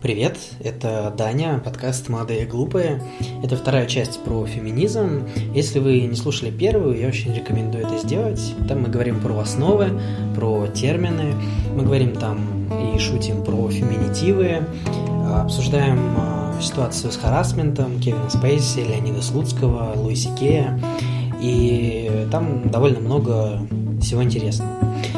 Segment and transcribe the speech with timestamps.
[0.00, 3.02] Привет, это Даня, подкаст «Молодые и глупые».
[3.42, 5.26] Это вторая часть про феминизм.
[5.52, 8.40] Если вы не слушали первую, я очень рекомендую это сделать.
[8.68, 9.90] Там мы говорим про основы,
[10.36, 11.34] про термины.
[11.74, 12.38] Мы говорим там
[12.94, 14.64] и шутим про феминитивы,
[15.34, 20.80] обсуждаем а, ситуацию с харасментом Кевина Спейси, Леонида Слуцкого, Луиси Кея.
[21.40, 23.66] И там довольно много
[24.00, 24.70] всего интересного.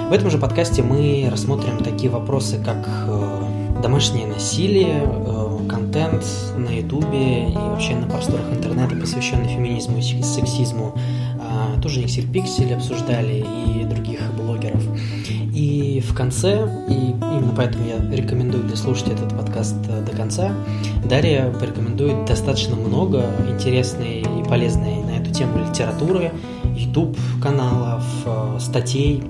[0.09, 3.30] В этом же подкасте мы рассмотрим такие вопросы, как э,
[3.81, 6.25] домашнее насилие, э, контент
[6.57, 10.95] на ютубе и вообще на просторах интернета, посвященный феминизму и сексизму.
[11.39, 14.83] А, тоже Никсиль Пиксель обсуждали и других блогеров.
[15.55, 20.53] И в конце, и именно поэтому я рекомендую дослушать этот подкаст э, до конца,
[21.05, 26.33] Дарья порекомендует достаточно много интересной и полезной на эту тему литературы,
[26.77, 29.23] YouTube каналов, э, статей,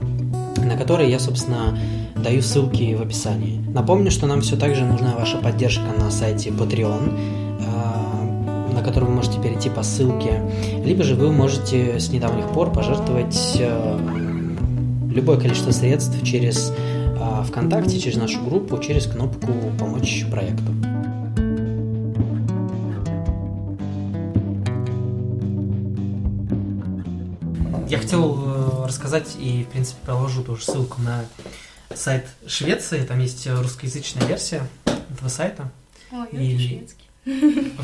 [0.70, 1.76] на которые я, собственно,
[2.14, 3.60] даю ссылки в описании.
[3.74, 7.18] Напомню, что нам все так же нужна ваша поддержка на сайте Patreon,
[7.58, 10.40] э, на который вы можете перейти по ссылке,
[10.84, 13.98] либо же вы можете с недавних пор пожертвовать э,
[15.12, 20.72] любое количество средств через э, ВКонтакте, через нашу группу, через кнопку «Помочь проекту».
[27.88, 28.59] Я хотел
[28.90, 31.24] рассказать и, в принципе, положу тоже ссылку на
[31.94, 35.70] сайт Швеции, там есть русскоязычная версия этого сайта.
[36.12, 36.58] Ой, и...
[36.58, 37.04] шведский.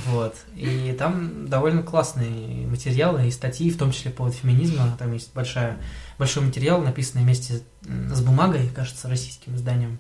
[0.07, 0.35] Вот.
[0.55, 4.97] И там довольно классные материалы и статьи, в том числе по поводу феминизма.
[4.99, 5.79] Там есть большая,
[6.19, 9.99] большой материал, написанный вместе с бумагой, кажется, российским изданием,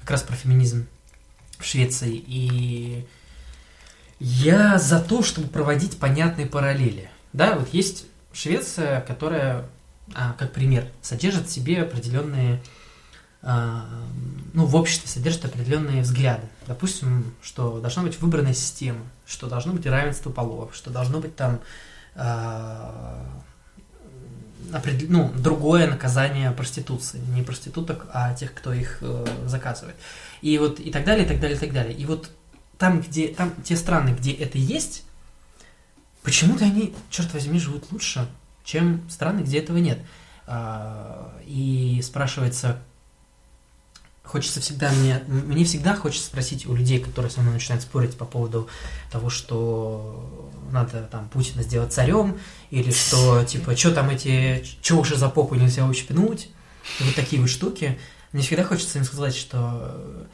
[0.00, 0.86] как раз про феминизм
[1.58, 2.22] в Швеции.
[2.26, 3.06] И
[4.20, 7.10] я за то, чтобы проводить понятные параллели.
[7.32, 9.64] Да, вот есть Швеция, которая,
[10.14, 12.60] как пример, содержит в себе определенные
[13.48, 13.84] а,
[14.54, 16.48] ну, в обществе содержит определенные взгляды.
[16.66, 21.60] Допустим, что должна быть выбранная система, что должно быть равенство полов, что должно быть там
[22.16, 23.24] э,
[25.08, 27.20] ну, другое наказание проституции.
[27.34, 29.94] Не проституток, а тех, кто их э, заказывает.
[30.42, 31.94] И вот и так далее, и так далее, и так далее.
[31.94, 32.32] И вот
[32.78, 35.04] там, где там те страны, где это есть,
[36.24, 38.26] почему-то они, черт возьми, живут лучше,
[38.66, 39.98] чем страны, где этого нет.
[40.46, 42.78] А, и спрашивается,
[44.22, 48.24] хочется всегда мне, мне всегда хочется спросить у людей, которые со мной начинают спорить по
[48.24, 48.68] поводу
[49.10, 52.38] того, что надо там Путина сделать царем,
[52.70, 56.50] или что типа, что там эти, что уже за попу нельзя ущипнуть,
[57.00, 57.98] вот такие вот штуки.
[58.32, 60.26] Мне всегда хочется им сказать, что,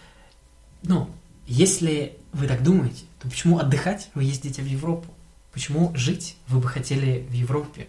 [0.82, 1.10] ну,
[1.46, 5.14] если вы так думаете, то почему отдыхать вы ездите в Европу?
[5.52, 7.88] Почему жить вы бы хотели в Европе?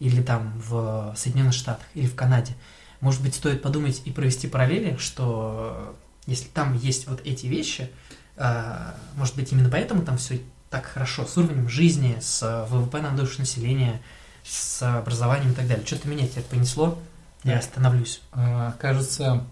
[0.00, 2.54] Или там в Соединенных Штатах, или в Канаде?
[3.00, 5.96] Может быть, стоит подумать и провести параллели, что
[6.26, 7.90] если там есть вот эти вещи,
[8.36, 10.40] а, может быть, именно поэтому там все
[10.70, 14.00] так хорошо с уровнем жизни, с ВВП на душу населения,
[14.44, 15.84] с образованием и так далее.
[15.84, 16.98] Что-то меня это понесло,
[17.44, 18.22] я остановлюсь.
[18.32, 19.44] А, кажется,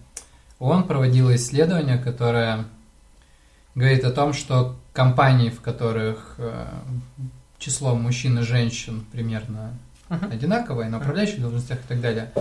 [0.59, 2.65] ООН проводила исследование, которое
[3.75, 6.67] говорит о том, что компании, в которых э,
[7.57, 9.77] число мужчин и женщин примерно
[10.09, 10.33] uh-huh.
[10.33, 12.31] одинаковое, на управляющих должностях и так далее,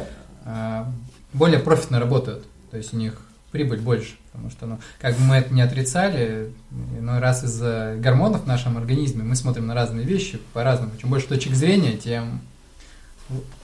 [0.45, 0.91] а,
[1.33, 2.45] более профитно работают.
[2.71, 3.21] То есть у них
[3.51, 8.45] прибыль больше, потому что, ну, как бы мы это не отрицали, но раз из-за гормонов
[8.45, 10.93] в нашем организме мы смотрим на разные вещи по-разному.
[11.01, 12.41] Чем больше точек зрения, тем,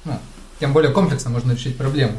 [0.04, 0.18] ну,
[0.58, 2.14] тем более комплексно можно решить проблему.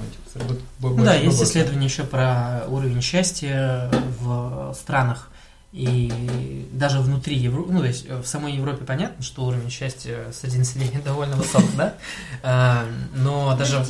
[0.81, 5.29] Ну, да, есть исследования еще про уровень счастья в странах,
[5.75, 10.57] и даже внутри Европы, ну, то есть в самой Европе понятно, что уровень счастья среди
[10.57, 11.95] населения довольно высок, да?
[12.43, 13.83] А, но даже...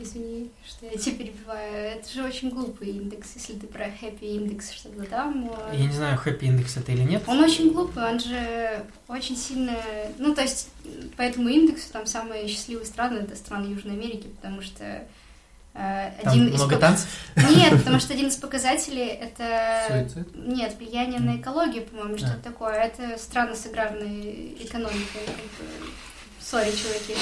[0.00, 1.74] Извини, что я тебя перебиваю.
[1.74, 5.52] Это же очень глупый индекс, если ты про хэппи индекс что-то там.
[5.70, 7.22] Я не знаю, хэппи индекс это или нет.
[7.26, 9.76] Он очень глупый, он же очень сильно...
[10.18, 10.70] Ну, то есть,
[11.18, 15.04] по этому индексу там самые счастливые страны— это страны Южной Америки, потому что э,
[15.74, 17.08] один там из много танцев?
[17.36, 19.84] Нет, потому что один из показателей это...
[19.88, 20.36] Суицид?
[20.36, 22.42] Нет, влияние на экологию, по-моему, что-то а.
[22.42, 22.74] такое.
[22.74, 25.22] Это страны с аграрной экономикой.
[26.40, 27.16] Сори, чуваки.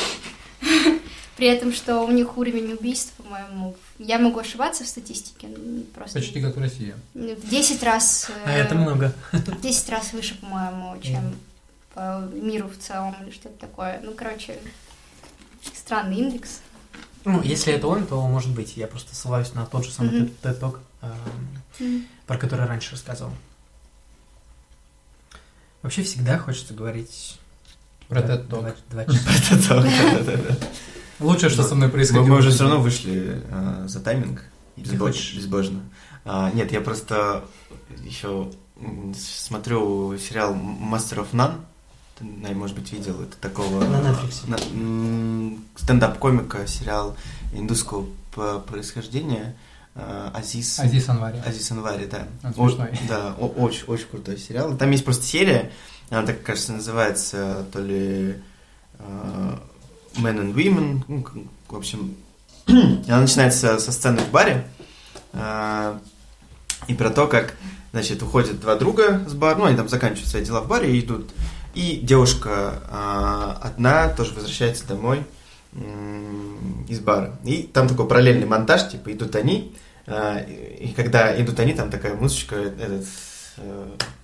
[1.36, 5.48] При этом, что у них уровень убийств, по-моему, я могу ошибаться в статистике.
[5.94, 6.94] Просто Почти как в России.
[7.14, 8.30] В 10 раз...
[8.44, 9.14] А это много.
[9.32, 11.34] В 10 раз выше, по-моему, чем
[11.94, 14.00] по миру в целом или что-то такое.
[14.02, 14.58] Ну, короче,
[15.74, 16.60] странный индекс.
[17.24, 18.76] Ну, если это он, то может быть.
[18.76, 20.36] Я просто ссылаюсь на тот же самый mm-hmm.
[20.42, 21.12] TED Talk, э,
[21.78, 22.04] mm-hmm.
[22.26, 23.32] про который раньше рассказывал.
[25.82, 27.38] Вообще всегда хочется говорить...
[28.08, 28.76] Про TED Talk.
[28.90, 29.84] Два часа.
[31.20, 32.24] Лучше, что со мной происходило.
[32.24, 34.44] Мы, уже все равно вышли э, за тайминг.
[34.76, 35.80] Безбож, безбожно.
[36.24, 37.44] А, нет, я просто...
[38.02, 38.50] еще
[39.14, 41.60] смотрю сериал Master of None.
[42.20, 43.82] Ты, может быть, видел это такого...
[43.84, 45.58] На Netflix.
[45.76, 47.16] Стендап-комика, сериал
[47.52, 48.06] индусского
[48.66, 49.56] происхождения.
[49.94, 50.78] Э, Азиз...
[50.78, 51.42] Азиз Анвари.
[51.44, 52.26] Азиз Анвари, да.
[52.56, 52.70] О,
[53.08, 54.76] да, очень, очень крутой сериал.
[54.76, 55.72] Там есть просто серия,
[56.10, 58.36] она так, кажется, называется то ли
[58.98, 59.58] uh,
[60.16, 61.24] Men and Women, ну,
[61.68, 62.16] в общем,
[62.66, 64.66] она начинается со сцены в баре,
[65.32, 65.98] uh,
[66.86, 67.56] и про то, как,
[67.92, 71.00] значит, уходят два друга с бара, ну, они там заканчивают свои дела в баре и
[71.00, 71.30] идут,
[71.80, 75.24] и девушка uh, одна тоже возвращается домой,
[76.88, 77.38] из бара.
[77.44, 79.72] И там такой параллельный монтаж, типа идут они,
[80.08, 83.06] и когда идут они, там такая музычка, этот,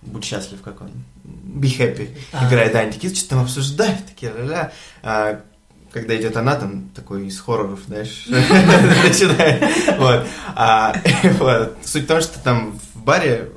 [0.03, 0.91] будь счастлив, как он,
[1.25, 2.49] be happy, а.
[2.49, 4.73] играет, такие, что там обсуждают, такие, ля-ля.
[5.03, 5.41] А,
[5.93, 9.63] когда идет она, там такой из хорроров, знаешь, начинает.
[9.99, 10.27] Вот.
[10.55, 10.95] А,
[11.39, 11.77] вот.
[11.85, 13.49] Суть в том, что там в баре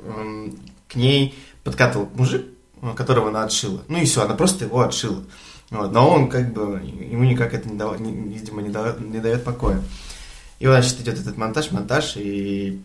[0.88, 2.46] к ней подкатывал мужик,
[2.96, 3.82] которого она отшила.
[3.88, 5.22] Ну и все, она просто его отшила.
[5.70, 5.92] Вот.
[5.92, 7.98] Но он как бы, ему никак это, не дав...
[8.00, 9.80] видимо, не дает, не дает покоя.
[10.58, 12.82] И, значит, идет этот монтаж, монтаж, и,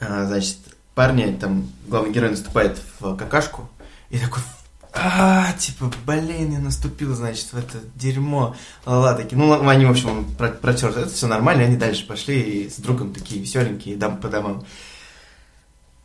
[0.00, 0.58] а, значит,
[0.94, 3.68] парни, там, главный герой наступает в какашку,
[4.10, 4.42] и такой,
[4.92, 8.56] а, типа, блин, я наступил, значит, в это дерьмо.
[8.86, 9.36] Ла-ла, такие.
[9.36, 10.90] Ну, они, в общем, протер.
[10.90, 14.64] Это все нормально, они дальше пошли и с другом такие веселенькие, дам по домам.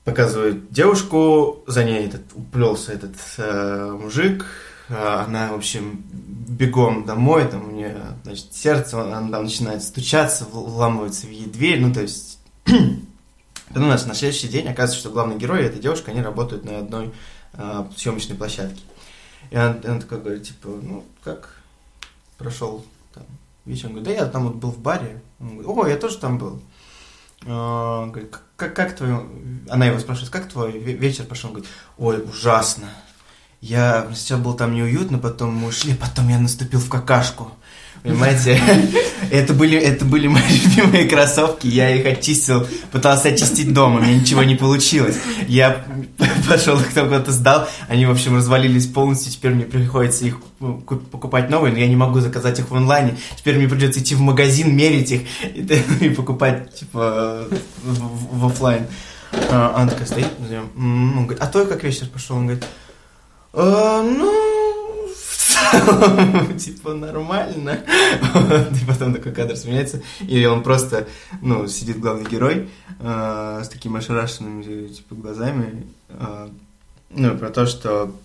[0.03, 4.45] Показывают девушку, за ней этот уплелся этот э, мужик.
[4.89, 10.45] Э, она, в общем, бегом домой, там у нее, значит, сердце, она там начинает стучаться,
[10.45, 13.03] вламывается в ей дверь, ну, то есть Потом
[13.75, 16.79] у нас на следующий день оказывается, что главный герой и эта девушка, они работают на
[16.79, 17.11] одной
[17.53, 18.81] э, съемочной площадке.
[19.51, 21.61] И он, он такой говорит, типа, ну, как
[22.37, 23.23] прошел там
[23.65, 23.87] вечер?
[23.87, 25.21] Он говорит, да я там вот был в баре.
[25.39, 26.61] Он говорит, о, я тоже там был.
[27.45, 29.19] Он говорит, как, как твой...
[29.69, 31.49] Она его спрашивает, как твой вечер пошел?
[31.49, 32.89] Он говорит, ой, ужасно.
[33.59, 37.51] Я сначала был там неуютно, потом мы ушли, потом я наступил в какашку.
[38.03, 38.59] Понимаете?
[39.31, 44.19] Это были, это были мои любимые кроссовки, я их очистил, пытался очистить дома, у меня
[44.19, 45.17] ничего не получилось.
[45.47, 45.83] Я
[46.47, 51.49] пошел их там куда-то сдал, они, в общем, развалились полностью, теперь мне приходится их покупать
[51.49, 53.17] новые, но я не могу заказать их в онлайне.
[53.35, 55.21] Теперь мне придется идти в магазин, мерить их
[56.01, 57.47] и, покупать, типа,
[57.83, 58.85] в, в офлайн.
[59.49, 60.27] Она такая стоит,
[60.77, 62.35] он говорит, а то как вечер пошел?
[62.35, 62.65] Он говорит,
[63.53, 64.62] «А, ну,
[66.57, 67.79] типа, нормально.
[68.81, 71.07] И потом такой кадр сменяется, и он просто,
[71.41, 72.69] ну, сидит главный герой
[72.99, 75.87] э, с такими ошарашенными, типа, глазами.
[76.09, 76.49] Э,
[77.09, 78.15] ну, про то, что,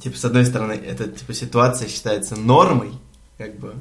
[0.00, 2.92] типа, с одной стороны, эта, типа, ситуация считается нормой,
[3.38, 3.74] как бы,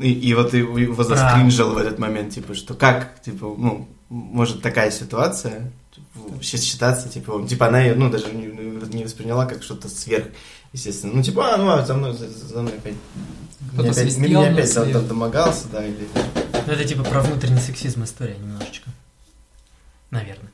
[0.00, 4.90] и, и вот его заскринжил в этот момент, типа, что как, типа, ну, может такая
[4.90, 10.26] ситуация типа, считаться, типа, типа она ее, ну, даже не, не восприняла как что-то сверх
[10.72, 11.14] естественно.
[11.14, 12.94] Ну, типа, а, ну, а за мной, за, за мной опять...
[13.72, 16.08] Меня опять, меня опять там, домогался, да, или...
[16.66, 18.90] Ну, это типа про внутренний сексизм история немножечко.
[20.10, 20.50] Наверное.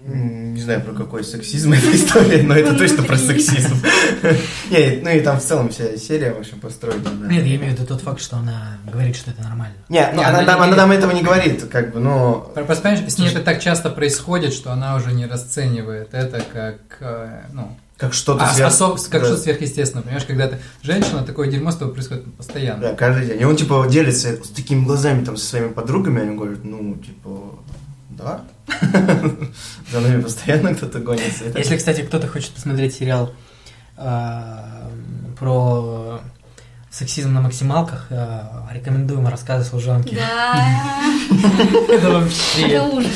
[0.00, 3.74] Не знаю, про какой сексизм эта история, но это точно про сексизм.
[4.70, 7.08] Нет, ну и там в целом вся серия, в общем, построена.
[7.28, 9.76] Нет, я имею в виду тот факт, что она говорит, что это нормально.
[9.88, 12.52] Нет, ну, она, нам этого не говорит, как бы, но...
[12.54, 17.46] Просто, с ней это так часто происходит, что она уже не расценивает это как, э,
[17.52, 18.68] ну, как что-то а, сверх...
[18.68, 19.00] особ...
[19.10, 19.26] как да.
[19.26, 22.80] что-то сверхъестественное, понимаешь, когда ты женщина, такое дерьмо с тобой происходит постоянно.
[22.80, 23.40] Да, каждый день.
[23.40, 27.58] И он, типа, делится с такими глазами там со своими подругами, они говорят, ну, типа,
[28.10, 28.44] да,
[29.90, 31.46] за нами постоянно кто-то гонится.
[31.56, 33.34] Если, кстати, кто-то хочет посмотреть сериал
[33.96, 34.88] а,
[35.36, 36.20] про
[36.88, 40.14] сексизм на максималках, а, рекомендуем рассказы служанки.
[40.14, 41.02] Да.
[41.88, 42.68] Это вообще...
[42.68, 43.10] Это ужас.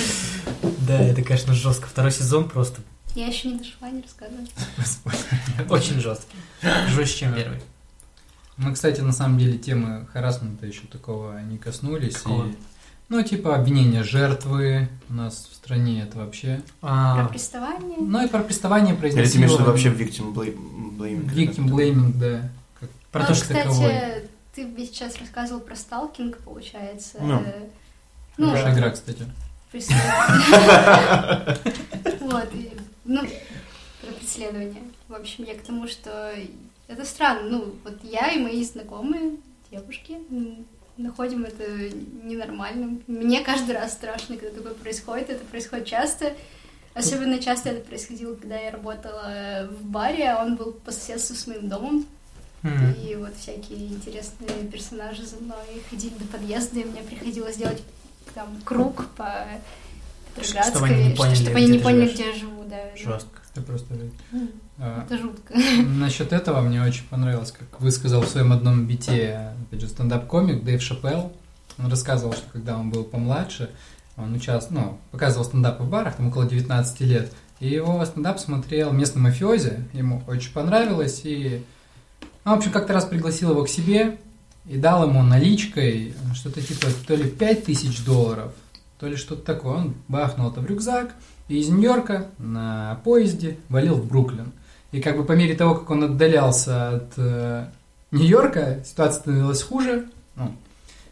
[0.87, 1.87] Да, это, конечно, жестко.
[1.89, 2.83] Второй сезон просто
[3.15, 4.47] я еще не дошла, не рассказывала.
[5.71, 6.37] Очень жесткий.
[6.89, 7.61] Жестче, чем первый.
[8.57, 12.23] Мы, кстати, на самом деле темы харасмента еще такого не коснулись.
[12.27, 12.57] И,
[13.09, 16.63] ну, типа обвинения жертвы у нас в стране это вообще.
[16.81, 17.99] А, про приставание.
[17.99, 21.31] Ну и про приставание, про Или ты имеешь вообще victim blaming?
[21.31, 22.49] Victim blaming, да.
[22.79, 24.29] Как, про ну, то, что кстати, таковой.
[24.55, 27.19] ты сейчас рассказывал про сталкинг, получается.
[27.21, 27.43] Ну,
[28.37, 29.25] ну Хорошая игра, кстати.
[32.21, 32.49] Вот,
[33.05, 33.21] ну,
[34.01, 34.83] про преследование.
[35.09, 36.35] В общем, я к тому, что
[36.89, 37.49] это странно.
[37.49, 39.37] Ну, вот я и мои знакомые
[39.71, 40.19] девушки
[40.97, 41.65] находим это
[42.23, 43.03] ненормальным.
[43.07, 45.31] Мне каждый раз страшно, когда такое происходит.
[45.31, 46.35] Это происходит часто.
[46.95, 51.47] Особенно часто это происходило, когда я работала в баре, а он был по соседству с
[51.47, 52.07] моим домом.
[52.63, 53.11] Mm-hmm.
[53.11, 57.83] И вот всякие интересные персонажи за мной ходили до подъезда, и мне приходилось делать
[58.35, 59.47] там круг по
[60.41, 62.77] Чтобы они не поняли, чтобы они не поняли где я живу, да.
[62.97, 63.41] Жестко.
[63.55, 63.95] Это просто...
[64.79, 65.55] А, это жутко.
[65.99, 70.83] Насчет этого мне очень понравилось, как высказал в своем одном бите, опять же, стендап-комик Дэйв
[70.83, 71.33] Шапелл.
[71.79, 73.71] Он рассказывал, что когда он был помладше,
[74.17, 78.93] он участвовал, ну, показывал стендапы в барах, там около 19 лет, и его стендап смотрел
[78.93, 81.65] местный мафиози, ему очень понравилось, и
[82.45, 84.19] он, в общем, как-то раз пригласил его к себе
[84.67, 88.53] и дал ему наличкой что-то типа то ли 5 тысяч долларов,
[89.03, 89.79] то ли что-то такое.
[89.79, 91.17] Он бахнул это в рюкзак
[91.49, 94.53] и из Нью-Йорка на поезде валил в Бруклин.
[94.93, 97.67] И как бы по мере того, как он отдалялся от э,
[98.13, 100.07] Нью-Йорка, ситуация становилась хуже.
[100.37, 100.55] Ну,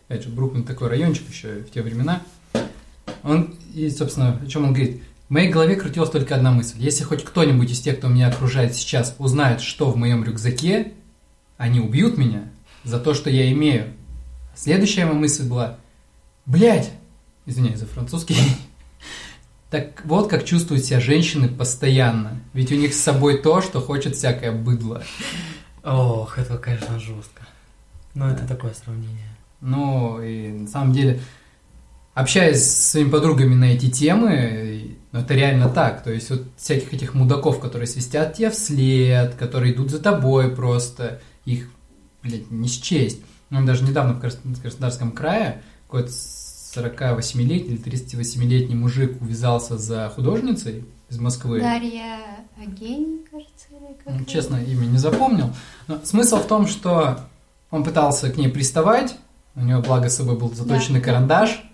[0.07, 2.23] опять же, Бруклин такой райончик еще в те времена.
[3.25, 5.03] Он, и, собственно, о чем он говорит?
[5.29, 6.77] В моей голове крутилась только одна мысль.
[6.79, 10.93] Если хоть кто-нибудь из тех, кто меня окружает сейчас, узнает, что в моем рюкзаке,
[11.57, 12.45] они убьют меня
[12.85, 13.87] за то, что я имею.
[14.55, 15.79] Следующая моя мысль была,
[16.47, 16.93] блядь,
[17.51, 18.37] извиняюсь за французский,
[19.71, 22.41] так вот как чувствуют себя женщины постоянно.
[22.53, 25.03] Ведь у них с собой то, что хочет всякое быдло.
[25.85, 27.43] Ох, это, конечно, жестко.
[28.15, 28.35] Но да.
[28.35, 29.29] это такое сравнение.
[29.61, 31.21] Ну, и на самом деле,
[32.15, 36.03] общаясь с своими подругами на эти темы, ну, это реально так.
[36.03, 41.21] То есть вот всяких этих мудаков, которые свистят тебе вслед, которые идут за тобой просто,
[41.45, 41.71] их,
[42.23, 43.21] блядь, не счесть.
[43.51, 46.13] Ну, даже недавно в Краснодарском крае какой-то
[46.75, 51.61] 48-летний или 38-летний мужик увязался за художницей из Москвы.
[51.61, 52.19] Дарья
[52.63, 55.53] Агень, кажется, или как ну, Честно, имя не запомнил.
[55.89, 57.21] Но смысл в том, что
[57.71, 59.17] он пытался к ней приставать,
[59.57, 61.07] у него, благо, с собой был заточенный да.
[61.07, 61.65] карандаш.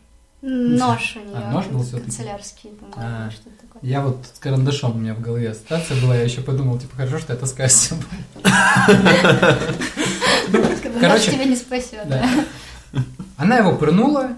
[0.40, 1.36] Нож у нее.
[1.36, 3.82] А, нож был все Канцелярский, по-моему, а, что-то такое.
[3.82, 7.18] Я вот с карандашом у меня в голове ассоциация была, я еще подумал, типа, хорошо,
[7.18, 8.04] что я таскаю с собой.
[11.00, 12.06] Короче, тебя не спасет.
[13.36, 14.36] Она его пырнула,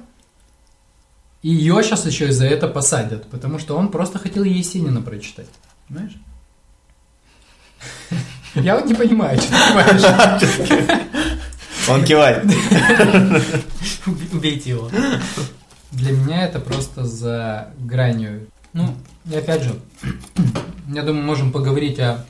[1.43, 5.49] и ее сейчас еще и за это посадят, потому что он просто хотел Есенина прочитать.
[5.89, 6.17] Понимаешь?
[8.55, 9.51] Я вот не понимаю, что
[10.41, 11.03] ты понимаешь.
[11.89, 12.45] Он кивает.
[14.33, 14.91] Убейте его.
[15.93, 18.49] Для меня это просто за гранью.
[18.73, 18.95] Ну,
[19.31, 19.75] и опять же,
[20.89, 22.27] я думаю, можем поговорить о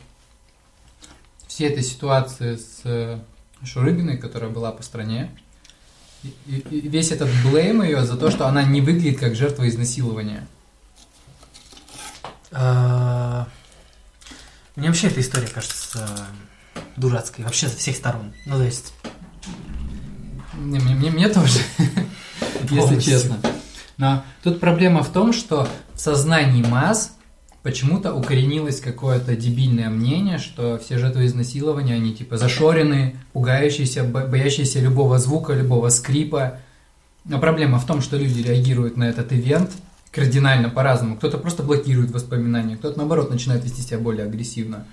[1.49, 3.21] всей этой ситуации с
[3.65, 5.31] Шурыгиной, которая была по стране.
[6.25, 6.29] И,
[6.71, 10.47] и, весь этот блейм ее за то, что она не выглядит как жертва изнасилования.
[12.51, 13.47] А,
[14.75, 16.27] мне вообще эта история кажется
[16.97, 18.33] дурацкой, вообще со всех сторон.
[18.47, 18.93] Ну, то есть...
[20.57, 21.61] Не, мне, мне, мне тоже,
[22.71, 23.39] если честно.
[23.97, 27.13] Но тут проблема в том, что в сознании масс
[27.63, 35.19] почему-то укоренилось какое-то дебильное мнение, что все жертвы изнасилования, они типа зашорены, пугающиеся, боящиеся любого
[35.19, 36.61] звука, любого скрипа.
[37.25, 39.71] Но проблема в том, что люди реагируют на этот ивент
[40.11, 41.17] кардинально по-разному.
[41.17, 44.87] Кто-то просто блокирует воспоминания, кто-то наоборот начинает вести себя более агрессивно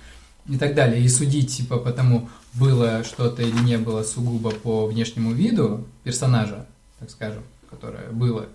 [0.48, 1.02] и так далее.
[1.04, 6.66] И судить типа по тому, было что-то или не было сугубо по внешнему виду персонажа,
[7.00, 8.48] так скажем, которое было,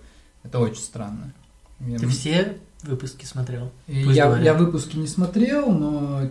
[0.43, 1.33] это очень странно.
[1.79, 3.71] Ты все выпуски смотрел?
[3.87, 6.29] Я, я выпуски не смотрел, но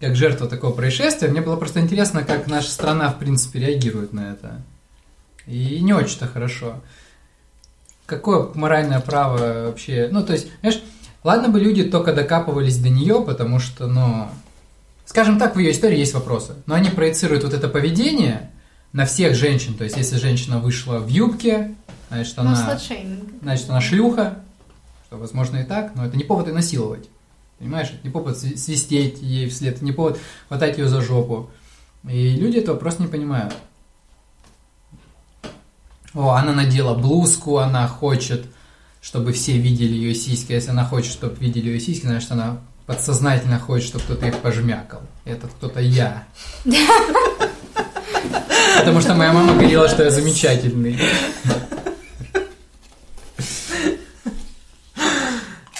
[0.00, 4.32] как жертва такого происшествия, мне было просто интересно, как наша страна, в принципе, реагирует на
[4.32, 4.62] это.
[5.46, 6.80] И не очень-то хорошо.
[8.06, 10.08] Какое моральное право вообще...
[10.12, 10.80] Ну, то есть, знаешь,
[11.24, 14.28] ладно бы люди только докапывались до нее, потому что, ну...
[15.04, 16.54] Скажем так, в ее истории есть вопросы.
[16.66, 18.50] Но они проецируют вот это поведение
[18.92, 19.74] на всех женщин.
[19.74, 21.74] То есть, если женщина вышла в юбке,
[22.10, 22.78] значит, она...
[23.42, 24.38] Значит, она шлюха,
[25.08, 27.08] что возможно и так, но это не повод и насиловать.
[27.58, 31.48] Понимаешь, это не повод свистеть ей вслед, это не повод хватать ее за жопу.
[32.06, 33.54] И люди этого просто не понимают.
[36.12, 38.46] О, она надела блузку, она хочет,
[39.00, 40.52] чтобы все видели ее сиськи.
[40.52, 45.00] Если она хочет, чтобы видели ее сиськи, значит, она подсознательно хочет, чтобы кто-то их пожмякал.
[45.24, 46.24] Этот кто-то я.
[48.78, 50.98] Потому что моя мама говорила, что я замечательный.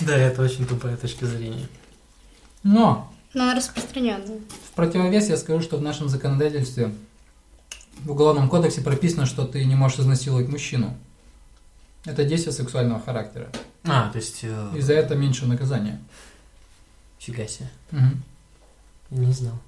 [0.08, 1.68] Да, это очень тупая точка зрения.
[2.62, 3.12] Но!
[3.34, 4.40] Но она распространенная.
[4.70, 6.94] В противовес я скажу, что в нашем законодательстве
[7.98, 10.96] в Уголовном кодексе прописано, что ты не можешь изнасиловать мужчину.
[12.06, 13.48] Это действие сексуального характера.
[13.84, 14.40] А, то есть...
[14.44, 14.70] Э...
[14.74, 16.00] И за это меньше наказания.
[17.18, 17.68] Фига себе.
[17.92, 18.00] Угу.
[19.10, 19.58] Я не знал.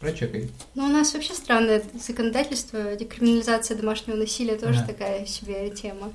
[0.00, 0.50] Прочекай.
[0.74, 4.86] Ну, у нас вообще странное законодательство, декриминализация домашнего насилия тоже да.
[4.86, 6.10] такая себе тема.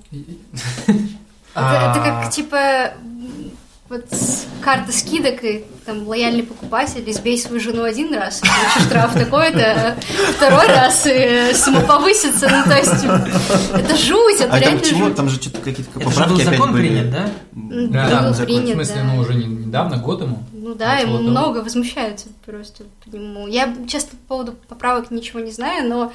[1.55, 2.93] Это, это как, типа,
[3.89, 4.05] вот
[4.61, 9.59] карта скидок и там лояльный покупатель, избей свою жену один раз, получишь штраф такой-то,
[9.97, 13.03] а второй раз и сумма повысится, ну то есть
[13.73, 15.05] это жуть, это а реально там почему?
[15.05, 15.15] жуть.
[15.15, 16.87] Там же что-то какие-то Это поправки опять закон были.
[16.87, 17.29] принят, да?
[17.51, 19.03] Да, Да, да, был принят, в смысле, да.
[19.03, 20.43] ну уже не- недавно, год ему.
[20.53, 21.29] Ну да, ему того.
[21.29, 23.47] много возмущаются просто по нему.
[23.47, 26.11] Я, честно, по поводу поправок ничего не знаю, но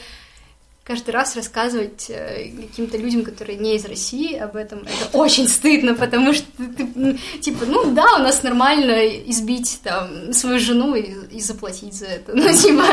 [0.84, 5.94] каждый раз рассказывать э, каким-то людям, которые не из России, об этом, это очень стыдно,
[5.94, 11.40] потому что ты, типа, ну да, у нас нормально избить там свою жену и, и
[11.40, 12.32] заплатить за это.
[12.34, 12.84] Ну, типа,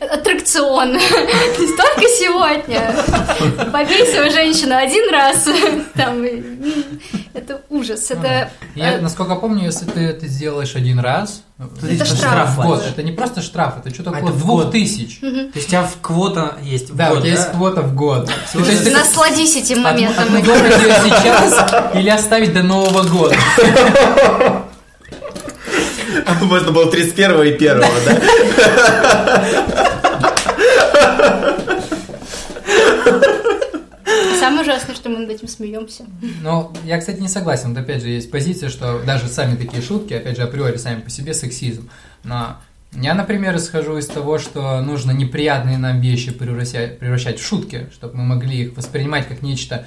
[0.00, 0.94] аттракцион.
[0.94, 3.70] Не только сегодня.
[3.70, 5.46] Побей свою женщину один раз.
[5.94, 7.00] Там, м,
[7.34, 8.10] это ужас.
[8.10, 12.50] Это Я, э, насколько помню, если ты это сделаешь один раз, То Это есть штраф.
[12.50, 15.20] в год, это не просто штраф, это что-то А, около это двух тысяч.
[15.20, 17.94] То есть у тебя в квота есть в Да, год, у тебя есть квота в
[17.94, 18.30] год.
[18.54, 20.24] Есть насладись этим от- моментом.
[20.24, 23.34] отмудохать ее сейчас или оставить до Нового года.
[26.42, 27.86] Можно было 31 и 1, да?
[34.46, 36.04] Самое ужасное, что мы над этим смеемся.
[36.40, 37.70] Ну, я, кстати, не согласен.
[37.70, 41.10] Вот опять же, есть позиция, что даже сами такие шутки, опять же, априори сами по
[41.10, 41.88] себе сексизм.
[42.22, 42.56] Но
[42.92, 48.18] я, например, исхожу из того, что нужно неприятные нам вещи превращать, превращать в шутки, чтобы
[48.18, 49.84] мы могли их воспринимать как нечто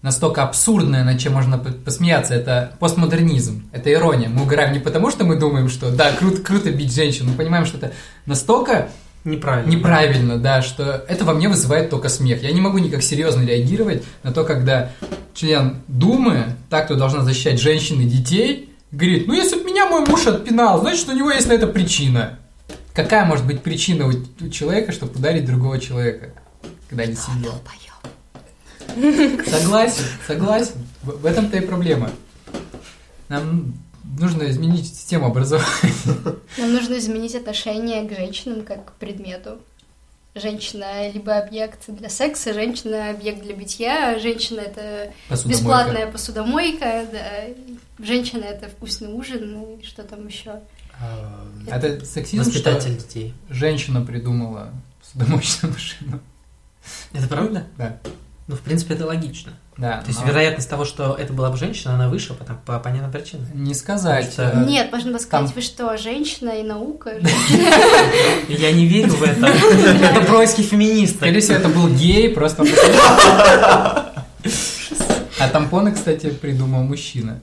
[0.00, 2.32] настолько абсурдное, над чем можно по- посмеяться.
[2.32, 4.30] Это постмодернизм, это ирония.
[4.30, 7.66] Мы угораем не потому, что мы думаем, что да, круто, круто бить женщин, мы понимаем,
[7.66, 7.92] что это
[8.24, 8.88] настолько
[9.24, 9.70] Неправильно.
[9.70, 12.42] неправильно, да, что это во мне вызывает только смех.
[12.42, 14.92] Я не могу никак серьезно реагировать на то, когда
[15.34, 20.06] член Думы, так, кто должна защищать женщин и детей, говорит, ну если бы меня мой
[20.06, 22.38] муж отпинал, значит у него есть на это причина.
[22.94, 26.30] Какая может быть причина у, человека, чтобы ударить другого человека,
[26.88, 27.52] когда не сидел?
[29.46, 30.74] Согласен, согласен.
[31.02, 32.10] В, в этом-то и проблема.
[33.28, 33.74] Нам
[34.18, 35.66] нужно изменить систему образования.
[36.58, 39.58] Нам нужно изменить отношение к женщинам как к предмету.
[40.34, 45.48] Женщина либо объект для секса, женщина объект для битья, женщина это Посудомойка.
[45.58, 48.04] бесплатная посудомойка, да.
[48.04, 50.60] женщина это вкусный ужин, ну и что там еще.
[51.00, 53.34] А, Это сексизм, Воспитатель что детей.
[53.50, 56.20] женщина придумала посудомоечную машину.
[57.12, 57.66] Это правда?
[57.76, 57.98] Да.
[58.46, 59.52] Ну, в принципе, это логично.
[59.78, 59.98] Да.
[60.00, 63.12] То есть но вероятность того, что это была бы женщина, она выше по, по понятным
[63.12, 63.46] причинам.
[63.54, 64.28] Не сказать.
[64.34, 67.12] Потому что- э, Нет, можно было сказать, там- вы что, женщина и наука?
[68.48, 69.46] Я не верю в это.
[69.46, 71.18] Это происки феминисток.
[71.18, 72.64] Скорее всего, это был гей, просто...
[75.40, 77.40] А тампоны, кстати, придумал мужчина.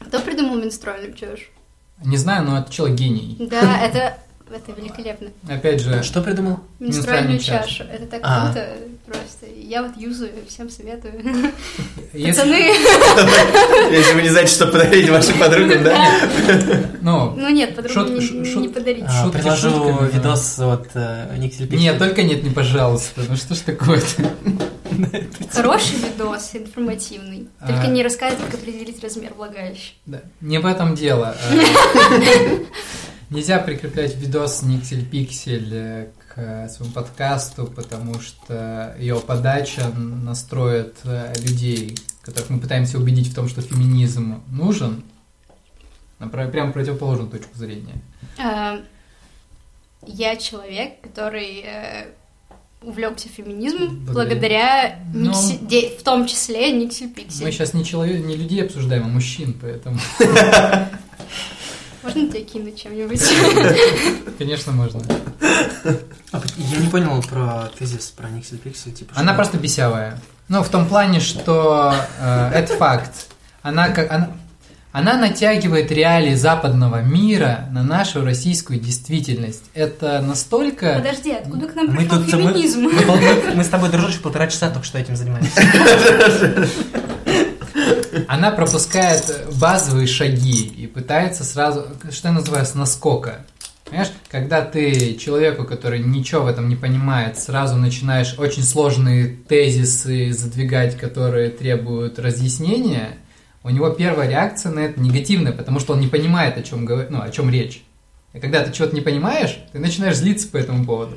[0.00, 1.44] Кто придумал менструальную чашу?
[2.04, 3.36] Не знаю, но это человек гений.
[3.50, 4.16] Да, это,
[4.50, 5.28] это великолепно.
[5.48, 6.60] Опять же, Что придумал?
[6.78, 7.68] Менструальную Менструальную чашу.
[7.78, 7.90] чашу.
[7.90, 8.44] Это так А.
[8.46, 8.68] круто
[9.08, 9.46] просто.
[9.56, 11.14] Я вот юзаю, всем советую.
[12.12, 12.72] если- Пацаны,
[13.90, 16.06] Если вы не знаете, что подарить вашим подругам, да?
[17.00, 19.06] Ну, ну нет, подругу Шут- не, подарите.
[19.08, 20.06] А, да.
[20.12, 23.22] видос от э, Никсель нет, только нет, не пожалуйста.
[23.28, 24.30] Ну что ж такое-то?
[25.52, 27.48] Хороший видос, информативный.
[27.60, 27.86] Только А.
[27.86, 29.92] не рассказывает, как определить размер влагалища.
[30.06, 31.36] Да, не в этом дело.
[31.50, 32.58] Э,
[33.30, 35.04] Нельзя прикреплять видос Никсель
[36.38, 43.28] Э, э, своему подкасту, потому что ее подача настроит э, людей, которых мы пытаемся убедить
[43.28, 45.02] в том, что феминизм нужен,
[46.20, 47.94] на прям противоположную точку зрения.
[48.38, 48.80] А,
[50.06, 52.06] Я человек, который э,
[52.82, 55.30] увлекся феминизмом Благодаря- благодаря, Ну.
[55.32, 57.52] Никси- де- в том числе Никсель Мы Пиксель.
[57.52, 59.98] сейчас не, человек, не людей обсуждаем, а мужчин, поэтому,
[62.14, 63.22] Можно тебя кинуть чем-нибудь?
[64.38, 65.00] конечно, можно.
[66.32, 68.92] А, Я не понял про тезис про Никсель Пиксель.
[68.92, 70.18] Типа, Она что- просто бесявая.
[70.48, 73.12] Ну, в том плане, что э, это факт.
[73.62, 74.30] Она как она,
[74.92, 79.64] она натягивает реалии западного мира на нашу российскую действительность.
[79.74, 80.94] Это настолько...
[80.96, 82.80] Подожди, откуда к нам Мы пришел тут мы, феминизм?
[82.80, 85.52] мы пол- мы- мы с тобой, дружочек, полтора часа только что этим занимались.
[88.26, 93.46] Она пропускает базовые шаги и пытается сразу, что я называю, с наскока.
[93.84, 100.32] Понимаешь, когда ты человеку, который ничего в этом не понимает, сразу начинаешь очень сложные тезисы
[100.32, 103.16] задвигать, которые требуют разъяснения,
[103.62, 107.06] у него первая реакция на это негативная, потому что он не понимает, о чем, говор-
[107.08, 107.82] ну, о чем речь.
[108.34, 111.16] И когда ты чего-то не понимаешь, ты начинаешь злиться по этому поводу.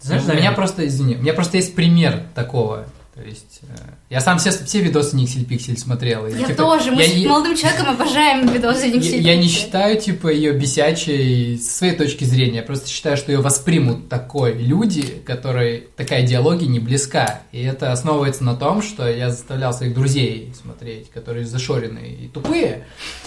[0.00, 2.86] Знаешь, у меня просто, извини, у меня просто есть пример такого.
[3.20, 3.76] То есть э,
[4.08, 6.26] я сам все, все видосы Никсель Пиксель смотрел.
[6.26, 6.90] И, я типа, тоже.
[6.90, 11.58] Мы я, с молодым человеком обожаем видосы Никсель Я, я не считаю, типа, ее бесячей
[11.58, 12.56] с своей точки зрения.
[12.56, 17.42] Я просто считаю, что ее воспримут такой люди, которые такая идеология не близка.
[17.52, 22.86] И это основывается на том, что я заставлял своих друзей смотреть, которые зашоренные и тупые,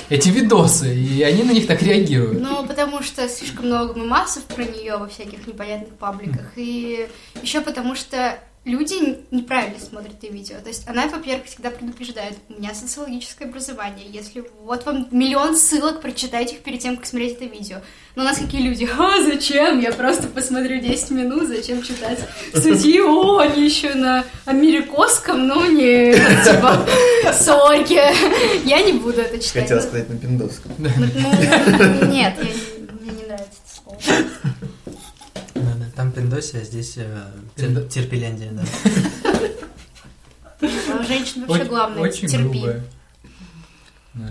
[0.09, 2.41] эти видосы, и они на них так реагируют.
[2.41, 6.51] Ну, потому что слишком много мемасов про нее во всяких непонятных пабликах.
[6.55, 7.07] И
[7.43, 10.55] еще потому что люди неправильно смотрят это видео.
[10.61, 16.01] То есть она, во-первых, всегда предупреждает, у меня социологическое образование, если вот вам миллион ссылок,
[16.01, 17.77] прочитайте их перед тем, как смотреть это видео.
[18.15, 19.79] Но у нас какие люди, а зачем?
[19.79, 22.19] Я просто посмотрю 10 минут, зачем читать
[22.53, 23.01] статьи?
[23.01, 26.87] О, они еще на америкоском, ну не, типа,
[27.33, 27.99] сорки.
[28.65, 29.63] Я не буду это читать.
[29.63, 30.71] Хотела сказать на пиндовском.
[30.77, 33.97] Ну, ну, нет, мне не нравится это слово.
[35.95, 37.25] Там Пиндосия, а здесь э,
[37.55, 37.87] Пиндо...
[37.87, 38.63] Терпеляндия, да.
[40.61, 42.65] А женщина вообще главное очень терпи.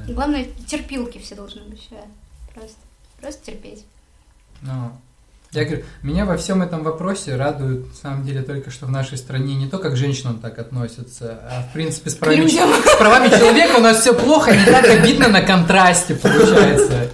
[0.09, 1.89] Главное, терпилки все должны быть.
[2.55, 2.79] Просто,
[3.21, 3.85] просто терпеть.
[4.63, 4.93] Ну,
[5.53, 9.19] я говорю, меня во всем этом вопросе радует, на самом деле, только что в нашей
[9.19, 13.29] стране не то, как к женщинам так относятся, а в принципе с правами, с правами
[13.29, 17.11] человека у нас все плохо, не так обидно на контрасте получается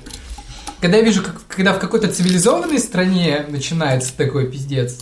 [0.81, 5.01] когда я вижу, как, когда в какой-то цивилизованной стране начинается такой пиздец,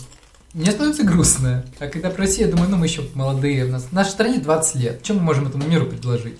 [0.53, 1.65] мне становится грустно.
[1.79, 4.39] А когда про Россию, я думаю, ну мы еще молодые, у нас в нашей стране
[4.39, 6.39] 20 лет, чем мы можем этому миру предложить?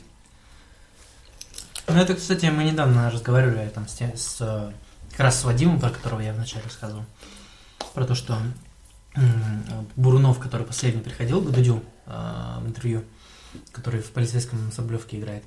[1.87, 4.73] Ну это, кстати, мы недавно разговаривали там с, с
[5.11, 7.05] как раз с Вадимом, про которого я вначале рассказывал,
[7.93, 8.37] про то, что
[9.95, 13.03] Бурунов, который последний приходил к Дудю э, в интервью,
[13.71, 15.43] который в полицейском Соблевке играет,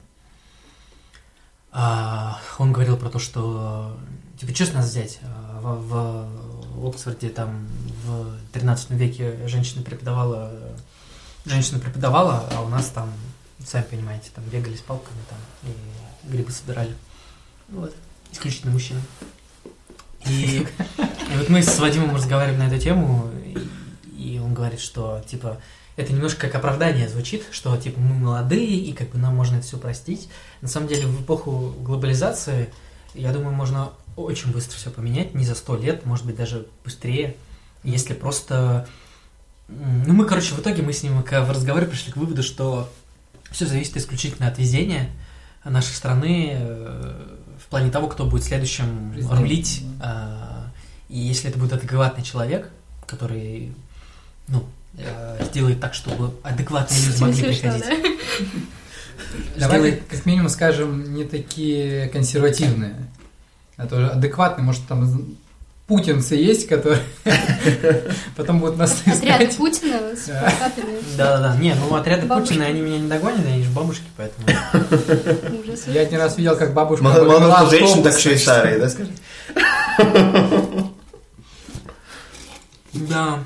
[1.73, 3.97] он говорил про то, что,
[4.39, 5.21] типа, нас взять?
[5.23, 7.69] А, в, в Оксфорде там
[8.05, 10.53] в 13 веке женщина преподавала,
[11.45, 13.13] женщина преподавала, а у нас там,
[13.65, 16.95] сами понимаете, там бегали с палками там и грибы собирали.
[17.69, 17.95] Вот,
[18.33, 19.01] исключительно мужчины.
[20.27, 20.67] И,
[20.99, 25.61] и вот мы с Вадимом разговариваем на эту тему, и, и он говорит, что, типа,
[26.01, 29.67] это немножко как оправдание звучит, что типа мы молодые и как бы нам можно это
[29.67, 30.29] все простить.
[30.61, 32.71] На самом деле в эпоху глобализации,
[33.15, 37.37] я думаю, можно очень быстро все поменять, не за сто лет, может быть даже быстрее,
[37.83, 38.87] если просто...
[39.69, 42.91] Ну, мы, короче, в итоге мы с ним в разговоре пришли к выводу, что
[43.51, 45.11] все зависит исключительно от везения
[45.65, 49.39] нашей страны э, в плане того, кто будет следующим Президент.
[49.39, 49.85] рулить.
[50.01, 50.71] А,
[51.09, 52.71] и если это будет адекватный человек,
[53.07, 53.75] который,
[54.49, 54.65] ну,
[54.99, 57.85] Э, сделает так, чтобы адекватные люди могли приходить.
[59.57, 62.97] Давай как минимум скажем, не такие консервативные.
[63.77, 65.37] А то адекватные, может там
[65.87, 67.01] путинцы есть, которые
[68.37, 70.27] потом будут нас Отряд Путина с
[71.17, 71.57] Да-да-да.
[71.57, 74.47] Не, ну отряды Путина, они меня не догонят, они же бабушки, поэтому...
[75.87, 77.03] Я один раз видел, как бабушка...
[77.03, 79.11] Мало женщин, так еще и старые, да, скажи?
[82.93, 83.39] Да.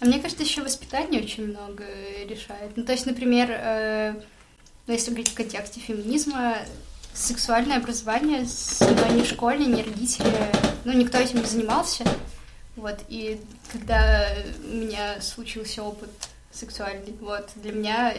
[0.00, 1.84] А мне кажется, еще воспитание очень много
[2.28, 2.76] решает.
[2.76, 4.14] Ну, то есть, например, э,
[4.86, 6.58] ну, если говорить в контексте феминизма,
[7.14, 10.32] сексуальное образование со мной ни в школе, ни родители,
[10.84, 12.04] ну, никто этим не занимался.
[12.76, 13.40] Вот, и
[13.72, 14.28] когда
[14.70, 16.10] у меня случился опыт
[16.52, 18.14] сексуальный, вот, для меня,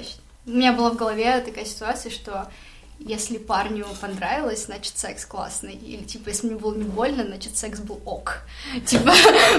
[0.45, 2.51] у меня была в голове такая ситуация, что
[2.99, 5.73] если парню понравилось, значит, секс классный.
[5.73, 8.41] Или, типа, если мне было не больно, значит, секс был ок.
[8.85, 9.13] Типа,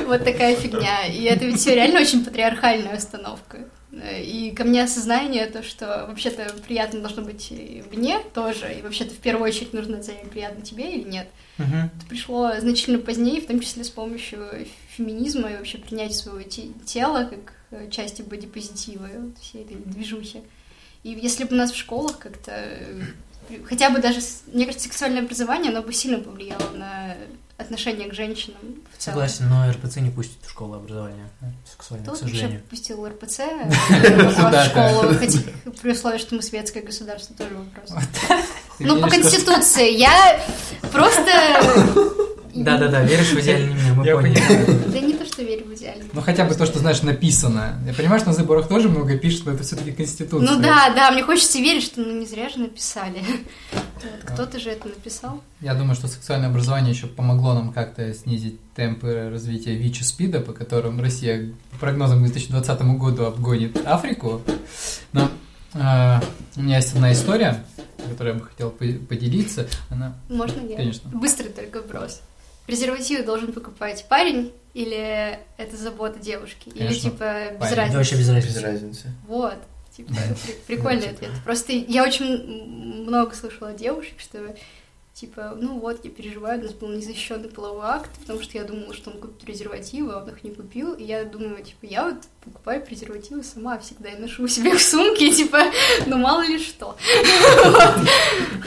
[0.07, 1.07] вот такая фигня.
[1.07, 3.69] И это ведь все реально очень патриархальная установка.
[3.93, 9.15] И ко мне осознание то, что вообще-то приятно должно быть и мне тоже, и вообще-то
[9.15, 11.29] в первую очередь нужно оценивать, приятно тебе или нет.
[11.59, 11.87] Uh-huh.
[11.87, 14.47] Это пришло значительно позднее, в том числе с помощью
[14.91, 20.43] феминизма и вообще принятия своего тела как э, части бодипозитива, вот всей этой движухи.
[21.03, 22.69] И если бы нас в школах как-то
[23.69, 24.21] хотя бы даже,
[24.53, 27.17] мне кажется, сексуальное образование, оно бы сильно повлияло на
[27.59, 28.59] отношение к женщинам.
[28.97, 29.21] В целом.
[29.21, 31.29] Согласен, но РПЦ не пустит в школу образования
[31.71, 32.51] сексуальное, Тут к сожалению.
[32.53, 37.91] вообще пустил РПЦ в школу, при условии, что мы светское государство, тоже вопрос.
[38.79, 39.95] Ну, по Конституции.
[39.97, 40.41] Я
[40.91, 41.31] просто
[42.55, 44.91] да-да-да, веришь в идеальный мир, мы поняли.
[44.93, 47.81] Да не то, что верю в идеальный Ну, хотя бы то, что, знаешь, написано.
[47.87, 50.51] Я понимаю, что на заборах тоже много пишут, но это все-таки Конституция.
[50.51, 53.23] Ну да, да, мне хочется верить, что ну не зря же написали.
[54.25, 55.43] Кто-то же это написал.
[55.61, 60.41] Я думаю, что сексуальное образование еще помогло нам как-то снизить темпы развития ВИЧ и СПИДа,
[60.41, 64.43] по которым Россия по прогнозам к 2020 году обгонит Африку.
[65.13, 65.31] Но
[65.75, 66.21] э,
[66.57, 67.65] у меня есть одна история,
[68.09, 69.69] которую я бы хотел поделиться.
[69.91, 70.17] Она...
[70.29, 70.77] Можно я?
[70.77, 71.11] Конечно.
[71.11, 72.23] Быстрый только вопрос
[72.71, 76.71] презервативы должен покупать парень Или это забота девушки?
[76.71, 76.85] Конечно.
[76.85, 77.77] Или типа без Парень.
[77.77, 77.93] разницы?
[77.93, 78.49] Да вообще без разницы.
[78.57, 79.13] Без разницы.
[79.27, 79.57] Вот.
[79.97, 80.13] Типа,
[80.47, 81.15] при- прикольный типа.
[81.15, 81.31] ответ.
[81.45, 84.39] Просто я очень много слышала девушек, что
[85.15, 88.95] типа, ну вот, я переживаю, у нас был незащищенный половой акт, потому что я думала,
[88.95, 92.17] что он купит презервативы, а он их не купил, и я думаю, типа, я вот
[92.45, 95.59] покупаю презервативы сама всегда, и ношу у себя в сумке, типа,
[96.07, 96.97] ну мало ли что.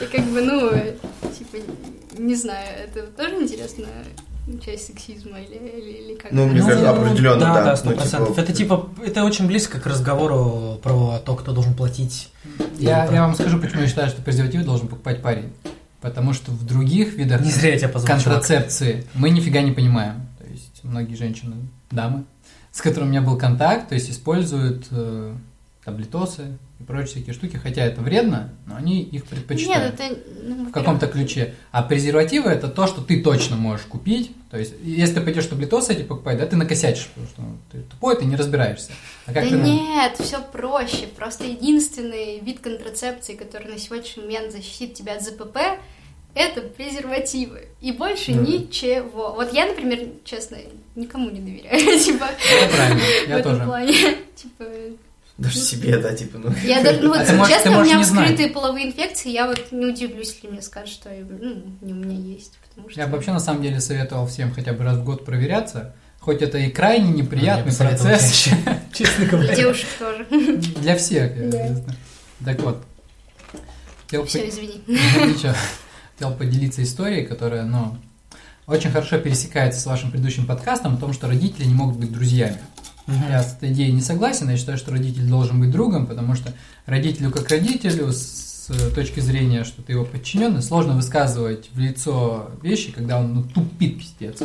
[0.02, 0.70] И как бы, ну,
[1.36, 1.56] типа,
[2.18, 4.04] не знаю, это тоже интересная
[4.64, 6.30] часть сексизма или, или, или как?
[6.32, 7.06] Ну, мне кажется, называется?
[7.10, 7.54] определенно, да.
[7.54, 8.28] Да, да, Ну, сто процентов.
[8.28, 12.28] типа- Это типа, это очень близко к разговору про то, кто должен платить.
[12.78, 15.50] Я, я вам скажу, почему я считаю, что презервативы должен покупать парень.
[16.04, 18.42] Потому что в других видах Не зря я тебя позвал, чувак.
[18.42, 20.26] контрацепции мы нифига не понимаем.
[20.38, 21.54] То есть многие женщины,
[21.90, 22.24] дамы,
[22.72, 25.34] с которыми у меня был контакт, то есть используют э,
[25.84, 29.98] таблетосы и прочие всякие штуки, хотя это вредно, но они их предпочитают.
[29.98, 31.54] Нет, это ну, в каком-то ключе.
[31.72, 34.32] А презервативы это то, что ты точно можешь купить.
[34.50, 37.42] То есть, если ты пойдешь таблетосы эти покупать, да, ты накосячишь, потому что
[37.72, 38.92] ты тупой, ты не разбираешься.
[39.26, 39.56] А как да ты...
[39.56, 41.06] нет, все проще.
[41.16, 45.58] Просто единственный вид контрацепции, который на сегодняшний момент защитит тебя от ЗПП,
[46.34, 47.68] это презервативы.
[47.80, 48.40] И больше Да.
[48.40, 49.32] ничего.
[49.34, 50.56] Вот я, например, честно,
[50.96, 51.98] никому не доверяю.
[52.00, 53.64] Типа, Ну, правильно, в я этом тоже.
[53.64, 53.92] плане.
[54.34, 54.64] Типа,
[55.36, 56.52] Даже себе, да, типа, ну.
[56.62, 58.86] я даже, ну вот, А ты можешь- честно, ты у можешь меня не вскрытые половые
[58.86, 62.52] инфекции, я вот не удивлюсь, если мне скажут, что ну, они у меня есть.
[62.68, 63.00] Потому что...
[63.00, 65.94] Я бы вообще на самом деле советовал всем хотя бы раз в год проверяться.
[66.20, 68.48] Хоть это и крайне Я неприятный процесс
[68.94, 69.54] Честно И говоря.
[69.54, 70.24] девушек тоже.
[70.80, 71.36] для всех.
[71.36, 71.96] Естественно.
[72.44, 72.84] Так вот.
[74.04, 74.82] Хотел Все, извини.
[74.86, 75.52] Ничего.
[76.12, 77.98] Хотел поделиться историей, которая, ну,
[78.66, 82.58] очень хорошо пересекается с вашим предыдущим подкастом о том, что родители не могут быть друзьями.
[83.06, 86.54] Я с этой идеей не согласен, я считаю, что родитель должен быть другом, потому что
[86.86, 92.92] родителю как родителю, с точки зрения, что ты его подчиненный, сложно высказывать в лицо вещи,
[92.92, 94.42] когда он ну, тупит пиздец.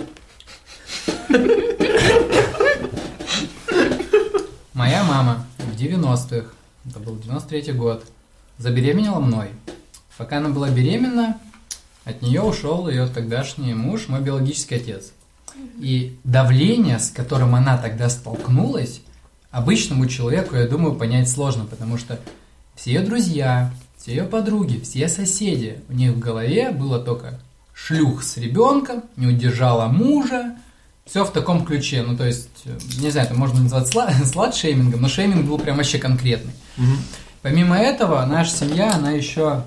[4.73, 6.51] Моя мама в 90-х,
[6.85, 8.05] это был 93-й год,
[8.57, 9.49] забеременела мной.
[10.17, 11.37] Пока она была беременна,
[12.03, 15.13] от нее ушел ее тогдашний муж, мой биологический отец.
[15.79, 19.01] И давление, с которым она тогда столкнулась,
[19.51, 22.19] обычному человеку, я думаю, понять сложно, потому что
[22.75, 27.39] все ее друзья, все ее подруги, все соседи, у них в голове было только
[27.73, 30.55] шлюх с ребенком, не удержала мужа,
[31.05, 32.03] все в таком ключе.
[32.03, 35.77] Ну, то есть, э, не знаю, это можно назвать сла- слад-шеймингом, но шейминг был прям
[35.77, 36.53] вообще конкретный.
[37.41, 39.63] Помимо этого, наша семья, она еще,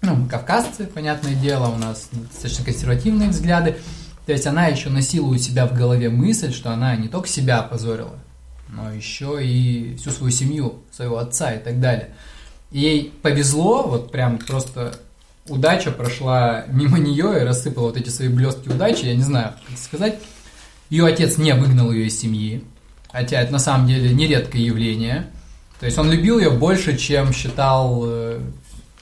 [0.00, 3.76] ну, мы кавказцы, понятное дело, у нас достаточно консервативные взгляды.
[4.26, 7.60] То есть она еще носила у себя в голове мысль, что она не только себя
[7.60, 8.18] опозорила,
[8.68, 12.10] но еще и всю свою семью, своего отца и так далее.
[12.70, 14.96] Ей повезло, вот прям просто
[15.48, 19.78] удача прошла мимо нее и рассыпала вот эти свои блестки удачи, я не знаю, как
[19.78, 20.18] сказать.
[20.88, 22.64] Ее отец не выгнал ее из семьи,
[23.12, 25.26] хотя это на самом деле нередкое явление.
[25.80, 28.40] То есть он любил ее больше, чем считал э,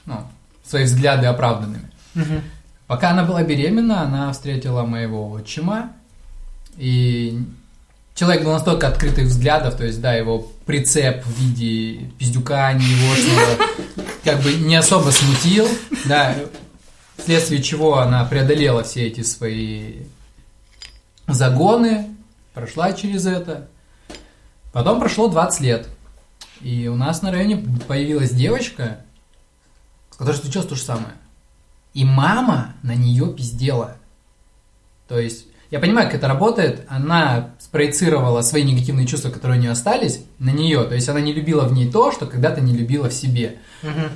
[0.05, 0.27] ну,
[0.65, 1.89] свои взгляды оправданными.
[2.13, 2.41] Мгм.
[2.93, 5.93] Пока она была беременна, она встретила моего отчима,
[6.77, 7.43] и
[8.13, 13.67] человек был настолько открытых взглядов, то есть, да, его прицеп в виде пиздюка невошного
[14.23, 15.67] как бы не особо смутил,
[16.05, 16.35] да,
[17.17, 20.03] вследствие чего она преодолела все эти свои
[21.27, 22.15] загоны,
[22.53, 23.69] прошла через это.
[24.71, 25.87] Потом прошло 20 лет,
[26.61, 28.99] и у нас на районе появилась девочка,
[30.11, 31.15] с которой случилось то же самое.
[31.93, 33.97] И мама на нее пиздела.
[35.07, 36.85] То есть, я понимаю, как это работает.
[36.89, 40.83] Она спроецировала свои негативные чувства, которые у нее остались, на нее.
[40.85, 43.57] То есть, она не любила в ней то, что когда-то не любила в себе.
[43.83, 44.09] Мгм.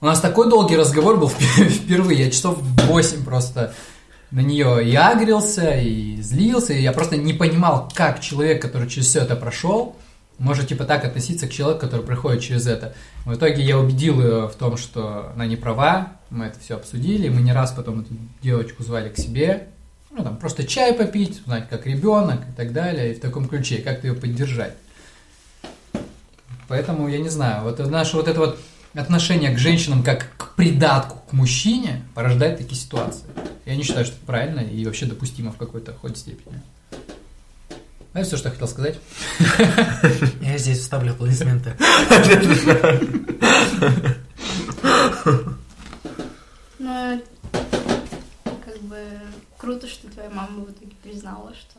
[0.00, 2.24] У нас такой долгий разговор был вп- впервые.
[2.24, 3.72] Я часов 8 просто
[4.30, 6.72] на нее и агрился, и злился.
[6.72, 9.96] И я просто не понимал, как человек, который через все это прошел,
[10.38, 12.94] может типа так относиться к человеку, который проходит через это.
[13.24, 16.14] В итоге я убедил ее в том, что она не права.
[16.30, 17.28] Мы это все обсудили.
[17.28, 19.68] Мы не раз потом эту девочку звали к себе.
[20.10, 23.12] Ну, там, просто чай попить, узнать, как ребенок и так далее.
[23.12, 24.74] И в таком ключе, как ее поддержать.
[26.68, 28.58] Поэтому я не знаю, вот наше вот это вот
[28.94, 33.26] отношение к женщинам как к придатку к мужчине порождает такие ситуации.
[33.64, 36.60] Я не считаю, что это правильно и вообще допустимо в какой-то хоть степени.
[38.14, 38.98] Это все, что я хотел сказать.
[40.42, 41.74] Я здесь вставлю аплодисменты.
[46.78, 47.22] Ну,
[48.44, 48.98] как бы
[49.56, 51.78] круто, что твоя мама в итоге признала, что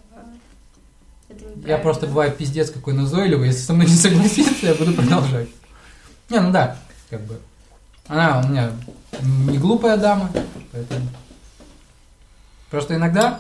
[1.30, 1.68] это неправильно.
[1.68, 3.48] Я просто бываю пиздец какой назойливый.
[3.48, 5.50] Если со мной не согласится, я буду продолжать.
[6.30, 6.78] Не, ну да,
[7.10, 7.40] как бы.
[8.08, 8.72] Она у меня
[9.22, 10.32] не глупая дама,
[10.72, 11.08] поэтому...
[12.70, 13.40] Просто иногда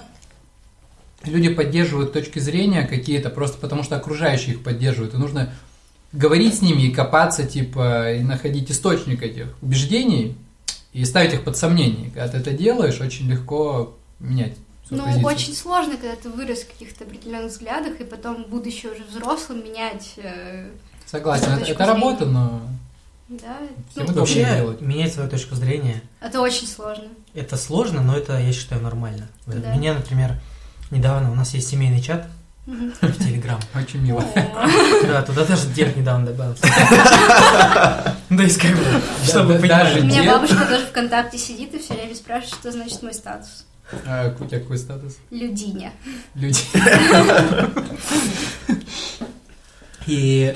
[1.25, 5.13] люди поддерживают точки зрения какие-то просто потому, что окружающие их поддерживают.
[5.13, 5.53] И нужно
[6.11, 10.35] говорить с ними и копаться, типа, и находить источник этих убеждений
[10.93, 12.11] и ставить их под сомнение.
[12.11, 14.53] Когда ты это делаешь, очень легко менять
[14.89, 15.25] ну, позицию.
[15.25, 20.13] очень сложно, когда ты вырос в каких-то определенных взглядах, и потом, будучи уже взрослым, менять...
[20.17, 20.69] Э,
[21.05, 22.61] Согласен, это, это работа, но...
[23.29, 23.57] Да.
[23.91, 24.81] Всем ну, вообще делать.
[24.81, 26.03] менять свою точку зрения.
[26.19, 27.07] Это очень сложно.
[27.33, 29.27] Это сложно, но это, я считаю, нормально.
[29.47, 29.73] Да.
[29.73, 30.39] Меня, например,
[30.93, 32.27] недавно у нас есть семейный чат,
[32.65, 33.59] в Телеграм.
[33.75, 34.23] Очень мило.
[35.03, 36.65] Да, туда даже дед недавно добавился.
[38.29, 38.83] Да, есть как бы,
[39.27, 39.99] чтобы понимать.
[39.99, 43.65] У меня бабушка тоже ВКонтакте сидит и все время спрашивает, что значит мой статус.
[44.07, 45.17] А у тебя какой статус?
[45.29, 45.91] Людиня.
[46.33, 47.69] Людиня.
[50.07, 50.55] И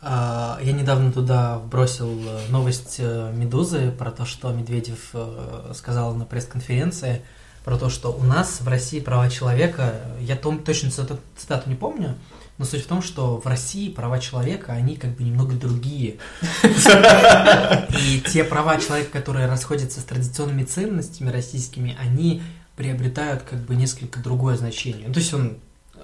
[0.00, 6.14] а, я недавно туда бросил э, новость э, Медузы про то, что Медведев э, сказал
[6.14, 7.22] на пресс-конференции
[7.64, 12.16] про то, что у нас в России права человека, я том, точно цитату не помню,
[12.58, 16.18] но суть в том, что в России права человека, они как бы немного другие.
[16.62, 22.42] И те права человека, которые расходятся с традиционными ценностями российскими, они
[22.76, 25.08] приобретают как бы несколько другое значение.
[25.10, 25.58] То есть он,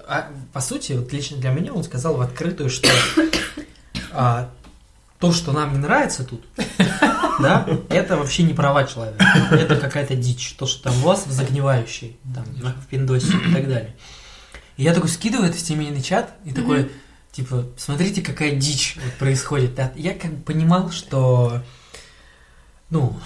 [0.07, 2.89] а, по сути, вот лично для меня он сказал в открытую, что
[4.11, 4.49] а,
[5.21, 6.43] то, что нам не нравится тут,
[7.39, 9.23] да, это вообще не права человека.
[9.51, 10.55] Это какая-то дичь.
[10.57, 13.95] То, что там у вас в загнивающей, там, в пиндосе и так далее.
[14.77, 16.91] И я такой скидываю это в семейный чат и такой,
[17.31, 19.79] типа, смотрите, какая дичь вот происходит.
[19.95, 21.61] Я как бы понимал, что,
[22.89, 23.19] ну,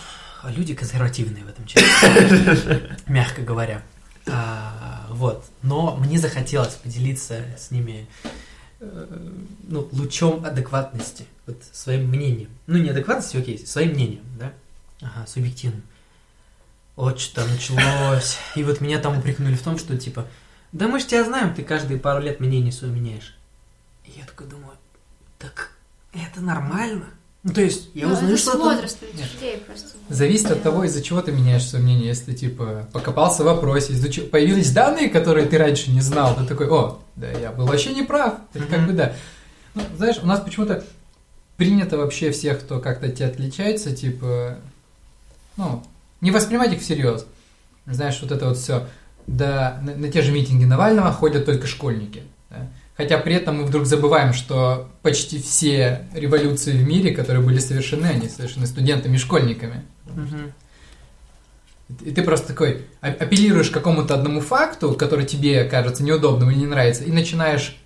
[0.43, 3.84] люди консервативные в этом чате, мягко говоря.
[4.27, 5.45] А, вот.
[5.62, 8.10] Но мне захотелось поделиться с ними
[9.63, 12.50] ну, лучом адекватности, вот своим мнением.
[12.67, 14.54] Ну, не адекватности, окей, своим мнением, да?
[15.02, 15.84] Ага, субъективным.
[16.95, 18.38] Вот что началось.
[18.56, 20.28] И вот меня там упрекнули в том, что, типа,
[20.71, 23.36] да мы ж тебя знаем, ты каждые пару лет мнение свое меняешь.
[24.06, 24.78] И я такой думаю,
[25.38, 25.71] так
[26.13, 27.08] это нормально?
[27.45, 28.58] Ну, то есть, я ну, узнаю, что...
[28.58, 29.89] возраст людей просто.
[30.10, 32.08] Зависит от того, из-за чего ты меняешь свое мнение.
[32.08, 36.67] Если, типа, покопался в вопросе, из-за появились данные, которые ты раньше не знал, ты такой,
[36.67, 38.34] о, да я был вообще не прав.
[38.55, 38.65] Mm-hmm.
[38.67, 39.13] Как бы да.
[39.75, 40.84] Ну, знаешь, у нас почему-то
[41.55, 44.58] принято вообще всех, кто как-то тебя отличается, типа,
[45.55, 45.84] ну,
[46.21, 47.27] не воспринимать их всерьез.
[47.86, 48.88] Знаешь, вот это вот все
[49.27, 52.23] да, на, на те же митинги Навального ходят только школьники.
[52.97, 58.05] Хотя при этом мы вдруг забываем, что почти все революции в мире, которые были совершены,
[58.05, 59.84] они совершены студентами и школьниками.
[62.01, 66.65] И ты просто такой апеллируешь к какому-то одному факту, который тебе кажется неудобным или не
[66.65, 67.77] нравится, и начинаешь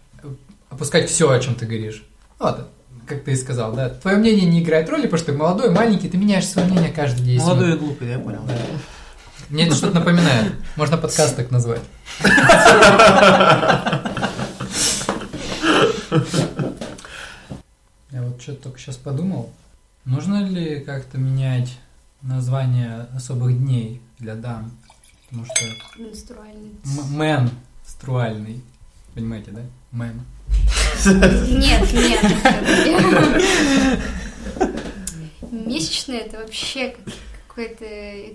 [0.70, 2.04] опускать все, о чем ты говоришь.
[2.38, 2.70] Вот,
[3.08, 3.90] как ты и сказал, да.
[3.90, 7.24] Твое мнение не играет роли, потому что ты молодой, маленький, ты меняешь свое мнение каждый
[7.24, 7.40] день.
[7.40, 8.42] Молодой и глупый, я понял.
[8.48, 8.54] Да.
[9.50, 10.54] Мне это что-то напоминает.
[10.76, 11.82] Можно подкаст так назвать.
[18.12, 19.52] Я вот что-то только сейчас подумал.
[20.06, 21.78] Нужно ли как-то менять
[22.22, 24.72] название особых дней для дам?
[25.30, 25.66] Потому что...
[26.00, 26.72] Менструальный.
[27.12, 27.50] Men
[27.86, 28.62] струальный.
[29.14, 29.62] Понимаете, да?
[29.92, 30.22] Мэн.
[31.06, 32.24] Нет, нет.
[35.52, 36.96] Месячные это вообще
[37.48, 37.86] какая-то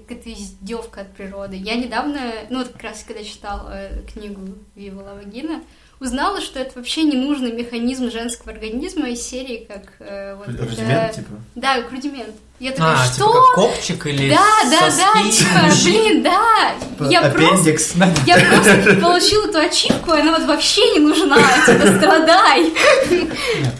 [0.06, 1.56] какая издевка от природы.
[1.56, 4.40] Я недавно, ну вот как раз когда читала э, книгу
[4.74, 5.62] Вива Лавагина,
[6.00, 9.92] узнала, что это вообще не нужный механизм женского организма из серии как...
[10.00, 11.14] Э, вот, рудимент, это...
[11.14, 11.30] типа?
[11.54, 12.34] Да, как рудимент.
[12.60, 13.14] Я такая, а, что?
[13.14, 16.74] Типа как копчик или Да, да, да, типа, блин, да.
[17.10, 17.92] Я Аппендикс.
[17.92, 22.72] просто, я просто получила эту ачивку, и она вот вообще не нужна, типа, страдай.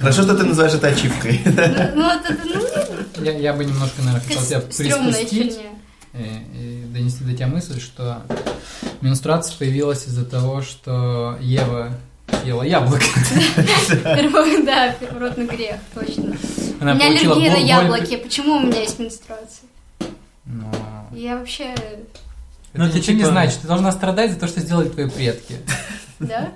[0.01, 1.41] Хорошо, что ты называешь это ачивкой.
[1.45, 3.25] Ну, вот это, ну...
[3.25, 5.59] Я, я бы немножко, наверное, хотел тебя приспустить
[6.15, 6.21] и,
[6.55, 8.23] и донести до тебя мысль, что
[9.01, 11.93] менструация появилась из-за того, что Ева
[12.45, 13.05] ела яблоко.
[14.65, 16.37] Да, первородный грех, точно.
[16.81, 18.17] у меня аллергия на яблоки.
[18.17, 19.69] Почему у меня есть менструация?
[20.47, 20.73] Но...
[21.13, 21.75] Я вообще...
[22.73, 23.61] Это ничего не типа значит.
[23.61, 25.57] Ты должна страдать за то, что сделали твои предки.
[26.19, 26.53] Да?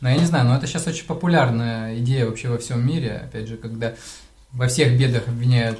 [0.00, 3.22] Ну, я не знаю, но это сейчас очень популярная идея вообще во всем мире.
[3.24, 3.94] Опять же, когда
[4.52, 5.78] во всех бедах обвиняют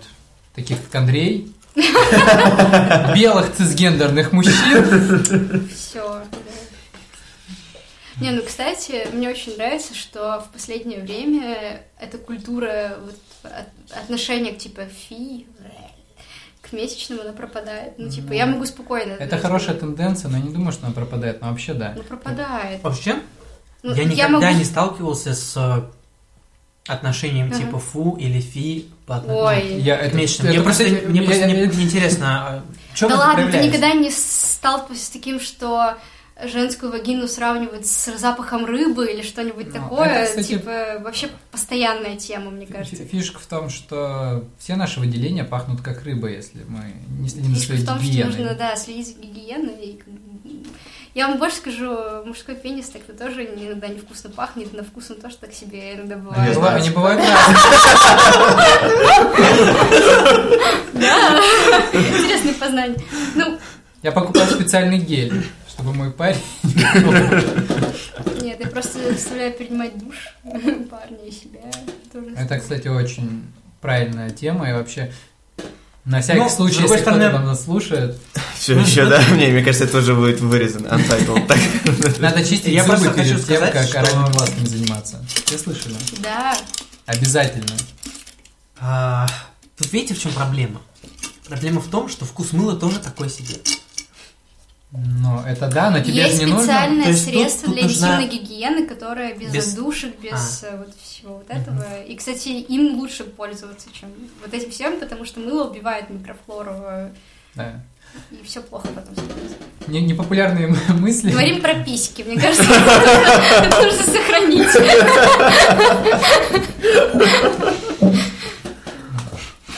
[0.54, 5.68] таких, как Андрей, белых цисгендерных мужчин.
[5.74, 6.22] Все,
[8.20, 13.16] не, ну, кстати, мне очень нравится, что в последнее время эта культура вот,
[13.90, 15.46] отношения к типа фи,
[16.62, 17.98] к месячным она пропадает.
[17.98, 19.12] Ну, типа, я могу спокойно...
[19.12, 21.92] Это хорошая тенденция, но я не думаю, что она пропадает, но вообще да.
[21.96, 22.82] Ну, пропадает.
[22.82, 23.16] Вообще?
[23.82, 24.58] Ну, я никогда могу...
[24.58, 25.82] не сталкивался с э,
[26.86, 27.58] отношением uh-huh.
[27.58, 30.12] типа фу или фи по отношению я, к.
[30.12, 32.64] Мне просто, кстати, мне я, просто я, не, не интересно, а
[32.94, 35.96] что Да ладно, ты никогда не сталкивался с таким, что
[36.42, 42.16] женскую вагину сравнивают с запахом рыбы или что-нибудь ну, такое, это, кстати, типа вообще постоянная
[42.16, 43.04] тема, мне кажется.
[43.04, 47.76] Фишка в том, что все наши выделения пахнут как рыба, если мы не следим Фишка
[47.76, 47.86] за своей гигиеной.
[47.86, 48.32] Фишка в том, гигиеной.
[48.32, 50.00] что нужно, да, следить за гигиеной.
[51.14, 51.96] Я вам больше скажу,
[52.26, 56.56] мужской пенис так-то тоже иногда невкусно пахнет, на вкус он тоже так себе иногда бывает.
[56.56, 57.20] А не бывает
[60.92, 61.40] Да,
[61.92, 62.98] интересные познания.
[63.36, 63.58] Ну,
[64.02, 65.44] я покупал специальный гель
[65.74, 66.40] чтобы мой парень...
[68.40, 70.16] Нет, я просто заставляю принимать душ
[70.88, 71.62] парня и себя.
[72.36, 73.42] Это, кстати, очень
[73.80, 75.12] правильная тема, и вообще
[76.04, 77.28] на всякий ну, случай, если стороны...
[77.28, 78.18] кто-то нас слушает.
[78.58, 79.22] Все еще, да?
[79.32, 80.88] Мне, мне кажется, это тоже будет вырезано.
[80.88, 82.20] Untitled.
[82.20, 84.00] Надо чистить я зубы перед хочу тем, сказать, как что...
[84.00, 85.24] оральными глазками заниматься.
[85.46, 85.96] Все слышали?
[86.18, 86.56] Да.
[87.06, 87.74] Обязательно.
[88.78, 89.26] А,
[89.78, 90.82] тут видите, в чем проблема?
[91.48, 93.54] Проблема в том, что вкус мыла тоже такой себе.
[94.96, 96.62] Ну, это да, но тебе Есть же не нужно.
[96.62, 98.22] специальное средство тут, тут для нужна...
[98.22, 99.66] интимной гигиены, которое без, без...
[99.66, 100.76] задушек, без а.
[100.76, 101.80] вот всего вот этого.
[101.80, 102.06] Uh-huh.
[102.06, 107.10] И, кстати, им лучше пользоваться, чем вот этим всем, потому что мыло убивает микрофлору.
[107.56, 107.80] Да.
[108.30, 109.56] И все плохо потом становится.
[109.88, 110.68] Не, непопулярные
[111.00, 111.32] мысли.
[111.32, 114.68] Говорим про письки, мне кажется, это нужно сохранить.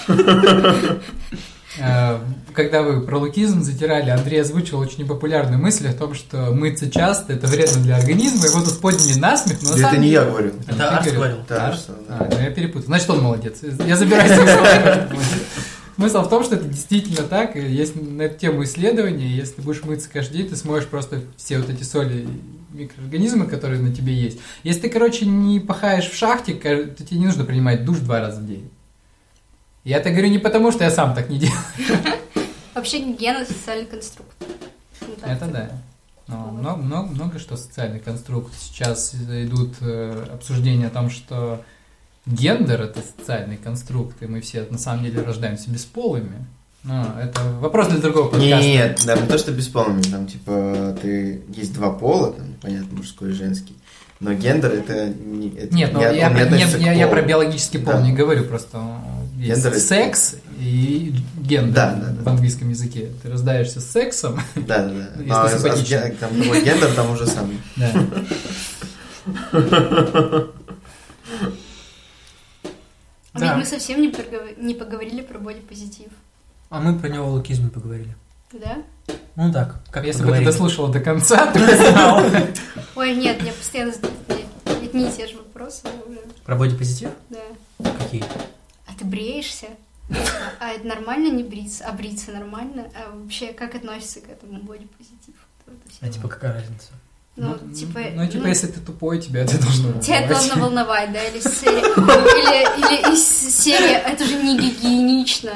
[1.79, 2.18] Э,
[2.53, 7.35] когда вы про лукизм затирали, Андрей озвучил очень непопулярную мысль о том, что мыться часто
[7.35, 10.55] это вредно для организма, и вот тут подняли насмех, но Это не я говорил.
[10.66, 11.39] Это Арс говорил.
[11.49, 11.87] Арс?
[12.09, 12.87] А, ну я перепутал.
[12.87, 13.59] Значит, он молодец.
[13.87, 15.18] Я забираю свои
[15.97, 19.62] Смысл в том, что это действительно так, и есть на эту тему исследования, если ты
[19.62, 22.29] будешь мыться каждый день, ты сможешь просто все вот эти соли
[22.72, 24.39] микроорганизмы, которые на тебе есть.
[24.62, 28.43] Если ты, короче, не пахаешь в шахте, то тебе не нужно принимать душ два раза
[28.43, 28.70] в день.
[29.87, 31.57] Я это говорю не потому, что я сам так не делаю.
[32.74, 34.32] Вообще гигиена социальный конструкт.
[35.22, 35.70] Это да.
[36.26, 38.53] Но много, много, много что социальный конструкт.
[38.59, 41.62] Сейчас идут э, обсуждения о том, что
[42.26, 46.45] гендер это социальный конструкт, и мы все на самом деле рождаемся бесполыми.
[46.82, 48.66] Но это вопрос для другого подкаста.
[48.66, 53.30] Нет, да, не то, что бесполыми, там, типа, ты есть два пола, там, понятно, мужской
[53.30, 53.76] и женский.
[54.18, 58.03] Но гендер это не это Нет, ну я, я, я, я про биологический пол да.
[58.03, 58.80] не говорю, просто
[59.37, 62.22] есть гендер секс и gender да, да, да.
[62.22, 63.11] в английском языке.
[63.22, 64.41] Ты рождаешься с сексом.
[64.55, 65.09] Да, да, да.
[65.18, 65.99] Если а, симпатичный.
[65.99, 67.61] А, там другой гендер, там уже самый.
[67.76, 67.93] Да.
[73.32, 74.14] А ведь мы совсем не,
[74.57, 76.09] не поговорили про бодипозитив.
[76.70, 78.16] А мы про неолукизм поговорили.
[78.53, 78.82] Да?
[79.34, 82.22] Ну так, как Если бы ты дослушала до конца, ты бы знал.
[82.95, 83.93] Ой, нет, мне постоянно
[84.97, 86.20] одни и те же вопросы уже.
[86.45, 87.11] Про бодипозитив?
[87.28, 87.91] Да.
[87.99, 88.24] Какие?
[88.99, 89.67] Ты бреешься?
[90.61, 91.85] А это нормально не бриться?
[91.87, 92.89] А бриться нормально?
[92.95, 95.35] А вообще как относится к этому бодипозитив?
[96.01, 96.93] А типа какая разница?
[97.37, 100.07] Ну, ну, типа, ну, типа, ну, если ты тупой, тебя это должно волновать.
[100.07, 105.53] Тебя должно волновать, да, или серия, или, или из серии, это же не гигиенично.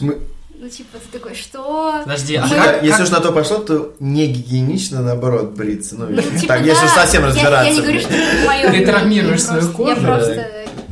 [0.00, 2.00] Ну, типа, ты такой, что?
[2.04, 2.54] Подожди, а Мы...
[2.54, 5.96] как, Если уж на то пошло, то не гигиенично, наоборот, бриться.
[5.96, 7.64] Ну, ну типа, так, да, если уж совсем разбираться.
[7.64, 10.00] Я, я не говорю, что это мое Ты травмируешь свою кожу.
[10.00, 10.48] Я просто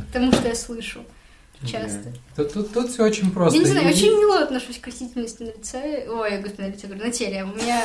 [0.09, 1.01] к тому, что я слышу
[1.65, 2.13] часто.
[2.35, 3.57] Тут, тут, тут все очень просто.
[3.57, 6.05] Я не знаю, я очень мило отношусь к растительности на лице.
[6.09, 7.43] Ой, я говорю, на лице, говорю, на теле.
[7.43, 7.83] У меня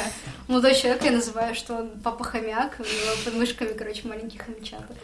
[0.49, 4.95] молодой человек, я называю, что он папа хомяк, у него под мышками, короче, маленький хомячата.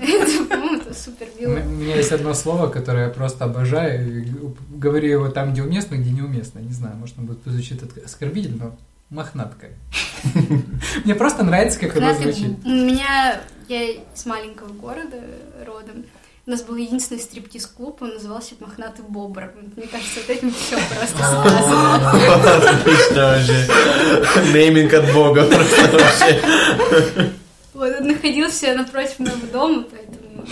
[0.00, 1.58] Это супер мило.
[1.60, 4.24] У меня есть одно слово, которое я просто обожаю.
[4.70, 6.58] Говорю его там, где уместно, где неуместно.
[6.58, 8.78] Не знаю, может, он будет звучит оскорбительно, но
[9.10, 9.68] мохнатка.
[11.04, 12.58] Мне просто нравится, как оно звучит.
[12.64, 15.22] У меня, я с маленького города
[15.64, 16.04] родом,
[16.46, 19.52] у нас был единственный стриптиз-клуб, он назывался «Мохнатый бобр».
[19.74, 21.42] Мне кажется, вот этим все просто.
[22.70, 24.52] Отлично вообще.
[24.52, 27.32] Нейминг от бога просто вообще.
[27.74, 30.46] Вот, он находился напротив моего дома, поэтому...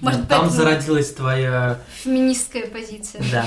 [0.00, 1.80] Может, Там зародилась твоя...
[2.04, 3.24] Феминистская позиция.
[3.32, 3.46] Да.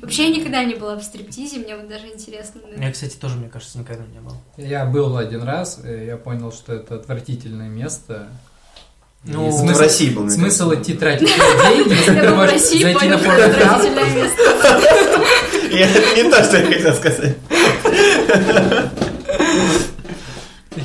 [0.00, 2.60] Вообще я никогда не была в стриптизе, мне вот даже интересно.
[2.76, 4.32] Я, кстати, тоже, мне кажется, никогда не был.
[4.56, 8.28] Я был один раз, и я понял, что это отвратительное место.
[9.26, 10.30] Ну, смысл, в России был.
[10.30, 13.42] Смысл идти тратить деньги, если ты можешь зайти на порно
[15.72, 17.36] Это не то, что я хотел сказать.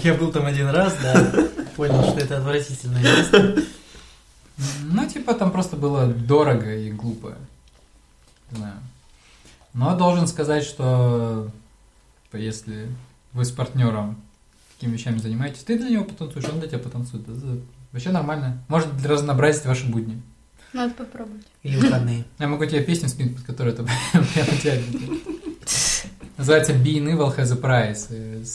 [0.04, 1.32] Я был там один раз, да,
[1.76, 3.64] понял, что это отвратительное место.
[4.84, 7.36] Ну, типа, там просто было дорого и глупо.
[8.52, 8.76] Не знаю.
[9.74, 11.50] Но должен сказать, что
[12.34, 12.88] если
[13.34, 14.22] вы с партнером
[14.76, 17.24] такими вещами занимаетесь, ты для него потанцуешь, он для тебя потанцует.
[17.92, 18.64] Вообще нормально.
[18.68, 20.22] Может разнообразить ваши будни.
[20.74, 21.46] Надо попробовать.
[21.64, 22.24] Или выходные.
[22.40, 24.78] Я могу тебе песню скинуть, под которую это прямо тебя
[26.38, 28.46] Называется Being Evil Has a Price.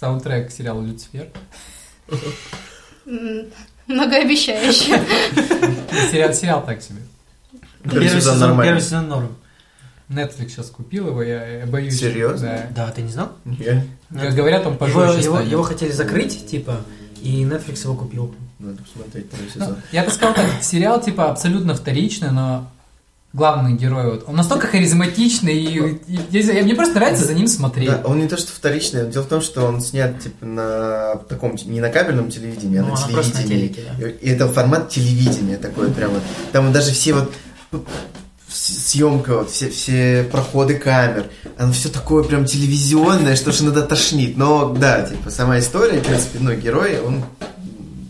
[0.00, 1.28] саундтрек к сериалу «Люцифер».
[3.86, 4.98] Многообещающе.
[6.10, 7.02] Сериал, сериал так себе.
[7.84, 9.36] Первый сезон, первый сезон норм.
[10.08, 11.98] Netflix сейчас купил его, я, я боюсь.
[11.98, 12.68] Серьезно?
[12.70, 12.86] Да.
[12.86, 13.32] да, ты не знал?
[13.44, 13.86] Нет.
[14.10, 16.82] Говорят, он пожестче его, его, его хотели закрыть, типа,
[17.24, 18.34] и Netflix его купил.
[18.58, 19.68] Надо посмотреть первый сезон.
[19.70, 22.70] Ну, я бы сказал так, сериал, типа, абсолютно вторичный, но
[23.32, 27.88] главный герой, вот, он настолько харизматичный, и, и, и, мне просто нравится за ним смотреть.
[27.88, 31.56] Да, он не то, что вторичный, дело в том, что он снят, типа, на таком,
[31.64, 33.42] не на кабельном телевидении, ну, а на телевидении.
[33.42, 34.08] На телеке, да.
[34.08, 36.20] И это формат телевидения такой прямо.
[36.52, 37.32] Там даже все вот
[38.54, 41.26] съемка, вот все, все проходы камер,
[41.58, 44.36] оно все такое прям телевизионное, что ж иногда тошнит.
[44.36, 47.24] Но да, типа, сама история, в принципе, ну, герой, он,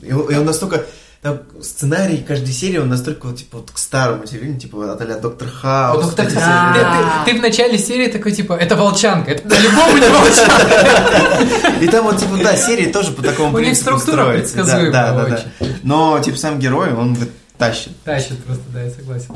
[0.02, 0.84] и он настолько
[1.24, 5.20] там сценарий каждой серии, он настолько вот, типа, вот к старому телевидению, типа, от а
[5.20, 6.04] Доктор Хаус.
[6.04, 6.76] Доктор Хаус.
[6.76, 11.80] Ты, ты, ты в начале серии такой, типа, это волчанка, это по-любому не волчанка.
[11.80, 14.64] И там вот, типа, да, серии тоже по такому принципу строятся.
[14.64, 15.44] Да, да, да.
[15.82, 17.16] Но, типа, сам герой, он
[17.56, 17.92] тащит.
[18.04, 19.34] Тащит просто, да, я согласен.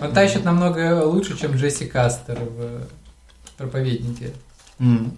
[0.00, 2.86] Он тащит намного лучше, чем Джесси Кастер в
[3.56, 4.32] «Проповеднике».
[4.78, 5.10] Mm.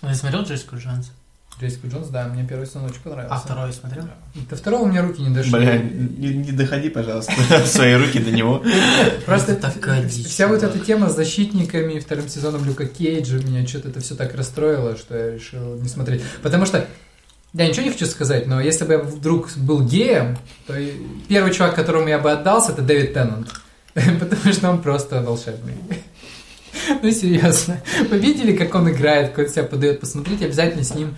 [0.00, 1.10] Ты смотрел Джессику Джонс?
[1.58, 3.34] Джессику Джонс, да, мне первый сезон очень понравился.
[3.34, 4.04] А второй смотрел?
[4.50, 5.52] До второго у меня руки не дошли.
[5.52, 7.32] Бля, не, не доходи, пожалуйста,
[7.66, 8.62] свои руки до него.
[9.24, 9.58] Просто
[10.08, 14.34] вся вот эта тема с защитниками вторым сезоном Люка Кейджа, меня что-то это все так
[14.34, 16.22] расстроило, что я решил не смотреть.
[16.42, 16.86] Потому что
[17.54, 20.36] я ничего не хочу сказать, но если бы я вдруг был геем,
[20.66, 20.74] то
[21.28, 23.48] первый чувак, которому я бы отдался, это Дэвид Теннант.
[23.94, 25.74] Потому что он просто волшебный.
[27.02, 27.80] Ну, серьезно.
[28.10, 30.00] Вы видели, как он играет, как он себя подает?
[30.00, 31.14] Посмотрите обязательно с ним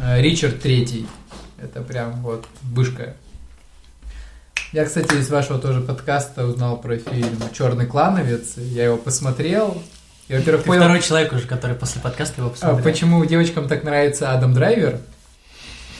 [0.00, 1.06] э, Ричард Третий.
[1.60, 3.16] Это прям вот вышка.
[4.72, 8.56] Я, кстати, из вашего тоже подкаста узнал про фильм «Черный клановец».
[8.56, 9.82] Я его посмотрел.
[10.28, 10.82] Я, во-первых, понял...
[10.82, 12.78] второй человек уже, который после подкаста его посмотрел.
[12.78, 15.00] А почему девочкам так нравится Адам Драйвер?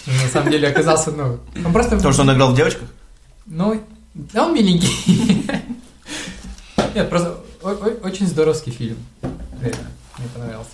[0.07, 1.41] На самом деле оказался, ну...
[1.65, 1.97] Он просто...
[1.97, 2.89] Потому что он играл в девочках?
[3.47, 3.81] Ну,
[4.35, 5.47] он миленький.
[6.95, 8.97] Нет, просто очень здоровский фильм.
[9.61, 10.71] Реально, мне понравился.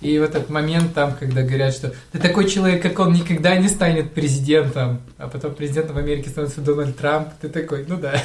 [0.00, 3.68] И в этот момент там, когда говорят, что ты такой человек, как он, никогда не
[3.68, 8.22] станет президентом, а потом президентом в Америке становится Дональд Трамп, ты такой, ну да.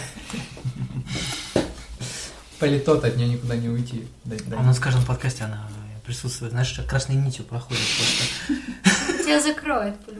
[2.59, 4.05] Политот от нее никуда не уйти.
[4.51, 5.67] А у нас в каждом подкасте она
[6.05, 9.10] присутствует, знаешь, красной нитью проходит просто.
[9.23, 10.11] Тебя закроют, по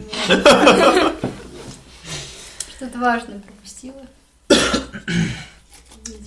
[2.75, 4.05] Что-то важное пропустила.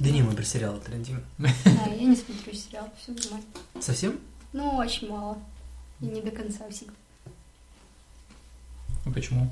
[0.01, 1.25] Да не, мы про сериалы трендим.
[1.39, 1.51] Да,
[1.91, 3.47] я не смотрю сериал, все нормально.
[3.81, 4.19] Совсем?
[4.53, 5.39] Ну, очень мало.
[6.01, 6.93] И не до конца всегда.
[9.07, 9.51] А почему?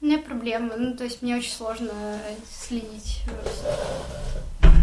[0.00, 0.76] У меня проблемы.
[0.76, 1.92] Ну, то есть мне очень сложно
[2.50, 3.22] следить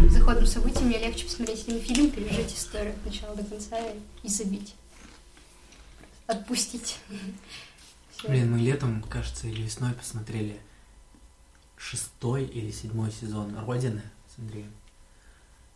[0.08, 0.84] за ходом событий.
[0.84, 3.76] Мне легче посмотреть один фильм, пережить историю от начала до конца
[4.22, 4.74] и забить.
[6.26, 6.98] Отпустить.
[8.28, 10.60] Блин, мы летом, кажется, или весной посмотрели
[11.76, 14.02] шестой или седьмой сезон Родины
[14.34, 14.70] с Андреем.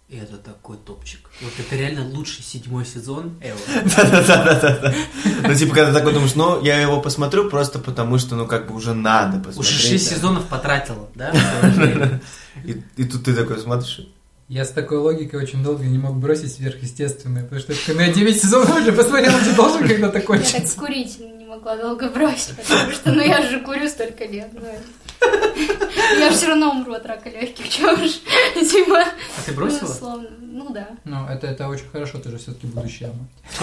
[0.08, 1.28] И это такой топчик.
[1.40, 3.36] Вот это реально лучший седьмой сезон
[3.96, 4.94] Да-да-да.
[5.42, 8.76] Ну, типа, когда такой думаешь, ну, я его посмотрю просто потому, что, ну, как бы
[8.76, 9.58] уже надо посмотреть.
[9.58, 11.32] Уже шесть сезонов потратила, да?
[12.64, 14.00] И тут ты такой смотришь,
[14.48, 18.40] я с такой логикой очень долго не мог бросить сверхъестественное, потому что ну, я 9
[18.40, 20.54] сезонов уже посмотрел, ты должен когда-то кончить.
[20.54, 24.24] Я так с курителем не могла долго бросить, потому что, ну, я же курю столько
[24.24, 24.60] лет, ну,
[26.18, 28.20] я же все равно умру от рака легких, чего уж,
[28.70, 29.00] типа...
[29.00, 29.90] А ты бросила?
[29.90, 30.28] Условно.
[30.40, 30.88] Ну, да.
[31.04, 33.62] Ну, это, это очень хорошо, ты же все-таки будущая мать.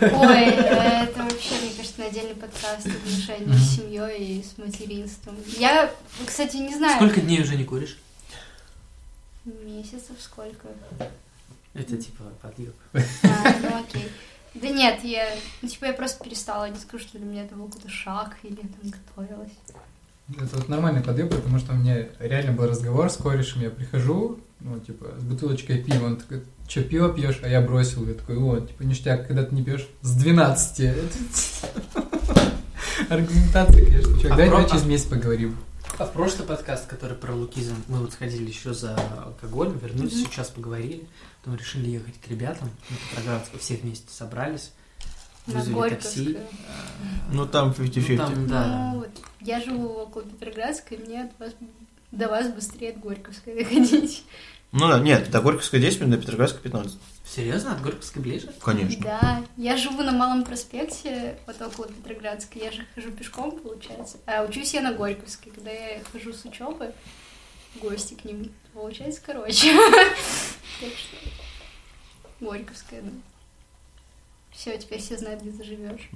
[0.00, 5.34] Ой, это вообще, мне кажется, на отдельный подкаст отношения с семьей и с материнством.
[5.58, 5.90] Я,
[6.24, 6.96] кстати, не знаю...
[6.96, 7.98] Сколько дней уже не куришь?
[9.44, 10.68] Месяцев сколько?
[11.74, 12.74] Это типа подъеб.
[12.92, 12.98] А,
[13.62, 14.08] ну окей.
[14.54, 15.28] Да нет, я,
[15.62, 18.60] ну, типа, я просто перестала, не скажу, что для меня это был какой-то шаг, или
[18.60, 19.52] я там готовилась.
[20.28, 24.38] Это вот нормальный подъем, потому что у меня реально был разговор с корешем, я прихожу,
[24.60, 27.40] ну, типа, с бутылочкой пива, он такой, что, пиво пьешь?
[27.42, 30.96] А я бросил, я такой, о, типа, ништяк, когда ты не пьешь с 12.
[33.08, 35.56] Аргументация, конечно, давай а через месяц поговорим.
[35.98, 40.30] А в прошлый подкаст, который про лукизм, мы вот сходили еще за алкоголем, вернулись, mm-hmm.
[40.30, 41.06] сейчас поговорили,
[41.40, 44.72] потом решили ехать к ребятам, на Петроградск, все вместе собрались,
[45.46, 46.38] вызвали такси.
[47.30, 48.10] Ну там 50-50.
[48.10, 48.92] Ну, там, да.
[48.92, 51.52] Ну, вот, я живу около Петроградска, и мне от вас,
[52.10, 54.24] до вас быстрее от Горьковской доходить.
[54.72, 56.98] Ну да, нет, до Горьковской 10 минут, до Петроградска 15.
[57.24, 57.72] Серьезно?
[57.72, 58.52] От Горьковской ближе?
[58.60, 59.02] Конечно.
[59.02, 64.18] Да, я живу на Малом проспекте, вот около Петроградской, я же хожу пешком, получается.
[64.26, 66.92] А учусь я на Горьковской, когда я хожу с учебы
[67.80, 69.72] гости к ним, получается короче.
[70.80, 71.16] Так что
[72.40, 73.10] Горьковская, да.
[74.50, 76.10] Все, теперь все знают, где ты живешь.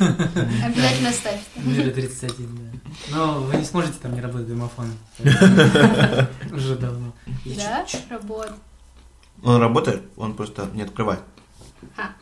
[0.00, 1.40] Обязательно ставь.
[1.56, 3.16] Мира 31, да.
[3.16, 4.92] Но вы не сможете там не работать домофон.
[6.52, 7.14] Уже давно.
[7.44, 8.56] Да, работает.
[9.42, 11.20] Он работает, он просто не открывает.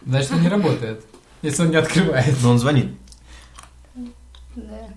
[0.06, 1.04] Значит, он не работает,
[1.42, 2.34] если он не открывает.
[2.42, 2.88] Но он звонит.
[4.56, 4.88] Да.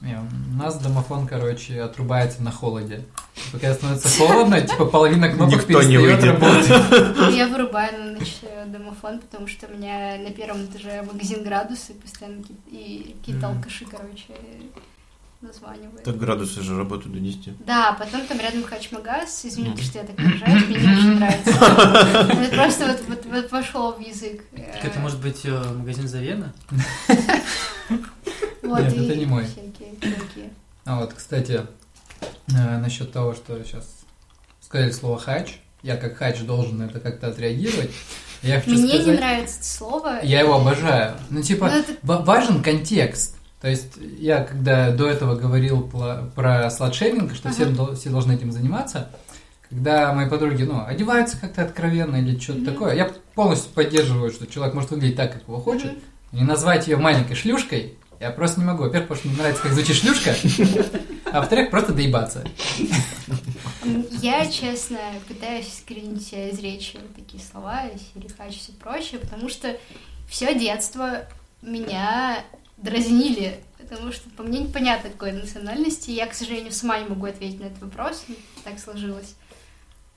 [0.00, 3.04] Не, у нас домофон, короче, отрубается на холоде.
[3.50, 6.40] Когда становится холодно, типа половина кнопок Никто не перестает выйдет.
[6.40, 7.34] Ну, работать.
[7.34, 11.94] Я вырубаю на ночь э, домофон, потому что у меня на первом этаже магазин градусы,
[11.94, 14.34] постоянно какие-то алкаши, короче,
[15.42, 16.02] названивают.
[16.04, 17.64] Так градусы же работают до 10.
[17.66, 21.50] Да, потом там рядом Хачмагаз, извините, что я так выражаюсь, мне не очень нравится.
[22.42, 24.42] Это просто вот, вот, вот вошло в язык.
[24.54, 26.52] Так это может быть э, магазин Завена?
[28.62, 29.46] Вот, Нет, и это не мой.
[30.84, 31.66] А вот, кстати,
[32.48, 33.84] э, насчет того, что сейчас
[34.60, 37.90] сказали слово хач, я как хач должен на это как-то отреагировать.
[38.42, 40.20] Я хочу Мне сказать, не нравится это слово.
[40.22, 41.14] я его обожаю.
[41.30, 43.36] Ну, типа, Ну, это- ва- важен контекст.
[43.62, 45.82] То есть я когда до этого говорил
[46.34, 47.74] про сладшейминг, что все, Ага.
[47.74, 49.08] дол- все должны этим заниматься,
[49.70, 52.72] когда мои подруги, ну, одеваются как-то откровенно или что-то Мгм.
[52.72, 55.92] такое, я полностью поддерживаю, что человек может выглядеть так, как его хочет,
[56.32, 58.82] и назвать ее маленькой шлюшкой я просто не могу.
[58.82, 60.34] Во-первых, потому что мне нравится, как звучит шлюшка,
[61.32, 62.44] а во-вторых, просто доебаться.
[64.20, 64.98] Я, честно,
[65.28, 67.82] пытаюсь искоренить себя из речи такие слова,
[68.14, 69.76] сирихач и все прочее, потому что
[70.28, 71.26] все детство
[71.62, 72.38] меня
[72.82, 76.10] дразнили, потому что по мне непонятно какой национальности.
[76.10, 79.34] Я, к сожалению, сама не могу ответить на этот вопрос, ну, так сложилось.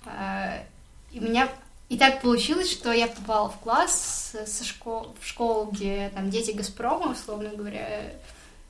[0.05, 0.63] А,
[1.11, 1.49] И меня
[1.89, 6.51] и так получилось, что я попала в класс со школ, в школу, где там дети
[6.51, 8.13] Газпрома, условно говоря,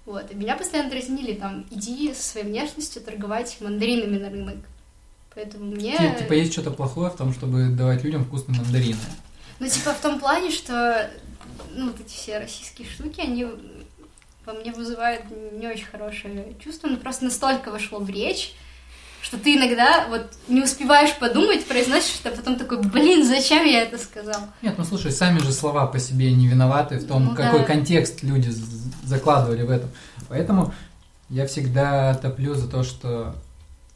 [0.05, 4.57] вот, и меня постоянно дразнили, там, иди со своей внешностью торговать мандаринами на рынок.
[5.33, 5.97] Поэтому мне...
[5.97, 8.99] Ти- Типа есть что-то плохое в том, чтобы давать людям вкусные мандарины.
[9.59, 11.09] Ну, типа, в том плане, что,
[11.73, 13.45] ну, вот эти все российские штуки, они
[14.45, 15.23] во мне вызывают
[15.53, 18.53] не очень хорошее чувство, но просто настолько вошло в речь,
[19.21, 23.97] что ты иногда вот не успеваешь подумать, произносишь, а потом такой, блин, зачем я это
[23.97, 24.39] сказал?
[24.61, 27.65] Нет, ну слушай, сами же слова по себе не виноваты в том, Ну какой да.
[27.65, 28.51] контекст люди
[29.03, 29.89] закладывали в этом.
[30.29, 30.73] Поэтому
[31.29, 33.35] я всегда топлю за то, что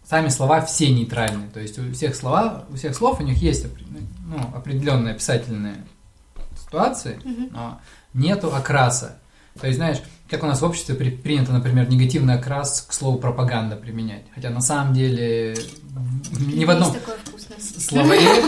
[0.03, 1.49] сами слова все нейтральные.
[1.51, 3.67] То есть у всех слова, у всех слов у них есть
[4.25, 5.75] ну, определенные описательные
[6.59, 7.49] ситуации, Мгм.
[7.51, 7.81] но
[8.15, 9.19] нету окраса.
[9.59, 9.99] То есть, знаешь,
[10.29, 14.23] как у нас в обществе при- принято, например, негативный окрас к слову пропаганда применять.
[14.35, 15.57] Хотя на самом деле
[16.39, 16.93] ни в одном
[17.79, 18.43] словаре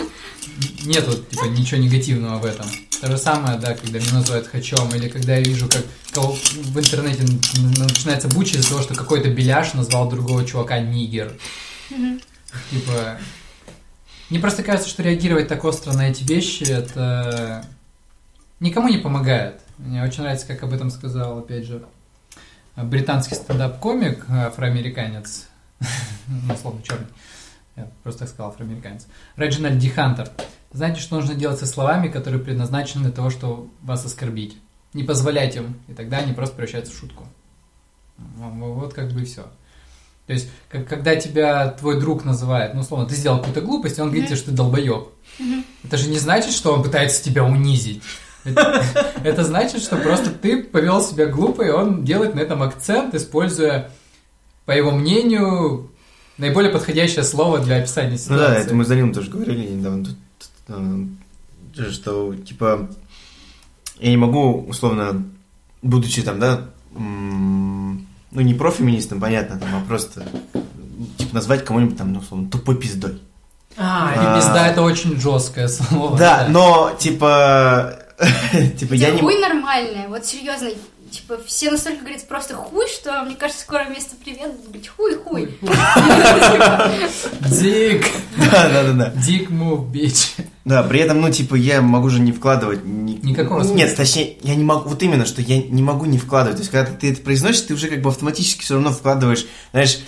[0.84, 2.66] нету типа ничего негативного в этом.
[3.00, 6.78] То же самое, да, когда меня называют хачом, или когда я вижу, как кого- в
[6.78, 7.24] интернете
[7.78, 11.32] начинается буча из-за того, что какой-то беляш назвал другого чувака нигер.
[12.70, 13.18] Типа,
[14.30, 17.66] мне просто кажется, что реагировать так остро на эти вещи, это
[18.60, 19.60] никому не помогает.
[19.82, 21.82] Мне очень нравится, как об этом сказал, опять же,
[22.76, 25.46] британский стендап-комик, афроамериканец,
[26.28, 27.06] ну, условно, черный,
[27.76, 29.06] я просто так сказал, афроамериканец,
[29.36, 30.28] Реджинальд Ди Хантер.
[30.72, 34.56] Знаете, что нужно делать со словами, которые предназначены для того, чтобы вас оскорбить?
[34.94, 37.26] Не позволять им, и тогда они просто превращаются в шутку.
[38.18, 39.46] Ну, Вот как бы и все.
[40.26, 44.00] То есть, как- когда тебя твой друг называет, ну, условно, ты сделал какую-то глупость, и
[44.00, 45.08] он говорит тебе, что ты долбоеб.
[45.82, 48.02] Это же не значит, что он пытается тебя унизить.
[48.44, 53.90] Это, значит, что просто ты повел себя глупо, и он делает на этом акцент, используя,
[54.66, 55.90] по его мнению,
[56.38, 58.44] наиболее подходящее слово для описания Ну ситуации.
[58.44, 60.06] да, это мы с Данилом тоже говорили недавно,
[60.68, 62.88] э, что, типа,
[63.98, 65.24] я не могу, условно,
[65.82, 66.62] будучи там, да,
[66.94, 70.24] ну, не профеминистом, понятно, там, а просто,
[71.18, 73.20] типа, назвать кого-нибудь там, ну, условно, тупой пиздой.
[73.76, 74.36] А, И А.
[74.36, 76.18] пизда это очень жесткое слово.
[76.18, 77.98] Да, но, типа,
[78.78, 79.20] типа, я не...
[79.20, 80.70] хуй нормальное, вот серьезно,
[81.12, 85.14] типа, все настолько говорят просто хуй, что, мне кажется, скоро вместо привет будут говорить хуй,
[85.16, 85.58] хуй.
[87.50, 88.06] Дик,
[88.36, 89.12] Да, да, да, да.
[89.20, 90.40] дик move, bitch.
[90.64, 92.84] Да, при этом, ну, типа, я могу же не вкладывать...
[92.84, 93.96] ни- Никакого Нет, смысла.
[93.96, 94.88] точнее, я не могу...
[94.88, 96.56] Вот именно, что я не могу не вкладывать.
[96.56, 99.98] То есть, когда ты это произносишь, ты уже как бы автоматически все равно вкладываешь, знаешь,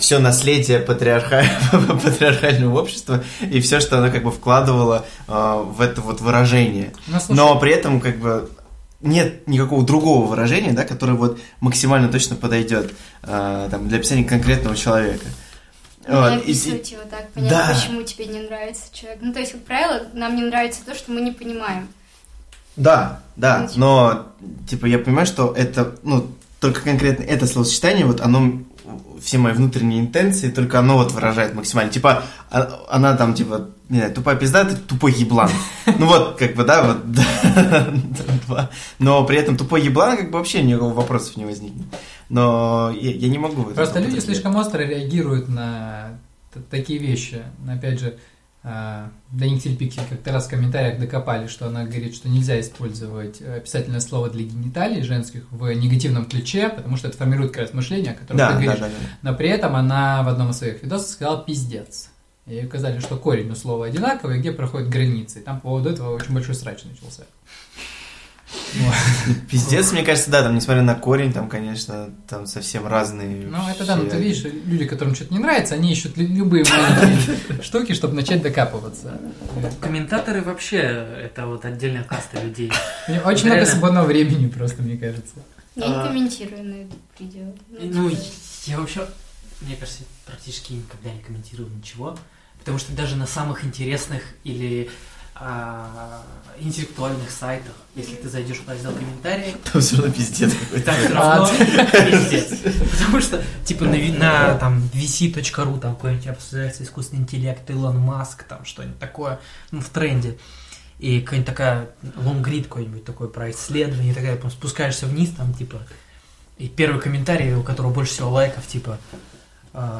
[0.00, 1.44] все наследие патриарха...
[2.02, 6.92] патриархального общества и все, что оно как бы вкладывало а, в это вот выражение.
[7.06, 8.50] Ну, слушай, Но при этом как бы
[9.04, 12.92] нет никакого другого выражения, да, которое вот максимально точно подойдет
[13.22, 15.26] а, там, для описания конкретного человека.
[16.06, 17.72] Не Вот, и- описывать его так, понять, Да.
[17.74, 19.20] почему тебе не нравится человек.
[19.22, 21.88] Ну, то есть, как правило, нам не нравится то, что мы не понимаем.
[22.76, 24.26] Да, да, Ну, типа- но,
[24.68, 26.26] типа, я понимаю, что это, ну,
[26.60, 28.58] только конкретно это словосочетание, вот оно
[29.20, 31.92] все мои внутренние интенции, только оно вот выражает максимально.
[31.92, 35.50] Типа, а, она там, типа, не знаю, тупая пизда, ты тупой еблан.
[35.98, 36.98] Ну вот, как бы, да,
[38.46, 38.68] вот.
[38.98, 41.86] Но при этом тупой еблан, как бы, вообще никакого вопросов не возникнет.
[42.28, 43.64] Но я не могу...
[43.64, 46.18] Просто люди слишком остро реагируют на
[46.70, 47.42] такие вещи.
[47.68, 48.18] Опять же,
[48.64, 54.30] Даник Тельпиксель как-то раз в комментариях докопали, что она говорит, что нельзя использовать описательное слово
[54.30, 58.38] для гениталий женских в негативном ключе, потому что это формирует как раз мышление, о котором
[58.38, 58.80] да, ты говоришь.
[58.80, 59.30] Да, да, да.
[59.30, 62.08] Но при этом она в одном из своих видосов сказала «пиздец».
[62.46, 65.40] И указали, что корень у слова одинаковый, где проходят границы.
[65.40, 67.24] И там по поводу этого очень большой срач начался.
[69.50, 73.46] Пиздец, мне кажется, да, там, несмотря на корень, там, конечно, там совсем разные.
[73.46, 77.62] Ну, это да, но ты видишь, люди, которым что-то не нравится, они ищут любые маленькие
[77.62, 79.20] штуки, чтобы начать докапываться.
[79.80, 82.72] Комментаторы вообще, это вот отдельная каста людей.
[83.24, 85.34] Очень много свободного времени просто, мне кажется.
[85.76, 86.06] Я не а.
[86.06, 87.52] комментирую на это видео.
[87.68, 88.10] Ну,
[88.66, 89.06] я вообще,
[89.60, 92.16] мне кажется, практически никогда не комментирую ничего,
[92.58, 94.88] потому что даже на самых интересных или
[95.34, 96.22] а,
[96.58, 99.56] интеллектуальных сайтах, если ты зайдешь в раздел комментарии...
[99.72, 100.84] Там все равно пиздец какой-то.
[100.84, 101.50] Там все равно
[102.10, 102.58] пиздец.
[102.92, 108.64] Потому что, типа, на, на там, vc.ru там какой-нибудь обсуждается искусственный интеллект, Илон Маск, там
[108.64, 110.38] что-нибудь такое, ну, в тренде.
[111.00, 115.82] И какая-нибудь такая лонгрид какой-нибудь такой про исследование, такая, спускаешься вниз, там, типа,
[116.56, 118.98] и первый комментарий, у которого больше всего лайков, типа.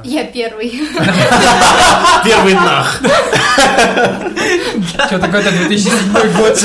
[0.05, 0.71] Я первый.
[2.25, 3.03] Первый нах.
[5.07, 6.65] Что такое-то 2007 год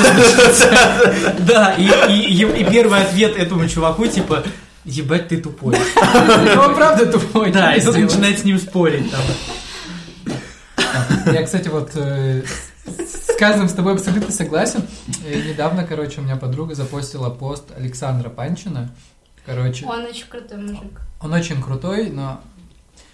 [1.40, 4.44] Да, и первый ответ этому чуваку, типа,
[4.84, 5.74] ебать ты тупой.
[5.96, 7.50] Он правда тупой.
[7.50, 9.20] Да, и начинает с ним спорить там.
[11.32, 12.42] Я, кстати, вот э,
[12.86, 14.82] с сказанным с тобой абсолютно согласен.
[15.24, 18.90] Недавно, короче, у меня подруга запостила пост Александра Панчина.
[19.46, 19.86] Короче.
[19.86, 21.00] Он очень крутой мужик.
[21.22, 22.42] Он очень крутой, но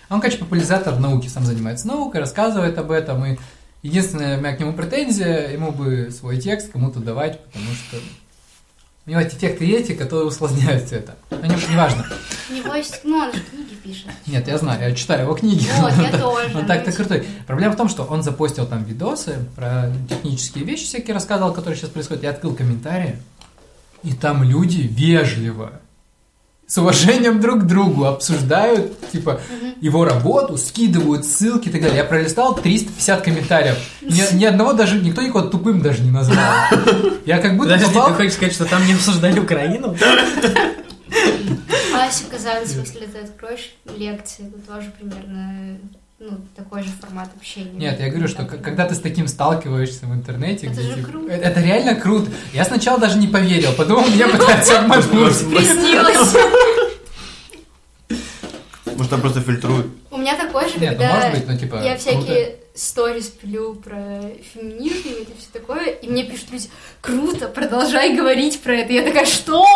[0.09, 3.39] он, конечно, популяризатор науки, сам занимается наукой, рассказывает об этом, и
[3.83, 7.97] единственная у меня к нему претензия, ему бы свой текст кому-то давать, потому что
[9.07, 11.17] у него эти тексты есть, которые усложняют все это.
[11.31, 12.05] Но не, не важно.
[12.51, 14.07] Него есть, ну, он же книги пишет.
[14.27, 15.65] Нет, я знаю, я читаю его книги.
[15.79, 16.59] Вот, я тоже.
[16.59, 17.25] Он так-то крутой.
[17.47, 21.91] Проблема в том, что он запостил там видосы про технические вещи всякие рассказывал, которые сейчас
[21.91, 22.25] происходят.
[22.25, 23.17] Я открыл комментарии,
[24.03, 25.81] и там люди вежливо
[26.67, 29.41] с уважением друг к другу обсуждают, типа,
[29.81, 31.99] его работу, скидывают ссылки и так далее.
[31.99, 33.77] Я пролистал 350 комментариев.
[34.03, 36.45] Ни, ни одного даже, никто никого тупым даже не назвал.
[37.25, 38.09] Я как будто Подожди, попал...
[38.09, 39.97] ты хочешь сказать, что там не обсуждали Украину?
[41.95, 45.79] Ася Казанцев, если ты откроешь лекции, то тоже примерно
[46.19, 47.73] ну, такой же формат общения.
[47.73, 51.03] Нет, я говорю, что так, когда ты с таким сталкиваешься в интернете, это где же
[51.03, 51.31] круто.
[51.31, 52.31] Это, это реально круто.
[52.55, 55.07] Я сначала даже не поверил, подумал, меня пытаются обмануть.
[55.07, 56.35] Приснилось.
[58.97, 59.87] Может, там просто фильтруют.
[60.11, 63.75] У меня такой же, Нет, когда ну, может быть, ну, типа, я всякие сторис пилю
[63.75, 64.23] про
[64.53, 66.69] феминизм и все такое, и мне пишут люди,
[67.01, 68.93] круто, продолжай говорить про это.
[68.93, 69.67] Я такая, что?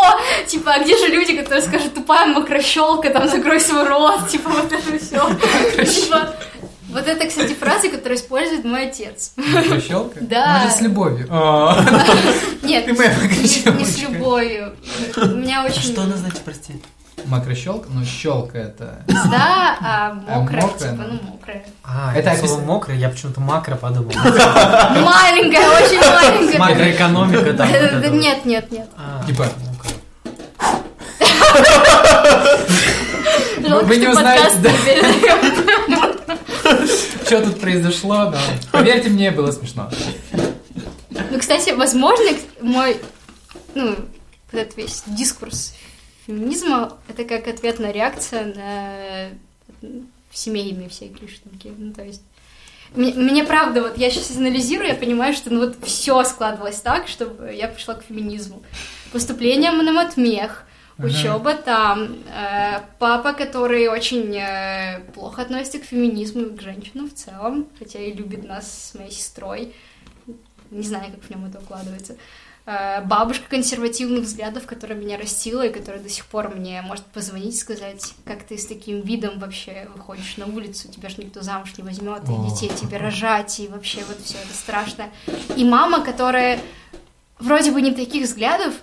[0.46, 4.72] Типа, а где же люди, которые скажут, тупая мокрощелка, там, закрой свой рот, типа, вот
[4.72, 5.84] это все.
[5.84, 6.34] Типа,
[6.90, 9.32] вот это, кстати, фраза, которую использует мой отец.
[9.36, 10.18] Мокрощелка?
[10.20, 10.64] Да.
[10.64, 11.26] Ну, с любовью.
[12.62, 13.14] Нет, Ты моя
[13.78, 14.76] не с любовью.
[15.16, 15.92] У меня очень...
[15.92, 16.74] Что она значит, прости?
[17.26, 17.88] Макрощелка?
[17.92, 19.02] Ну, щелка это...
[19.06, 21.30] Да, а мокрая, А мокрая, типа, ну.
[21.30, 21.64] мокрая.
[21.84, 24.12] А, Это опис- слово мокрое, я почему-то макро подумал.
[24.14, 26.58] Маленькая, очень маленькая.
[26.58, 27.68] Макроэкономика там.
[27.72, 28.08] Да.
[28.08, 28.88] Нет, нет, нет.
[28.96, 29.46] А, Типа,
[33.84, 34.70] Вы не что узнаете, да.
[37.26, 38.36] что тут произошло, но
[38.72, 39.90] поверьте мне, было смешно.
[41.10, 42.96] Ну, кстати, возможно, мой,
[43.74, 43.90] ну,
[44.52, 45.74] вот этот весь дискурс
[46.30, 49.90] феминизма, это как ответная реакция на
[50.32, 51.72] семейные всякие штуки.
[51.76, 52.22] Ну, то есть,
[52.94, 57.08] мне, мне правда, вот я сейчас анализирую, я понимаю, что ну вот все складывалось так,
[57.08, 58.62] чтобы я пришла к феминизму.
[59.12, 60.64] Поступление на матмех,
[60.98, 61.08] Ага.
[61.08, 67.14] учеба там, э, папа, который очень э, плохо относится к феминизму и к женщинам в
[67.14, 69.74] целом, хотя и любит нас с моей сестрой.
[70.70, 72.12] Не знаю, как в нем это укладывается.
[72.12, 72.16] Э,
[73.04, 77.58] бабушка консервативных взглядов, которая меня растила и которая до сих пор мне может позвонить и
[77.58, 81.84] сказать, как ты с таким видом вообще выходишь на улицу, тебя же никто замуж не
[81.84, 85.08] возьмет, и детей тебе рожать, и вообще вот все это страшно.
[85.56, 86.60] И мама, которая
[87.38, 88.74] вроде бы не таких взглядов,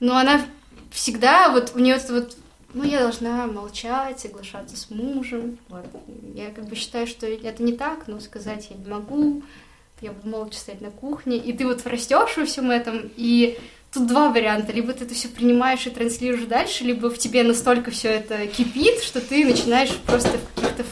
[0.00, 0.42] но она
[0.90, 2.36] всегда, вот у нее вот,
[2.74, 5.58] ну, я должна молчать, соглашаться с мужем.
[5.68, 5.86] Вот.
[6.34, 9.42] Я как бы считаю, что это не так, но сказать я не могу.
[10.02, 11.38] Я буду молча стоять на кухне.
[11.38, 13.58] И ты вот растешь во всем этом, и
[13.92, 14.72] тут два варианта.
[14.72, 19.02] Либо ты это все принимаешь и транслируешь дальше, либо в тебе настолько все это кипит,
[19.02, 20.84] что ты начинаешь просто в каких-то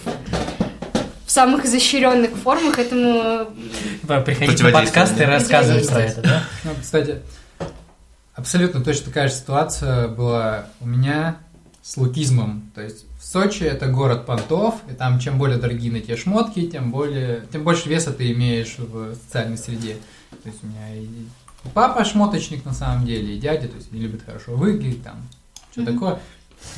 [1.26, 3.52] в самых изощренных формах этому
[4.24, 6.44] приходить на подкаст и рассказывать про это, да?
[6.64, 7.20] Ну, кстати,
[8.34, 11.36] абсолютно точно такая же ситуация была у меня
[11.84, 12.70] с лукизмом.
[12.74, 16.66] То есть в Сочи это город понтов, и там чем более дорогие на те шмотки,
[16.66, 19.98] тем более, тем больше веса ты имеешь в социальной среде.
[20.30, 21.06] То есть у меня и
[21.74, 25.16] папа шмоточник на самом деле, и дядя, то есть не любит хорошо выглядеть, там,
[25.72, 25.92] что mm-hmm.
[25.92, 26.18] такое.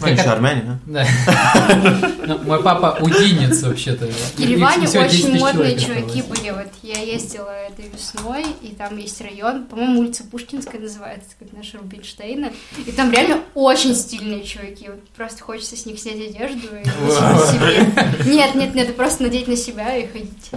[0.01, 1.07] Ну, они армяне, да?
[1.07, 2.12] Да.
[2.26, 4.07] Ну, мой папа удинец вообще-то.
[4.07, 6.51] В Ереване очень модные чуваки были.
[6.51, 11.78] Вот я ездила этой весной, и там есть район, по-моему, улица Пушкинская называется, как наша
[11.78, 12.53] Рубинштейна.
[12.84, 14.91] И там реально очень стильные чуваки.
[15.16, 18.30] Просто хочется с них снять одежду и носить себе.
[18.30, 20.51] Нет, нет, нет, просто надеть на себя и ходить.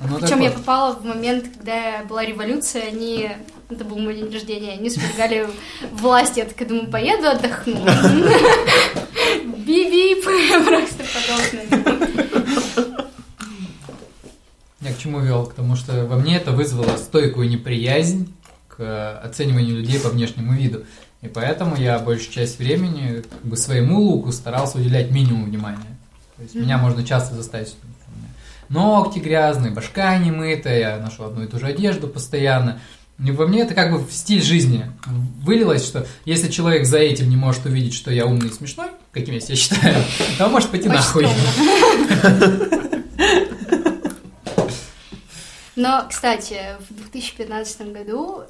[0.00, 3.30] Ну, Причем я попала в момент, когда была революция, они
[3.68, 5.48] это был мой день рождения, они свергали
[5.92, 7.84] власть, я такая думаю, поеду отдохну.
[9.58, 12.96] Биби, просто подобное.
[14.80, 15.46] Я к чему вел?
[15.46, 18.32] К тому, что во мне это вызвало стойкую неприязнь
[18.68, 20.84] к оцениванию людей по внешнему виду.
[21.22, 25.98] И поэтому я большую часть времени как бы своему луку старался уделять минимум внимания.
[26.36, 26.60] То есть mm-hmm.
[26.60, 27.74] меня можно часто заставить
[28.68, 32.80] ногти грязные, башка не мытая, я ношу одну и ту же одежду постоянно.
[33.24, 34.84] И во мне это как бы в стиль жизни
[35.42, 39.34] вылилось, что если человек за этим не может увидеть, что я умный и смешной, каким
[39.34, 40.04] я себя считаю,
[40.36, 41.26] то он может пойти нахуй.
[45.76, 46.58] Но, кстати,
[46.88, 48.44] в 2015 году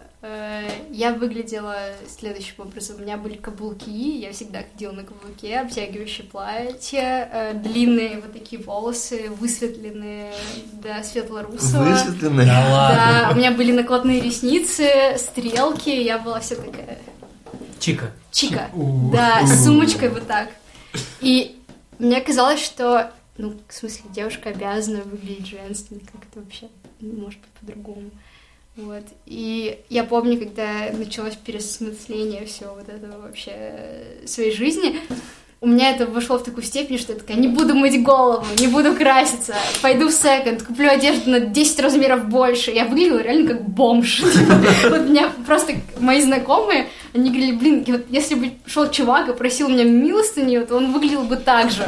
[0.91, 1.77] я выглядела
[2.09, 2.97] следующим образом.
[2.97, 8.63] У меня были каблуки, я всегда ходила на каблуке, обтягивающее платье, э, длинные вот такие
[8.63, 10.33] волосы, высветленные
[10.73, 11.85] до светло-русого.
[11.85, 12.47] Высветленные?
[12.47, 12.97] Да, ладно.
[12.97, 16.99] Да, у меня были накладные ресницы, стрелки, я была вся такая...
[17.79, 18.11] Чика.
[18.31, 18.71] Чика,
[19.13, 20.49] да, с сумочкой вот так.
[21.21, 21.57] И
[21.99, 26.69] мне казалось, что ну, в смысле, девушка обязана выглядеть женственно, как это вообще
[27.01, 28.11] может быть по-другому.
[28.77, 29.05] Вот.
[29.25, 35.01] И я помню, когда началось переосмысление всего вот этого вообще своей жизни,
[35.63, 38.67] у меня это вошло в такую степень, что я такая, не буду мыть голову, не
[38.67, 42.71] буду краситься, пойду в секонд, куплю одежду на 10 размеров больше.
[42.71, 44.23] Я выглядела реально как бомж.
[44.91, 49.85] Вот меня просто мои знакомые, они говорили, блин, если бы шел чувак и просил меня
[49.85, 51.87] милостыню, то он выглядел бы так же.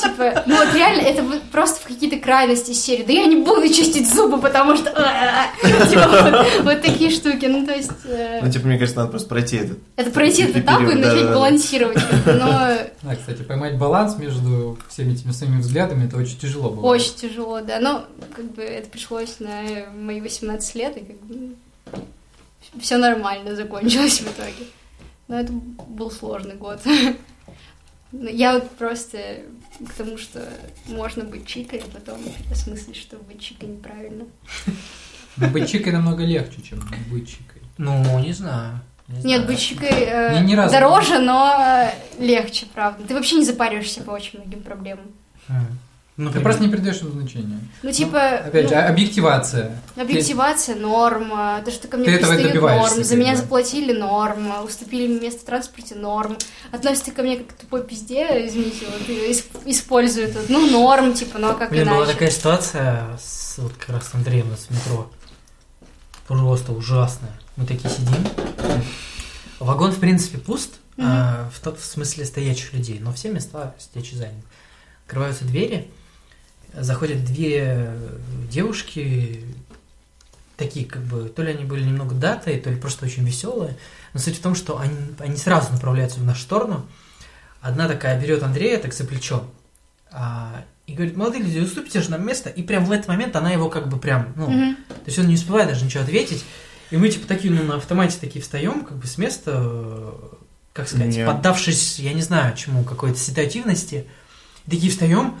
[0.00, 3.04] Типа, ну вот реально, это просто в какие-то крайности серии.
[3.04, 4.90] Да я не буду чистить зубы, потому что...
[5.90, 7.90] Типа, вот такие штуки, ну то есть...
[8.04, 9.78] Э, ну, типа, мне кажется, надо просто пройти этот...
[9.96, 11.98] Это пройти этот этап и начать балансировать.
[12.26, 12.78] Но...
[13.02, 16.86] Да, кстати, поймать баланс между всеми этими своими взглядами, это очень тяжело было.
[16.86, 17.78] Очень тяжело, да.
[17.80, 19.62] Но, как бы, это пришлось на
[19.94, 21.54] мои 18 лет, и как бы
[22.80, 24.66] все нормально закончилось в итоге.
[25.28, 26.80] Но это был сложный год.
[28.12, 29.18] Я вот просто
[29.78, 30.48] к тому, что
[30.86, 32.18] можно быть чикой, а потом
[32.50, 34.24] осмыслить, что быть чикой неправильно.
[35.36, 37.62] Но быть чикой намного легче, чем быть чикой.
[37.78, 38.80] Ну, не знаю.
[39.08, 43.04] Не Нет, быть чикой э, не, не дороже, но э, легче, правда.
[43.04, 45.06] Ты вообще не запариваешься по очень многим проблемам.
[45.48, 45.60] А.
[46.18, 47.58] Ну, ты просто не придаешь им значения.
[47.82, 48.42] Ну, типа...
[48.42, 49.82] Ну, опять ну, же, объективация.
[49.96, 51.62] Объективация, норма.
[51.64, 53.02] То, что ко мне ты пристают, норм.
[53.02, 54.62] За меня заплатили, норм.
[54.62, 56.36] Уступили мне место в транспорте, норм.
[56.70, 60.34] Относятся ко мне как к тупой пизде, извините, вот, используют.
[60.34, 61.96] Вот, ну, норм, типа, ну, а как Блин, иначе?
[61.96, 65.10] была такая ситуация с, вот как раз Андреем с метро.
[66.26, 67.32] Просто ужасная.
[67.56, 68.26] Мы такие сидим.
[69.60, 71.04] Вагон, в принципе, пуст, mm-hmm.
[71.06, 74.44] а, в, тот, в смысле стоячих людей, но все места сидячие заняты.
[75.04, 75.90] Открываются двери,
[76.74, 77.92] заходят две
[78.50, 79.44] девушки,
[80.56, 83.76] такие как бы, то ли они были немного датой, то ли просто очень веселые.
[84.12, 86.86] Но суть в том, что они, они сразу направляются в нашу сторону.
[87.60, 89.44] Одна такая берет Андрея так за плечо
[90.10, 92.50] а, и говорит, молодые люди, уступите же нам место.
[92.50, 94.74] И прям в этот момент она его как бы прям, ну, mm-hmm.
[94.88, 96.44] то есть он не успевает даже ничего ответить.
[96.90, 100.14] И мы типа такие, ну, на автомате такие встаем, как бы с места,
[100.72, 101.26] как сказать, yeah.
[101.26, 104.06] поддавшись, я не знаю чему, какой-то ситуативности.
[104.66, 105.36] такие встаем,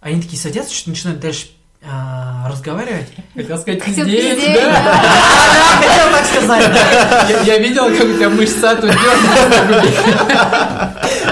[0.00, 1.48] они такие садятся, что начинают дальше
[1.82, 3.08] а, разговаривать.
[3.34, 5.02] Хотел сказать пиздец, да?
[5.80, 8.90] Хотел так сказать, Я видел, как у тебя мышца тут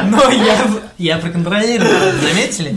[0.05, 0.67] Но я,
[0.97, 2.77] я проконтролировал, заметили?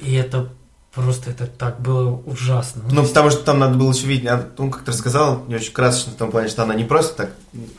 [0.00, 0.48] И это
[0.96, 2.82] Просто это так было ужасно.
[2.90, 6.14] Ну, потому что там надо было еще видеть, он как-то рассказал, не очень красочно в
[6.14, 7.30] том плане, что она не просто так,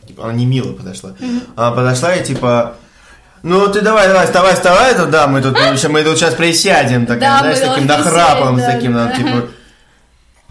[0.06, 1.16] типа, она не мило подошла.
[1.20, 1.42] Mm-hmm.
[1.56, 2.76] Она подошла и типа,
[3.44, 5.58] ну, ты давай, давай, вставай, вставай, тут, да, мы тут,
[5.90, 9.12] мы тут сейчас присядем, такая, да, знаешь, таким нахрапом, да, таким, да.
[9.12, 9.48] типа...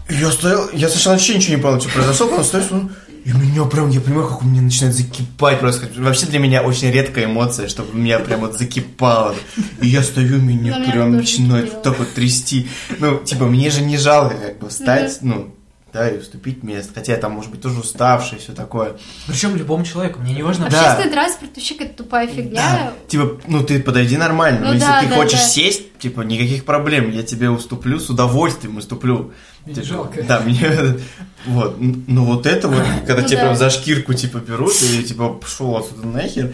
[0.09, 2.89] Я стоял, я сначала вообще ничего не понял, что произошло, потом стою, смотрю,
[3.27, 5.89] и меня прям, я понимаю, как у меня начинает закипать просто.
[5.97, 9.35] Вообще для меня очень редкая эмоция, чтобы меня прям вот закипало.
[9.81, 12.69] И я стою, меня Но прям меня начинает так вот трясти.
[12.99, 15.53] Ну, типа, мне же не жалко как бы встать, ну,
[15.93, 16.93] да, и уступить место.
[16.95, 18.97] Хотя я там, может быть, тоже уставший, все такое.
[19.25, 20.69] Причем любому человеку, мне не важно.
[20.69, 20.81] Да.
[20.81, 22.93] Общественный транспорт вообще какая-то тупая фигня.
[23.07, 24.59] Типа, ну ты подойди нормально.
[24.59, 25.47] Ну но если да, ты да, хочешь да.
[25.47, 27.11] сесть, типа, никаких проблем.
[27.11, 29.33] Я тебе уступлю, с удовольствием уступлю.
[29.65, 30.23] Мне Типа, жалко.
[30.23, 30.69] Да, мне
[31.45, 31.77] вот.
[31.79, 33.43] Ну вот это вот, когда Ну тебя да.
[33.45, 36.53] прям за шкирку типа берут и типа пошел отсюда нахер.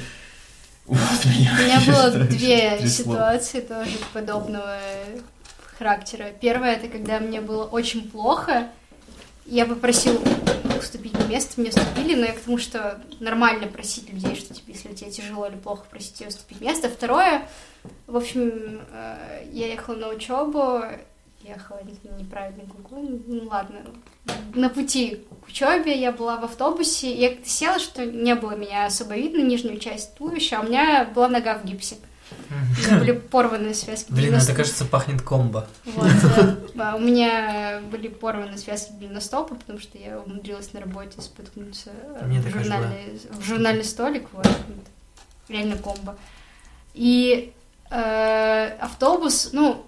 [0.85, 1.55] Вот меня.
[1.59, 4.77] У меня было две ситуации тоже подобного
[5.77, 6.27] характера.
[6.39, 8.67] Первое, это когда мне было очень плохо,
[9.53, 10.19] я попросила
[10.79, 14.71] уступить мне место, мне уступили, но я к тому, что нормально просить людей, что типа,
[14.71, 16.89] если тебе тяжело или плохо, просить тебе уступить место.
[16.89, 17.47] Второе,
[18.07, 20.81] в общем, э, я ехала на учебу,
[21.41, 23.81] ехала не- неправильно гуглу, ну ладно,
[24.55, 29.15] на пути к учебе я была в автобусе, я села, что не было меня особо
[29.15, 31.97] видно, нижнюю часть туловища, а у меня была нога в гипсе.
[32.49, 34.11] У меня были порванные связки.
[34.11, 35.67] Блин, это кажется пахнет комбо.
[35.85, 36.11] Вот,
[36.95, 43.21] у меня были порваны связки голеностопа, потому что я умудрилась на работе споткнуться э, журнальный,
[43.29, 44.47] в журнальный столик, вот,
[45.49, 46.17] реально комбо.
[46.93, 47.53] И
[47.89, 49.85] э, автобус, ну,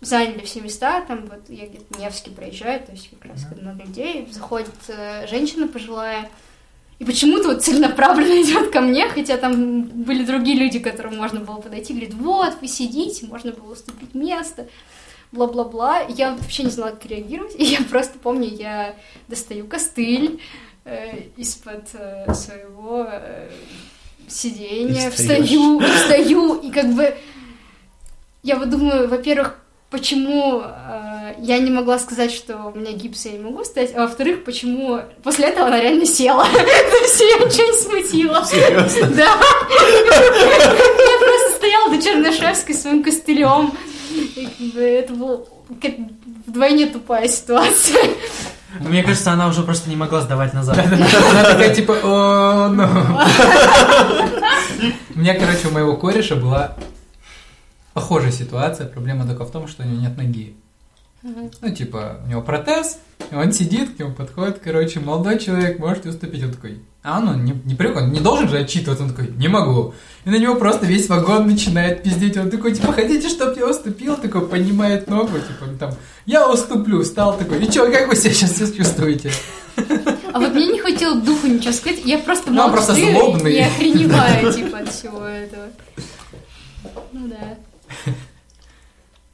[0.00, 4.28] заняли все места, там вот я где-то Невский проезжаю, то есть как раз много людей,
[4.30, 6.28] заходит э, женщина пожилая,
[6.98, 11.40] и почему-то вот целенаправленно идет ко мне, хотя там были другие люди, к которым можно
[11.40, 14.68] было подойти, говорит, вот, вы сидите, можно было уступить место,
[15.32, 16.00] бла-бла-бла.
[16.08, 18.94] Я вообще не знала, как реагировать, и я просто помню, я
[19.28, 20.40] достаю костыль
[20.84, 23.50] э, из-под э, своего э,
[24.28, 27.14] сиденья, встаю, встаю, и как бы
[28.42, 29.58] я вот думаю, во-первых,
[29.90, 34.02] почему э, я не могла сказать, что у меня гипс, я не могу встать, а
[34.02, 36.44] во-вторых, почему после этого она реально села.
[36.52, 38.44] То есть я ничего не смутила.
[38.44, 39.08] Серьезно?
[39.08, 39.38] Да.
[39.94, 43.72] Я просто стояла до Чернышевской своим костылем.
[44.76, 45.40] Это была
[46.46, 48.02] вдвойне тупая ситуация.
[48.80, 50.78] Мне кажется, она уже просто не могла сдавать назад.
[50.78, 52.84] Она такая типа, о, ну.
[55.14, 56.76] У меня, короче, у моего кореша была
[57.96, 58.86] похожая ситуация.
[58.86, 60.54] Проблема только в том, что у него нет ноги.
[61.22, 62.98] Ну, типа, у него протез,
[63.32, 66.44] и он сидит, к нему подходит, короче, молодой человек, можете уступить?
[66.44, 69.48] Он такой, а ну, не, не привык, он не должен же отчитываться, он такой, не
[69.48, 69.94] могу.
[70.26, 74.16] И на него просто весь вагон начинает пиздеть, он такой, типа, хотите, чтобы я уступил?
[74.18, 75.94] Такой, поднимает ногу, типа, там,
[76.26, 79.32] я уступлю, встал такой, и чё, как вы себя сейчас все чувствуете?
[80.34, 82.04] А вот мне не хватило духу ничего сказать.
[82.04, 83.54] Я просто Ну, он молча просто злобный.
[83.54, 85.68] и охреневаю, типа, от всего этого.
[87.12, 87.56] Ну да.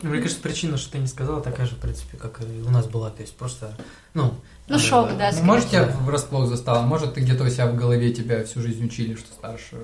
[0.02, 2.70] Ну, Мне кажется, причина, что ты не сказала, такая же, в принципе, как и у
[2.70, 3.10] нас была.
[3.10, 3.76] То есть просто,
[4.14, 4.34] ну...
[4.68, 5.92] Ну, э, шок, да, Ну, скорее Может, тебя да.
[5.92, 9.76] врасплох застало, может, ты где-то у себя в голове тебя всю жизнь учили, что старше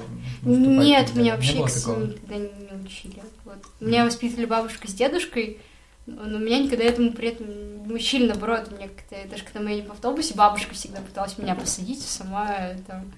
[0.42, 3.22] Нет, меня Не вообще сыну никогда не, не учили.
[3.44, 3.58] Вот.
[3.80, 5.58] Меня воспитывали бабушка с дедушкой,
[6.06, 9.88] но меня никогда этому при этом не учили, наоборот, мне как-то, даже когда мы едем
[9.88, 12.48] в автобусе, бабушка всегда пыталась меня посадить, а сама
[12.86, 13.12] там...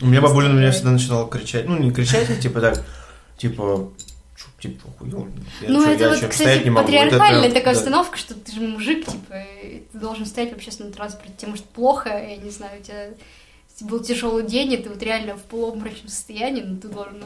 [0.00, 1.66] У меня бабуля на меня всегда начинала кричать.
[1.66, 2.84] Ну, не кричать, но типа так,
[3.36, 3.90] типа,
[4.62, 4.88] типа.
[5.60, 7.80] Я ну, это вот, кстати, это патриархальная прям, такая да.
[7.80, 9.34] установка, что ты же мужик, типа,
[9.92, 13.08] ты должен стоять в общественном транспорте, тебе может плохо, я не знаю, у тебя
[13.80, 17.22] был тяжелый день, и ты вот реально в полуобморочном состоянии, но ты должен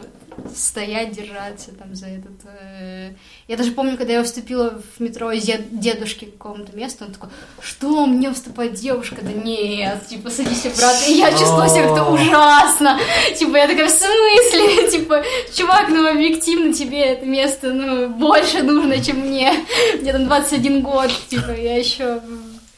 [0.55, 2.32] стоять, держаться там за этот...
[2.44, 3.12] э.
[3.49, 7.12] Я даже помню, когда я уступила в метро из дед- дедушки к какому-то месту, он
[7.12, 7.30] такой,
[7.61, 9.16] что, мне уступает девушка?
[9.22, 11.05] Да нет, типа, садись обратно.
[11.07, 12.99] И я чувствовала себя как-то ужасно.
[13.36, 14.90] Типа, я такая, в смысле?
[14.97, 15.22] Типа,
[15.55, 19.53] чувак, ну, объективно тебе это место, ну, больше нужно, чем мне.
[20.01, 22.20] Мне там 21 год, типа, я еще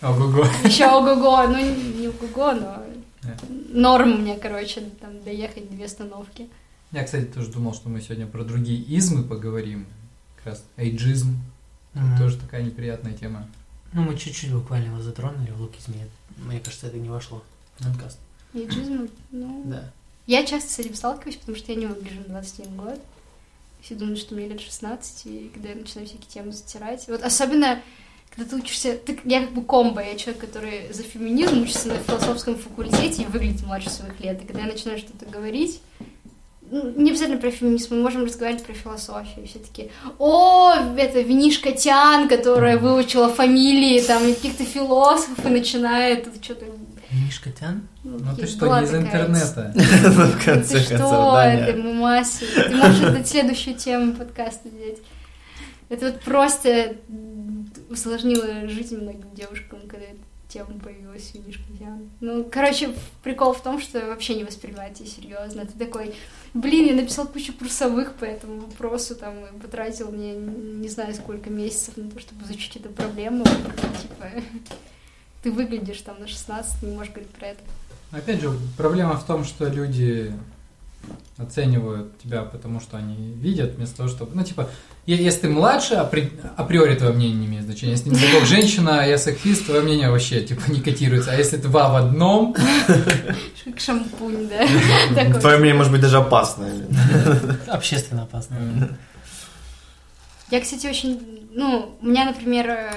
[0.02, 0.46] Ого-го.
[0.64, 2.82] еще ого-го, ну не ого-го, но.
[3.68, 6.48] Норм мне, короче, там доехать две остановки.
[6.92, 9.86] Я, кстати, тоже думал, что мы сегодня про другие измы поговорим.
[10.36, 11.36] Как раз эйджизм.
[11.94, 12.18] Мгм.
[12.18, 13.46] Тоже такая неприятная тема.
[13.92, 16.08] Ну, мы чуть-чуть буквально его затронули в лукизме.
[16.36, 17.42] Мне кажется, это не вошло
[17.76, 18.18] в подкаст.
[18.54, 19.62] Эйджизм, ну...
[19.66, 19.90] Да.
[20.26, 23.00] Я часто с этим сталкиваюсь, потому что я не выгляжу на 21 год.
[23.80, 27.06] Все думают, что мне лет 16, и когда я начинаю всякие темы затирать.
[27.08, 27.80] Вот особенно,
[28.38, 28.94] когда ты учишься...
[28.94, 33.26] Ты, я как бы комбо, я человек, который за феминизм учится на философском факультете и
[33.26, 34.40] выглядит младше своих лет.
[34.42, 35.80] И когда я начинаю что-то говорить,
[36.70, 39.46] ну, не обязательно про феминизм, мы можем разговаривать про философию.
[39.46, 46.66] Все таки о, это винишка Тян, которая выучила фамилии там каких-то философов и начинает что-то...
[47.10, 47.88] Мишка Тян?
[48.04, 49.72] Ну ты есть что, не из интернета?
[49.74, 51.84] Ну, в ты конце что, концов, да, это нет.
[51.84, 52.44] мамаси?
[52.54, 54.98] Ты можешь это следующую тему подкаста взять.
[55.88, 56.96] Это вот просто
[57.90, 61.62] усложнила жизнь многим девушкам, когда эта тема появилась у Мишки
[62.20, 65.66] Ну, короче, прикол в том, что вообще не воспринимать ее серьезно.
[65.66, 66.14] Ты такой,
[66.54, 71.50] блин, я написал кучу курсовых по этому вопросу, там, и потратил мне не знаю сколько
[71.50, 73.44] месяцев на то, чтобы изучить эту проблему.
[73.44, 74.30] Типа,
[75.42, 77.60] ты выглядишь там на 16, не можешь говорить про это.
[78.10, 80.32] Опять же, проблема в том, что люди
[81.36, 84.34] оценивают тебя, потому что они видят, вместо того, чтобы...
[84.34, 84.68] Ну, типа,
[85.06, 86.32] если ты младше, апри...
[86.56, 87.92] априори твое мнение не имеет значения.
[87.92, 91.30] Если ты как женщина, а я сексист, твое мнение вообще, типа, не котируется.
[91.30, 92.54] А если два в одном...
[93.64, 94.66] Как шампунь, да?
[95.40, 96.86] Твое мнение может быть даже опасное.
[97.66, 98.98] Общественно опасное.
[100.50, 101.48] Я, кстати, очень...
[101.52, 102.88] Ну, у меня, например,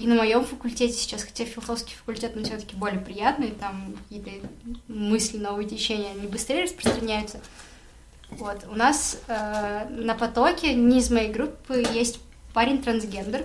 [0.00, 4.48] и на моем факультете сейчас, хотя философский факультет, но все-таки более приятный, там какие-то
[4.88, 7.40] мысли, новые течения, они быстрее распространяются.
[8.30, 12.18] Вот, у нас э, на потоке, не из моей группы, есть
[12.54, 13.44] парень трансгендер.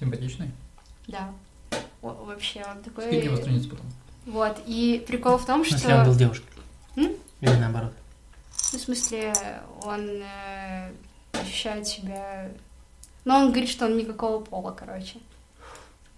[0.00, 0.50] Симпатичный?
[1.06, 1.32] Да.
[2.02, 3.06] О, вообще, он такой...
[3.06, 3.86] Скинь его страницу потом.
[4.26, 5.78] Вот, и прикол в том, что...
[5.78, 6.48] Смысле, он был девушкой?
[6.96, 7.12] М?
[7.42, 7.92] Или наоборот?
[8.72, 9.32] Ну, в смысле,
[9.82, 10.90] он э,
[11.30, 12.50] ощущает себя...
[13.24, 15.20] Но он говорит, что он никакого пола, короче.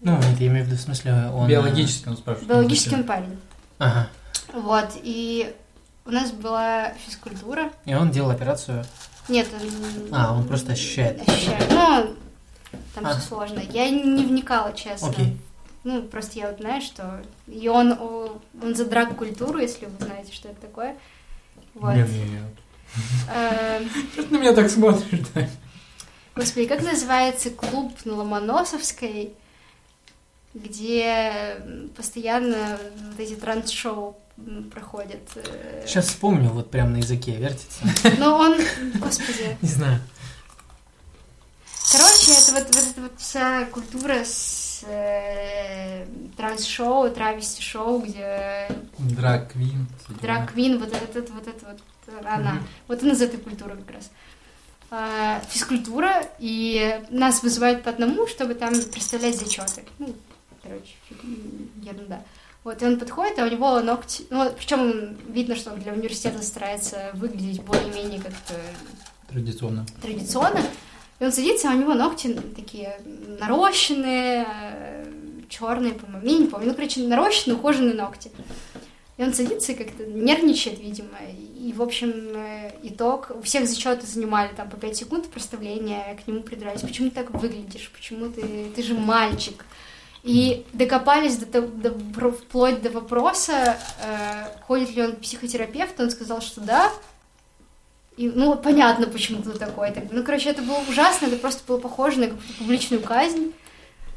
[0.01, 1.49] Ну, это я имею в виду, в смысле, он...
[1.49, 2.49] Биологически он спрашивает.
[2.49, 3.39] Биологически он парень.
[3.79, 4.09] Ага.
[4.53, 5.55] Вот, и
[6.05, 7.73] у нас была физкультура.
[7.85, 8.85] И он делал операцию?
[9.29, 10.09] Нет, он...
[10.13, 11.21] А, он просто ощущает.
[11.29, 11.71] Ощущает.
[11.71, 12.15] Ну,
[12.95, 13.15] там а.
[13.15, 13.61] все сложно.
[13.71, 15.09] Я не вникала, честно.
[15.09, 15.37] Окей.
[15.85, 17.23] Ну, просто я вот знаю, что...
[17.47, 17.93] И он,
[18.63, 20.97] он за драг-культуру, если вы знаете, что это такое.
[21.75, 21.95] Вот.
[21.95, 22.09] Нет.
[23.33, 23.81] Э,
[24.13, 25.49] что ты на меня так смотришь, да?
[26.35, 29.35] Господи, как называется клуб на Ломоносовской?
[30.65, 31.57] Где
[31.97, 32.79] постоянно
[33.11, 34.17] вот эти транс-шоу
[34.73, 35.29] проходят.
[35.87, 36.09] Сейчас э.
[36.09, 37.85] вспомню, вот прям на языке вертится.
[38.19, 38.57] Ну он,
[39.01, 39.57] господи.
[39.63, 40.01] Не знаю.
[41.91, 46.07] Короче, это вот, вот эта вот вся культура с э,
[46.37, 48.69] транс-шоу, травести-шоу, где...
[48.99, 49.89] Драг-квин.
[50.21, 52.53] Драг-квин, вот этот, вот это вот она.
[52.53, 52.59] Угу.
[52.89, 54.11] Вот она из этой культуры как раз.
[54.91, 59.85] Э, физкультура, и нас вызывают по одному, чтобы там представлять зачеты.
[59.99, 60.15] Ну,
[60.63, 60.95] короче,
[61.83, 62.23] ерунда.
[62.65, 64.27] Вот, и он подходит, а у него ногти...
[64.31, 68.55] Ну, причем видно, что он для университета старается выглядеть более-менее как-то...
[69.29, 69.87] Традиционно.
[70.03, 70.61] Традиционно.
[71.21, 73.01] И он садится, а у него ногти такие
[73.41, 74.47] нарощенные,
[75.49, 76.27] черные, по-моему.
[76.27, 76.69] Я не помню.
[76.69, 78.31] Ну, короче, нарощенные, ухоженные ногти.
[79.17, 81.19] И он садится и как-то нервничает, видимо.
[81.57, 82.11] И, в общем,
[82.83, 83.33] итог.
[83.35, 86.83] У всех зачеты занимали там по 5 секунд проставления, к нему придрались.
[86.83, 87.91] Почему ты так выглядишь?
[87.95, 88.71] Почему ты...
[88.75, 89.65] Ты же мальчик.
[90.23, 96.11] И докопались до, до, до, вплоть до вопроса, э, ходит ли он к психотерапевту, он
[96.11, 96.91] сказал, что да.
[98.16, 99.93] И, ну, понятно, почему ты такой.
[99.93, 103.53] Так, ну, короче, это было ужасно, это просто было похоже на какую-то публичную казнь.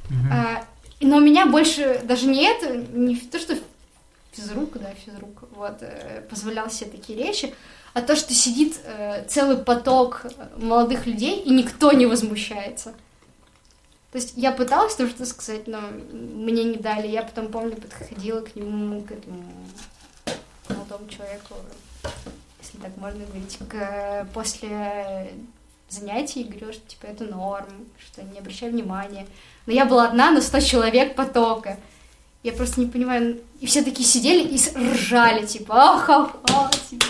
[0.09, 0.33] Mm-hmm.
[0.33, 0.65] А,
[1.01, 3.55] но меня больше даже не это, не то, что
[4.31, 7.53] физрук, да, физрук, вот, э, позволял себе такие речи,
[7.93, 10.25] а то, что сидит э, целый поток
[10.57, 12.93] молодых людей, и никто не возмущается.
[14.11, 15.79] То есть я пыталась тоже что сказать, но
[16.11, 17.07] мне не дали.
[17.07, 19.43] Я потом, помню, подходила к нему, к этому
[20.67, 21.55] молодому человеку,
[22.61, 25.33] если так можно говорить, к, после
[25.89, 29.27] занятий и говорила, что типа это норм, что не обращай внимания.
[29.65, 31.77] Но я была одна на 100 человек потока.
[32.43, 33.39] Я просто не понимаю.
[33.59, 34.59] И все такие сидели и
[34.93, 37.05] ржали, типа, ах, ах, ах, типа,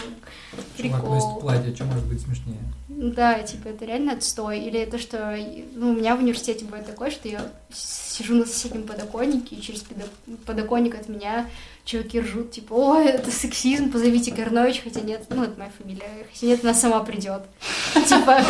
[0.78, 1.00] прикол.
[1.00, 2.60] Чувак носит платье, что может быть смешнее?
[3.02, 4.60] Да, типа, это реально отстой.
[4.60, 5.36] Или то, что
[5.74, 7.42] ну, у меня в университете бывает такое, что я
[7.74, 9.84] сижу на соседнем подоконнике, и через
[10.46, 11.50] подоконник от меня
[11.84, 16.46] чуваки ржут, типа, о, это сексизм, позовите Горнович, хотя нет, ну, это моя фамилия, хотя
[16.46, 17.42] нет, она сама придет.
[17.96, 18.44] Типа,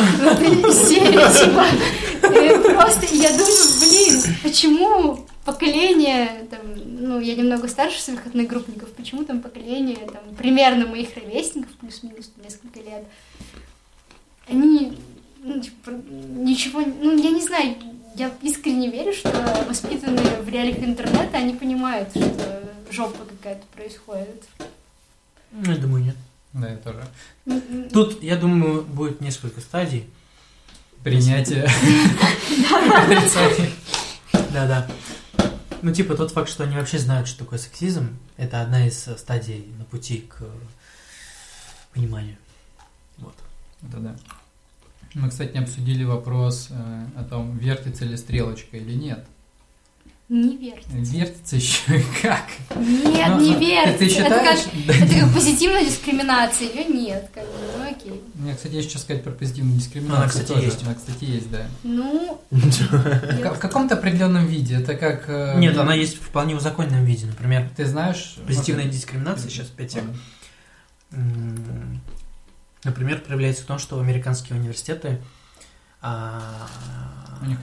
[0.74, 8.89] серия, типа, просто я думаю, блин, почему поколение, там, ну, я немного старше своих одногруппников,
[8.91, 13.06] почему там поколение, там, примерно моих ровесников, плюс-минус несколько лет,
[14.48, 14.98] они
[15.44, 17.76] ну, типа, ничего, ну, я не знаю,
[18.16, 19.32] я искренне верю, что
[19.68, 24.43] воспитанные в реалиях интернета, они понимают, что жопа какая-то происходит.
[25.51, 26.16] Ну, я думаю, нет.
[26.54, 27.04] Да, я тоже.
[27.92, 30.05] Тут, я думаю, будет несколько стадий.
[31.04, 31.68] Принятие.
[34.54, 34.88] Да, да.
[35.82, 39.66] Ну, типа, тот факт, что они вообще знают, что такое сексизм, это одна из стадий
[39.80, 40.43] на пути к
[41.93, 42.38] пониманию.
[43.82, 43.91] Вот.
[43.91, 44.16] Это да.
[45.13, 49.25] Мы, кстати, не обсудили вопрос э, о том, вертится ли стрелочка или нет.
[50.29, 50.95] Не вертится.
[50.95, 52.45] Вертится еще и как.
[52.78, 53.97] Нет, но, не вертится.
[53.97, 54.32] Ты, считаешь?
[54.32, 56.70] Это как, это как позитивная дискриминация.
[56.70, 58.24] Ее нет, как бы, ну окей.
[58.36, 60.17] Мне, кстати, есть что сказать про позитивную дискриминацию.
[60.17, 60.66] Она, кстати, тоже.
[60.67, 60.83] есть.
[60.83, 61.67] Она, кстати, есть, да.
[61.83, 62.41] Ну...
[62.49, 64.75] В каком-то определенном виде.
[64.75, 65.25] Это как...
[65.28, 67.25] Э, нет, она есть в вполне узаконенном виде.
[67.25, 68.37] Например, ты знаешь...
[68.47, 70.01] Позитивная дискриминация, сейчас Петя.
[72.83, 75.21] Например, проявляется в том, что американские университеты
[76.01, 76.67] а,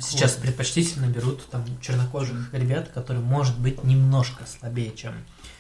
[0.01, 0.47] сейчас квоты.
[0.47, 5.15] предпочтительно берут там чернокожих ребят, которые, может быть, немножко слабее, чем...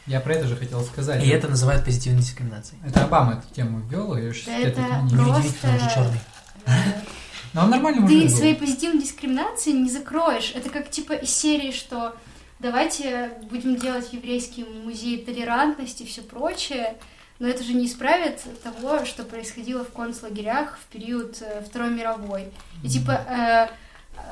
[0.06, 1.22] Я про это же хотел сказать.
[1.24, 2.80] И это называют позитивной дискриминацией.
[2.86, 5.68] Это Обама эту тему ввел, и уж это не просто...
[5.68, 6.20] он же черный.
[7.52, 10.52] Но он нормально Ты своей позитивной дискриминации не закроешь.
[10.55, 12.14] Это как типа из серии, что
[12.59, 16.97] давайте будем делать еврейский музей толерантности и все прочее,
[17.39, 22.48] но это же не исправит того, что происходило в концлагерях в период э, Второй мировой.
[22.82, 23.66] И типа э,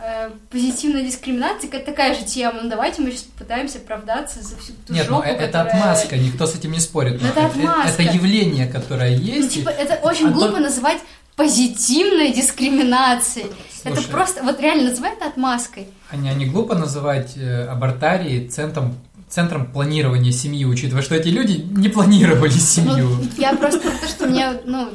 [0.02, 2.62] э, позитивная дискриминация это такая же тема.
[2.62, 5.68] Ну давайте мы сейчас попытаемся оправдаться за всю ту Нет, жопу, ну, это которая...
[5.68, 7.22] отмазка, никто с этим не спорит.
[7.22, 8.02] Но это отмазка.
[8.02, 9.42] Это явление, которое ну, есть.
[9.42, 10.60] Ну, типа, это очень а глупо то...
[10.60, 10.98] называть
[11.36, 13.52] позитивной дискриминацией.
[13.70, 15.86] Слушай, это просто, вот реально называй это отмазкой.
[16.10, 18.96] Они, они глупо называть э, абортарии центром
[19.28, 23.08] центром планирования семьи, учитывая, что эти люди не планировали ну, семью.
[23.08, 24.90] Ну, я просто то, что мне, ну,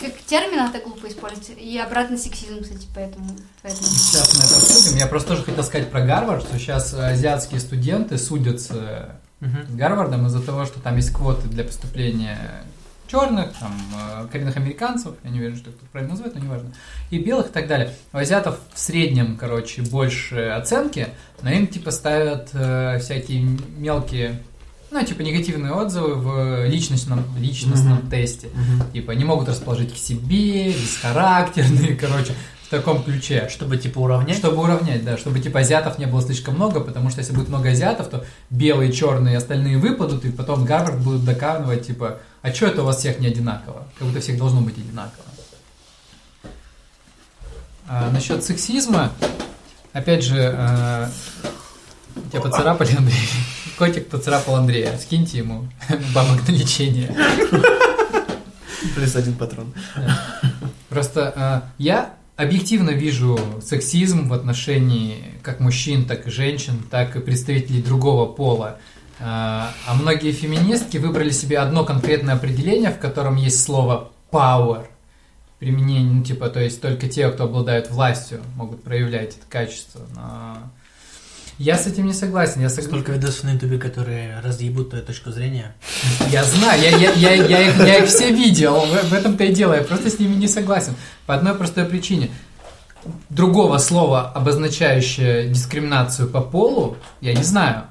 [0.00, 1.50] как термин это глупо использовать.
[1.58, 3.86] И обратно сексизм, кстати, поэтому, поэтому...
[3.86, 4.98] Сейчас мы это обсудим.
[4.98, 10.40] Я просто тоже хотел сказать про Гарвард, что сейчас азиатские студенты судятся с Гарвардом из-за
[10.40, 12.64] того, что там есть квоты для поступления
[13.12, 16.72] черных, там, э, коренных американцев, я не уверен, что кто правильно называет, но неважно,
[17.10, 17.94] и белых и так далее.
[18.12, 21.08] У азиатов в среднем, короче, больше оценки,
[21.42, 23.42] но им, типа, ставят э, всякие
[23.76, 24.40] мелкие
[24.90, 28.10] ну, типа, негативные отзывы в личностном, личностном uh-huh.
[28.10, 28.48] тесте.
[28.48, 28.92] Uh-huh.
[28.92, 32.34] Типа, не могут расположить к себе, бесхарактерные, короче,
[32.72, 33.48] таком ключе.
[33.50, 34.38] Чтобы, типа, уравнять?
[34.38, 35.16] Чтобы уравнять, да.
[35.16, 38.92] Чтобы, типа, азиатов не было слишком много, потому что если будет много азиатов, то белые,
[38.92, 43.20] черные, остальные выпадут, и потом Гарвард будут доказывать, типа, а что это у вас всех
[43.20, 43.86] не одинаково?
[43.98, 45.24] Как будто всех должно быть одинаково.
[47.88, 49.12] А, насчет сексизма,
[49.92, 51.10] опять же, а,
[52.30, 53.28] тебя поцарапали, Андрей?
[53.78, 54.96] Котик поцарапал Андрея.
[54.96, 55.68] Скиньте ему
[56.14, 57.14] бабок на лечение.
[58.94, 59.74] Плюс один патрон.
[60.88, 67.20] Просто а, я объективно вижу сексизм в отношении как мужчин, так и женщин, так и
[67.20, 68.78] представителей другого пола.
[69.20, 74.86] А, а многие феминистки выбрали себе одно конкретное определение, в котором есть слово power.
[75.58, 80.00] Применение, ну, типа, то есть только те, кто обладают властью, могут проявлять это качество.
[80.14, 80.56] Но
[81.62, 82.60] я с этим не согласен.
[82.60, 82.84] Я сог...
[82.84, 85.74] Столько видосов на ютубе, которые разъебут твою точку зрения.
[86.30, 89.54] Я знаю, я, я, я, я, их, я их все видел, в, в этом-то и
[89.54, 90.94] дело, я просто с ними не согласен.
[91.24, 92.30] По одной простой причине.
[93.30, 97.84] Другого слова, обозначающего дискриминацию по полу, я не знаю.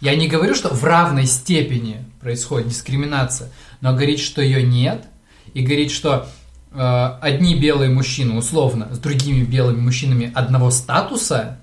[0.00, 3.50] Я не говорю, что в равной степени происходит дискриминация,
[3.82, 5.04] но говорить, что ее нет,
[5.52, 6.26] и говорить, что
[6.72, 11.58] э, одни белые мужчины условно с другими белыми мужчинами одного статуса,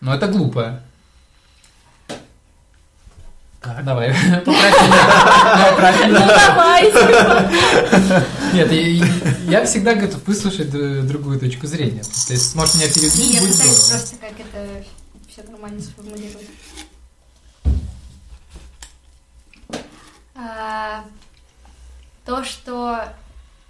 [0.00, 0.80] ну это глупо.
[3.60, 3.84] Так.
[3.84, 4.08] Давай,
[4.44, 6.84] поправь Ну давай.
[8.54, 8.72] Нет,
[9.50, 10.70] я всегда готов выслушать
[11.06, 11.98] другую точку зрения.
[11.98, 13.74] Если сможешь меня переубедить, будет здорово.
[13.74, 14.84] Я просто как это
[15.28, 16.46] все нормально сформулировать.
[20.34, 21.04] А,
[22.24, 23.12] то, что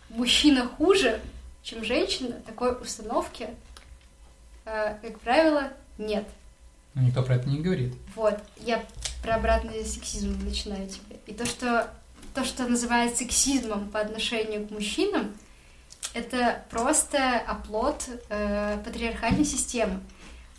[0.09, 1.21] мужчина хуже,
[1.65, 3.55] чем женщина, такой установки, а,
[5.03, 6.27] как правило, нет.
[6.95, 7.95] Но никто про это не говорит.
[8.15, 8.85] Вот, я
[9.23, 11.17] про обратный сексизм начинаю тебе.
[11.27, 11.91] И то, что
[12.35, 15.33] то, что называют сексизмом по отношению к мужчинам,
[16.15, 20.01] это просто оплот э, патриархальной системы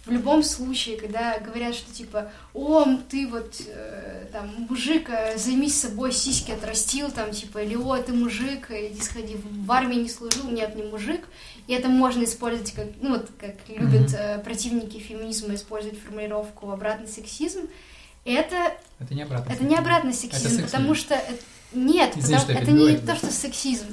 [0.05, 5.79] в любом случае, когда говорят, что типа, о, ты вот э, там мужик, э, займись
[5.79, 10.49] собой, сиськи отрастил, там типа, или о, ты мужик, иди сходи в армии не служил,
[10.49, 11.27] нет, не мужик.
[11.67, 17.07] И это можно использовать как, ну вот, как любят э, противники феминизма использовать формулировку обратный
[17.07, 17.61] сексизм.
[18.25, 21.19] Это, это не обратный это не обратный сексизм, это потому что
[21.73, 23.87] нет, Извини, потому, это не то, что сексизм.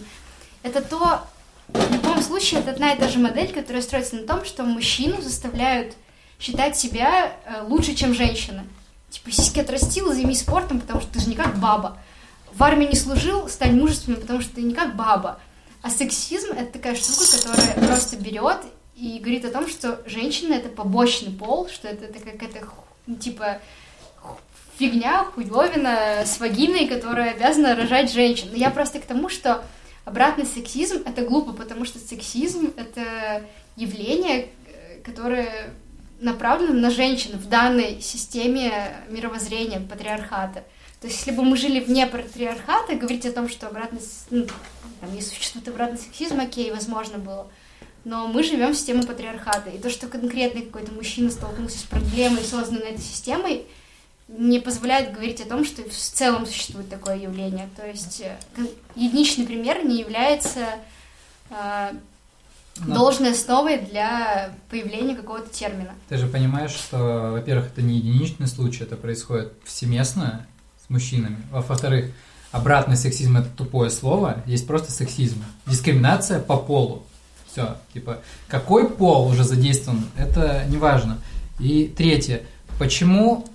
[0.63, 1.27] Это то,
[1.69, 5.23] в любом случае, это одна и та же модель, которая строится на том, что мужчину
[5.23, 5.95] заставляют
[6.41, 8.65] считать себя э, лучше, чем женщина.
[9.11, 11.99] Типа, сиськи отрастил, займись спортом, потому что ты же не как баба.
[12.53, 15.41] В армии не служил, стань мужественным, потому что ты не как баба.
[15.83, 18.59] А сексизм— это такая штука, которая просто берет
[18.97, 22.69] и говорит о том, что женщина— это побочный пол, что это, это какая-то,
[23.21, 23.61] типа,
[24.79, 28.49] фигня, хуйловина с вагиной, которая обязана рожать женщин.
[28.51, 29.65] Но я просто к тому, что
[30.09, 33.45] Обратный сексизм— это глупо, потому что сексизм— это
[33.77, 34.49] явление,
[35.05, 35.75] которое
[36.19, 40.65] направлено на женщин в данной системе мировоззрения патриархата.
[41.03, 44.01] То есть, если бы мы жили вне патриархата, говорить о том, что обратный,
[44.31, 44.47] ну,
[45.01, 47.49] там, если существует обратный сексизм, окей, возможно было.
[48.05, 49.71] Но мы живем в системе патриархата.
[49.71, 53.67] И то, что конкретный какой-то мужчина столкнулся с проблемой, созданной этой системой,
[54.29, 57.69] не позволяет говорить о том, что в целом существует такое явление.
[57.77, 58.37] То есть э,
[58.95, 60.67] единичный пример не является
[61.51, 61.93] э,
[62.77, 65.95] должной основой для появления какого-то термина.
[66.09, 70.47] Ты же понимаешь, что, во-первых, это не единичный случай, это происходит всеместно
[70.87, 71.39] с мужчинами.
[71.51, 72.13] Во-вторых,
[72.53, 75.43] обратный сексизм это тупое слово, есть просто сексизм.
[75.67, 77.05] Дискриминация по полу.
[77.51, 81.19] Все, типа, какой пол уже задействован, это не важно.
[81.59, 82.43] И третье,
[82.79, 83.47] почему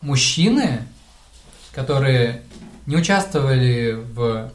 [0.00, 0.82] мужчины,
[1.72, 2.42] которые
[2.86, 4.50] не участвовали в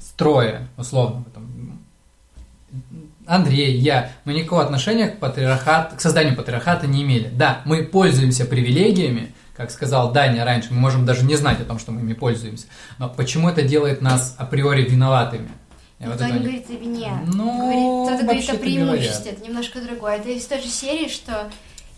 [0.00, 1.80] строе, условно, там,
[3.26, 7.30] Андрей, я, мы никакого отношения к, патриархат, к созданию патриархата не имели.
[7.32, 11.78] Да, мы пользуемся привилегиями, как сказал Даня раньше, мы можем даже не знать о том,
[11.78, 12.66] что мы ими пользуемся.
[12.98, 15.50] Но почему это делает нас априори виноватыми?
[15.98, 17.12] Никто вот не говорит о вине.
[17.26, 19.32] Ну, кто-то говорит о преимуществе.
[19.32, 20.16] Это немножко другое.
[20.16, 21.50] Это из той же серии, что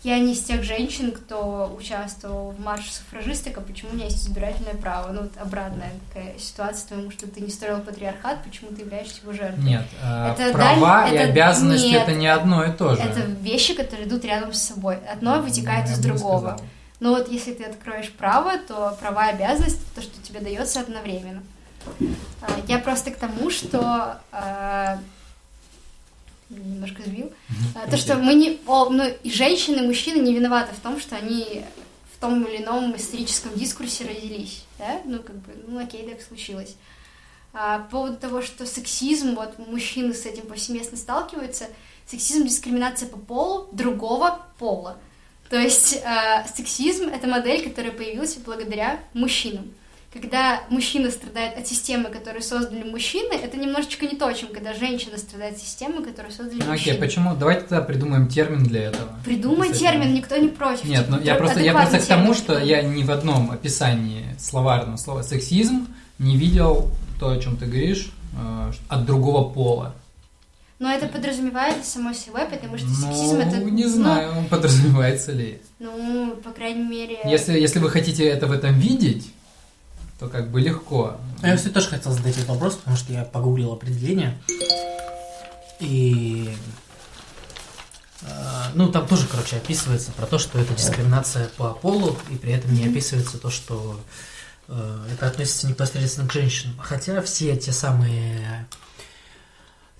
[0.03, 4.27] я не из тех женщин, кто участвовал в марше суфражисток, а почему у меня есть
[4.27, 5.13] избирательное право.
[5.13, 9.31] Ну, вот обратная такая ситуация тому, что ты не строил патриархат, почему ты являешься его
[9.31, 9.63] жертвой.
[9.63, 11.13] Нет, э, это права даль...
[11.13, 11.29] и это...
[11.29, 13.01] обязанности это не одно и то же.
[13.01, 14.97] Это вещи, которые идут рядом с собой.
[15.09, 16.59] Одно вытекает из другого.
[17.03, 21.43] Но вот если ты откроешь право, то права и обязанности, то, что тебе дается одновременно.
[22.41, 24.97] А, я просто к тому, что а,
[26.49, 27.25] немножко сбил.
[27.25, 27.91] Mm-hmm.
[27.91, 28.61] То, что мы не...
[28.67, 31.65] О, ну, и женщины, и мужчины не виноваты в том, что они
[32.15, 35.01] в том или ином историческом дискурсе родились, да?
[35.03, 36.77] Ну, как бы, ну, окей, так случилось.
[37.51, 41.65] А, по поводу того, что сексизм, вот, мужчины с этим повсеместно сталкиваются,
[42.07, 44.97] сексизм— дискриминация по полу другого пола.
[45.53, 49.65] То есть э, сексизм— это модель, которая появилась благодаря мужчинам
[50.11, 55.17] когда мужчина страдает от системы, которую создали мужчины, это немножечко не то, чем когда женщина
[55.17, 56.91] страдает от системы, которую создали ну, мужчины.
[56.91, 57.35] Окей, почему?
[57.35, 59.09] Давайте тогда придумаем термин для этого.
[59.25, 60.85] Придумай термин, никто не против.
[60.85, 64.97] Нет, ну я просто, я просто к тому, что я ни в одном описании словарного
[64.97, 65.87] слова сексизм
[66.19, 69.95] не видел то, о чем ты говоришь, э, от другого пола.
[70.79, 73.57] Но это подразумевается само собой, потому что сексизм ну, это...
[73.57, 75.61] не знаю, ну, подразумевается ли.
[75.79, 77.19] Ну, по крайней мере...
[77.25, 79.31] Если, если вы хотите это в этом видеть,
[80.19, 81.17] то как бы легко.
[81.41, 84.37] А я, кстати, тоже хотел задать этот вопрос, потому что я погуглил определение.
[85.79, 86.49] И
[88.21, 88.27] э,
[88.73, 92.73] ну, там тоже, короче, описывается про то, что это дискриминация по полу, и при этом
[92.73, 93.99] не описывается то, что
[94.67, 96.75] э, это относится непосредственно к женщинам.
[96.79, 98.67] Хотя все те самые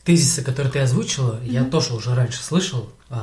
[0.04, 1.50] тезисы, которые ты озвучила, mm-hmm.
[1.50, 3.16] я тоже уже раньше слышал, э,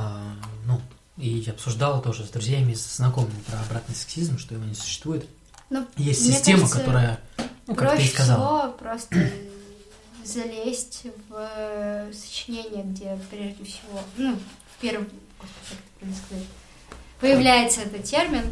[0.65, 0.81] ну,
[1.17, 5.27] и обсуждал тоже с друзьями, с знакомыми про обратный сексизм, что его не существует.
[5.69, 7.19] Ну, Есть система, кажется, которая,
[7.67, 8.71] ну, как ты и сказала.
[8.71, 9.31] Просто
[10.25, 14.37] залезть в э, сочинение, где прежде всего, ну,
[14.77, 15.05] в первом,
[15.39, 15.49] как
[16.01, 16.45] это сказать,
[17.19, 18.51] появляется этот термин,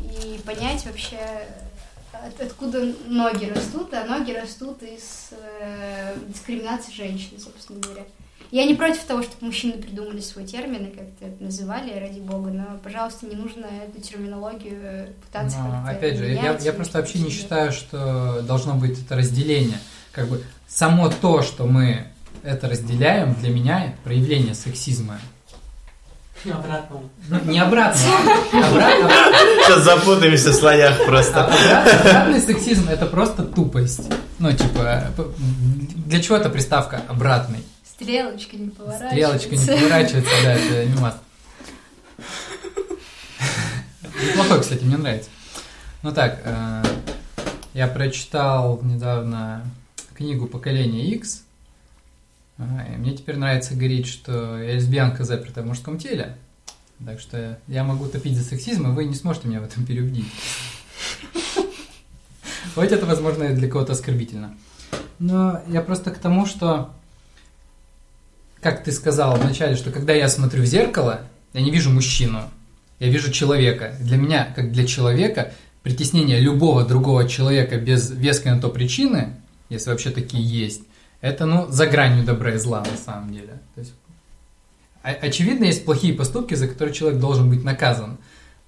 [0.00, 1.46] и понять вообще,
[2.26, 8.04] от, откуда ноги растут, а ноги растут из э, дискриминации женщин, собственно говоря.
[8.50, 12.50] Я не против того, чтобы мужчины придумали свой термин и как-то это называли, ради бога,
[12.50, 17.30] но, пожалуйста, не нужно эту терминологию пытаться но, Опять же, я, я просто вообще не
[17.30, 19.78] считаю, что должно быть это разделение.
[20.12, 22.06] Как бы само то, что мы
[22.44, 25.18] это разделяем, для меня проявление сексизма.
[26.52, 27.00] Обратно.
[27.28, 28.00] Ну, не обратно.
[28.52, 29.10] обратно.
[29.64, 31.46] Сейчас запутаемся в слоях просто.
[31.46, 34.10] Обратный сексизм это просто тупость.
[34.38, 35.04] Ну, типа,
[36.06, 37.64] для чего эта приставка обратный?
[37.84, 39.38] Стрелочка не поворачивается.
[39.38, 41.14] Стрелочка не поворачивается, да, это мимас.
[44.22, 45.30] Неплохой, кстати, мне нравится.
[46.02, 46.82] Ну так, э,
[47.72, 49.64] я прочитал недавно
[50.14, 51.43] книгу «Поколение X».
[52.56, 56.36] Мне теперь нравится говорить, что я лесбиянка, запертая в мужском теле.
[57.04, 60.26] Так что я могу топить за сексизм, и вы не сможете меня в этом переубедить.
[62.74, 64.54] Хоть это, возможно, для кого-то оскорбительно.
[65.18, 66.92] Но я просто к тому, что
[68.60, 71.20] как ты сказал вначале, что когда я смотрю в зеркало,
[71.52, 72.42] я не вижу мужчину,
[72.98, 73.94] я вижу человека.
[74.00, 75.52] Для меня, как для человека,
[75.82, 79.34] притеснение любого другого человека без веской на то причины,
[79.68, 80.82] если вообще такие есть,
[81.24, 83.58] это, ну, за гранью добра и зла на самом деле.
[83.74, 83.94] То есть,
[85.02, 88.18] очевидно, есть плохие поступки, за которые человек должен быть наказан.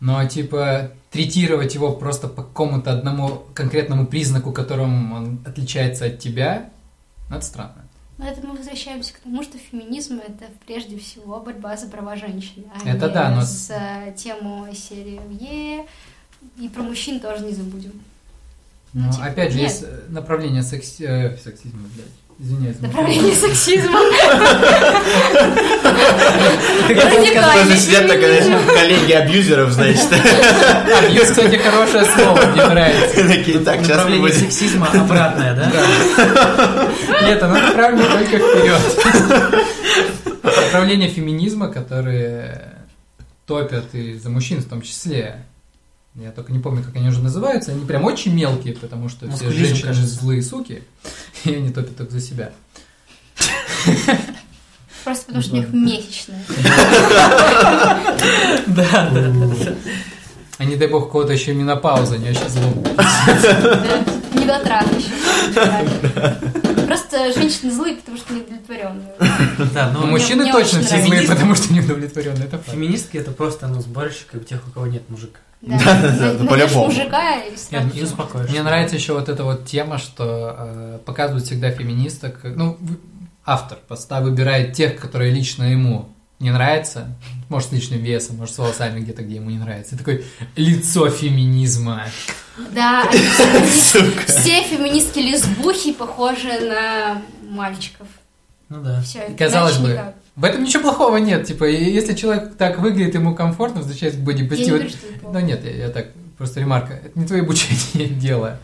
[0.01, 6.70] Но, типа, третировать его просто по какому-то одному конкретному признаку, которым он отличается от тебя,
[7.28, 7.85] ну, это странно.
[8.16, 12.65] Но это мы возвращаемся к тому, что феминизм это прежде всего борьба за права женщин,
[12.74, 13.43] а это не да, но...
[13.43, 15.85] с э, тему серии Е.
[16.59, 17.93] И про мужчин тоже не забудем.
[18.95, 19.70] Ну, ну типа, опять же, нет.
[19.70, 21.03] есть направление секси...
[21.03, 22.07] э, сексизма, блядь.
[22.39, 22.79] Извиняюсь.
[22.81, 23.99] Направление сексизма.
[26.87, 30.07] Тоже сидят так, коллеги абьюзеров, значит.
[30.13, 33.27] Абьюз, кстати, хорошее слово, мне нравится.
[33.27, 36.91] Такие, так, Направление сексизма обратное, да?
[37.23, 38.81] Нет, оно направлено только вперед.
[40.43, 42.75] Направление феминизма, которые
[43.47, 45.37] топят и за мужчин в том числе.
[46.19, 47.73] Я только не помню, как они уже называются.
[47.73, 50.15] Они прям очень мелкие, потому что все женщины кажется.
[50.15, 50.83] злые суки,
[51.45, 52.53] и они топят только за себя.
[55.05, 56.43] Просто потому что у них месячные.
[58.67, 59.75] Да, да, да.
[60.59, 62.83] А не дай бог, кого-то еще менопауза, они вообще злом.
[64.35, 65.13] Недотрат еще.
[67.35, 69.15] Женщины злые, потому что неудовлетворенные.
[69.75, 72.45] Да, но мужчины точно все злые, потому что неудовлетворенные.
[72.45, 75.41] Это Феминистки это просто ну, сборщик тех, у кого нет мужика.
[75.63, 76.87] Да, да, да, по-любому.
[76.87, 78.51] мужика и Нет, не успокоишь.
[78.51, 82.41] Мне нравится еще вот эта вот тема, что э, показывают всегда феминисток.
[82.45, 82.79] Ну,
[83.45, 87.09] автор поста выбирает тех, которые лично ему не нравятся.
[87.49, 89.95] Может, с личным весом, может, с волосами где-то, где ему не нравится.
[89.95, 90.23] И такое
[90.57, 92.05] лицо феминизма.
[92.75, 98.09] Да, все феминистки лесбухи похожи на мальчиков.
[98.69, 99.01] Ну да.
[99.03, 100.15] Все, Казалось бы, никак.
[100.35, 101.47] В этом ничего плохого нет.
[101.47, 104.79] Типа, если человек так выглядит, ему комфортно, возвращаясь к бодипозитиву.
[105.23, 106.95] Ну нет, я, я так, просто ремарка.
[106.95, 108.59] Это не твое обучение дело.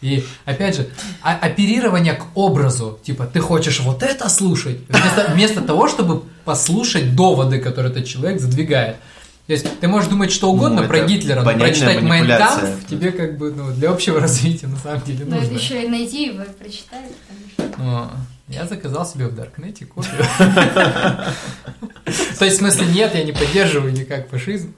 [0.00, 0.88] И опять же,
[1.22, 7.16] а, оперирование к образу, типа, ты хочешь вот это слушать, вместо, вместо того, чтобы послушать
[7.16, 8.96] доводы, которые этот человек задвигает.
[9.48, 13.38] То есть ты можешь думать что угодно ну, про Гитлера, но прочитать Майнкамп тебе как
[13.38, 15.48] бы ну, для общего развития на самом деле нужно.
[15.50, 17.04] Ну, еще и найди его и прочитай.
[17.56, 18.10] Потому
[18.48, 20.24] я заказал себе в Даркнете копию.
[22.38, 24.74] То есть, в смысле, нет, я не поддерживаю никак фашизм.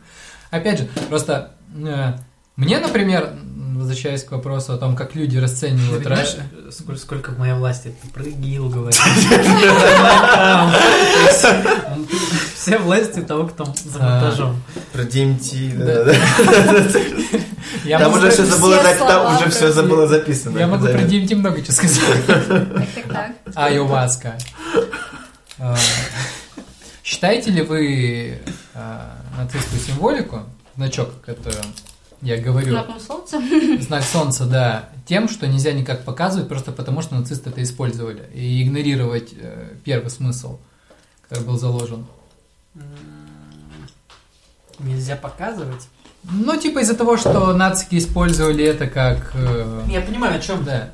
[0.51, 2.14] Опять же, просто э,
[2.56, 3.32] мне, например,
[3.81, 6.47] возвращаясь к вопросу о том, как люди расценивают раньше.
[6.70, 9.01] Сколько, сколько в моей власти ты прогил, говорит.
[12.55, 14.62] Все власти того, кто за монтажом.
[14.93, 16.12] Про DMT, да.
[17.98, 20.59] Там уже все забыло, там уже все забыло записано.
[20.59, 22.02] Я могу про DMT много чего сказать.
[23.55, 24.36] Айоваска.
[25.59, 25.77] А,
[27.02, 28.39] считаете ли вы
[28.74, 30.40] а, нацистскую символику,
[30.77, 31.57] значок, который
[32.22, 32.70] я говорю.
[32.70, 33.40] Знаком солнца?
[33.80, 34.88] Знак солнца, да.
[35.06, 38.28] Тем, что нельзя никак показывать, просто потому что нацисты это использовали.
[38.34, 40.59] И игнорировать э, первый смысл,
[41.28, 42.06] который был заложен.
[44.78, 45.88] Нельзя показывать?
[46.24, 49.32] Ну, типа из-за того, что нацики использовали это как...
[49.34, 49.82] Э...
[49.88, 50.90] Я понимаю, о чем, да.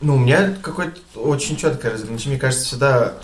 [0.00, 2.36] Ну, у меня какое-то очень четкое разграничение.
[2.36, 3.14] Мне кажется, всегда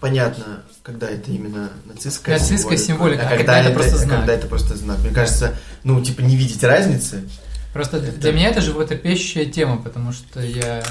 [0.00, 4.18] понятно, когда это именно нацистская, нацистская символика, символика, а, когда, когда это, просто знак.
[4.18, 4.98] когда это просто знак.
[4.98, 7.26] Мне кажется, ну, типа, не видеть разницы.
[7.72, 8.12] Просто это...
[8.12, 10.84] для меня это животрепещущая тема, потому что я...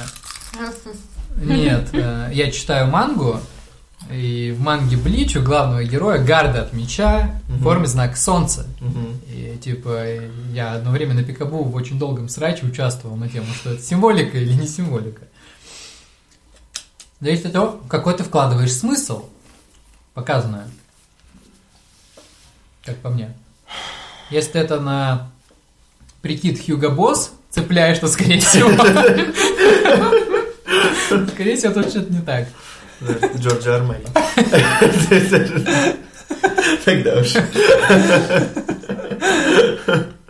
[1.38, 3.40] Нет, э, я читаю мангу,
[4.12, 8.66] и в манге Блич у главного героя гарда от меча в форме знак солнца.
[9.28, 10.06] И типа
[10.52, 14.38] я одно время на Пикабу в очень долгом сраче участвовал на тему, что это символика
[14.38, 15.22] или не символика.
[17.22, 19.26] Зависит от того, какой ты вкладываешь смысл
[20.14, 20.68] показанное.
[22.84, 23.34] Как по мне.
[24.30, 25.32] Если это на
[26.22, 28.72] прикид Хьюго Босс цепляешь, то скорее всего...
[31.30, 32.48] Скорее всего, тут что-то не так.
[33.38, 34.04] Джорджи Армей.
[36.86, 37.36] Тогда уж.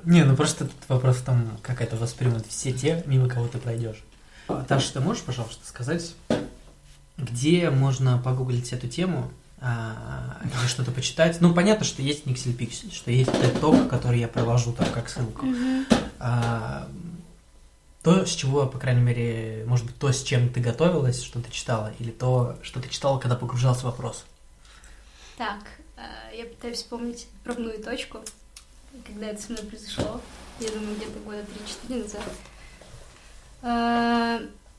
[0.03, 3.57] Не, ну просто тут вопрос в том, как это воспримут все те, мимо кого ты
[3.57, 4.03] пройдешь.
[4.67, 6.13] Таша, ты можешь, пожалуйста, сказать,
[7.17, 9.31] где можно погуглить эту тему
[9.65, 11.39] а, или что-то почитать?
[11.39, 15.47] Ну, понятно, что есть Пиксель, что есть TED который я приложу там как ссылку.
[16.19, 16.89] А,
[18.01, 21.49] то, с чего, по крайней мере, может быть, то, с чем ты готовилась, что ты
[21.49, 24.25] читала, или то, что ты читала, когда погружался в вопрос?
[25.37, 25.63] Так,
[25.95, 28.19] а, я пытаюсь вспомнить пробную точку,
[29.05, 30.19] когда это со мной произошло.
[30.59, 31.45] Я думаю, где-то года
[31.87, 32.21] 3-4 назад.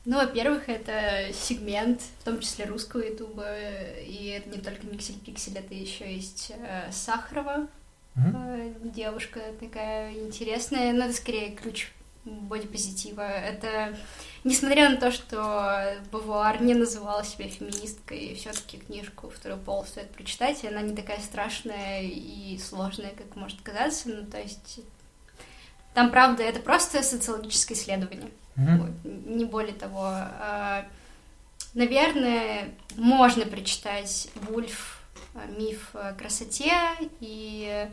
[0.04, 3.56] Ну, во-первых, это сегмент, в том числе русского ютуба,
[4.00, 7.68] и это не только Миксель Пиксель, это еще есть э, Сахарова,
[8.14, 8.90] mm-hmm.
[8.90, 11.90] девушка такая интересная, но это скорее ключ
[12.24, 13.22] бодипозитива.
[13.22, 13.96] Это,
[14.44, 20.64] несмотря на то, что Бавуар не называла себя феминисткой, все-таки книжку «Второй пол» стоит прочитать,
[20.64, 24.80] и она не такая страшная и сложная, как может казаться, ну, то есть
[25.94, 28.30] там, правда, это просто социологическое исследование.
[28.56, 29.34] Mm-hmm.
[29.34, 30.04] Не более того.
[30.04, 30.86] А,
[31.74, 35.00] наверное, можно прочитать Вульф
[35.58, 36.72] «Миф о красоте»
[37.20, 37.88] и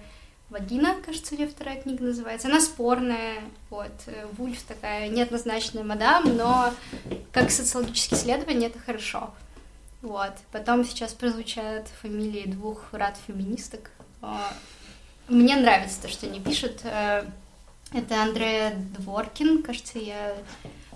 [0.49, 2.47] «Вагина», кажется, ее вторая книга называется.
[2.47, 3.91] Она спорная, вот.
[4.33, 6.73] Вульф такая неоднозначная мадам, но
[7.31, 9.33] как социологические исследования это хорошо.
[10.01, 10.33] Вот.
[10.51, 13.91] Потом сейчас прозвучат фамилии двух рад-феминисток.
[14.21, 14.53] А,
[15.27, 16.83] мне нравится то, что они пишут.
[17.93, 20.35] Это Андрея Дворкин, кажется, я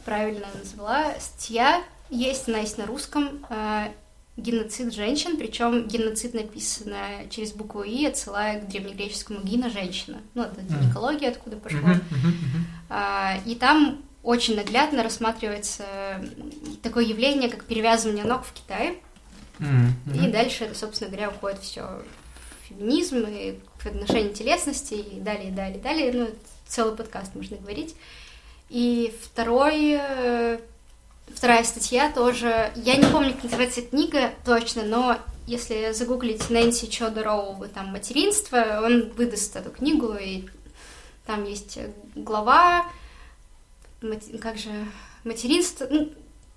[0.06, 1.14] правильно назвала.
[1.20, 3.46] Статья есть, она есть на русском.
[3.50, 3.90] Э,
[4.38, 6.98] геноцид женщин, причем геноцид написано
[7.30, 10.22] через букву И, отсылая к древнегреческому гина женщина.
[10.34, 11.80] Ну, это гинекология, откуда пошло.
[12.88, 15.86] А, и там очень наглядно рассматривается
[16.84, 18.98] такое явление, как перевязывание ног в Китае.
[20.14, 22.04] И дальше это, собственно говоря, уходит все
[22.68, 26.12] феминизм и к отношению телесности и далее, и далее, и далее.
[26.14, 26.30] Ну,
[26.68, 27.96] целый подкаст можно говорить.
[28.70, 30.60] И второй э,
[31.34, 35.18] Вторая статья тоже, я не помню, как называется книга точно, но
[35.48, 40.46] если загуглить Нэнси Чодороу, там, материнство, он выдаст эту книгу, и
[41.26, 41.80] там есть
[42.16, 42.86] глава,
[44.40, 44.70] как же,
[45.24, 45.88] материнство,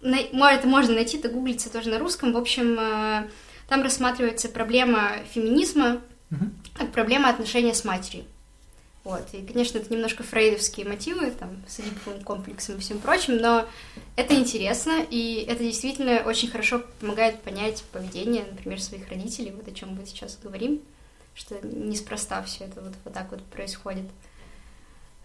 [0.00, 3.28] ну, это можно найти, это гуглится тоже на русском, в общем, э,
[3.68, 6.00] там рассматривается проблема феминизма,
[6.74, 8.24] как проблема отношения с матерью.
[9.08, 9.26] Вот.
[9.32, 13.66] И, конечно, это немножко фрейдовские мотивы, там, с эдиповым комплексом и всем прочим, но
[14.16, 19.72] это интересно, и это действительно очень хорошо помогает понять поведение, например, своих родителей, вот о
[19.72, 20.82] чем мы сейчас говорим,
[21.34, 24.04] что неспроста все это вот, вот так вот происходит.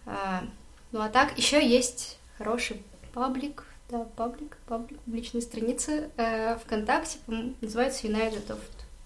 [0.06, 0.44] А,
[0.90, 2.82] ну а так, еще есть хороший
[3.12, 7.18] паблик, да, паблик, паблик, публичная страница э, ВКонтакте,
[7.60, 8.60] называется United of,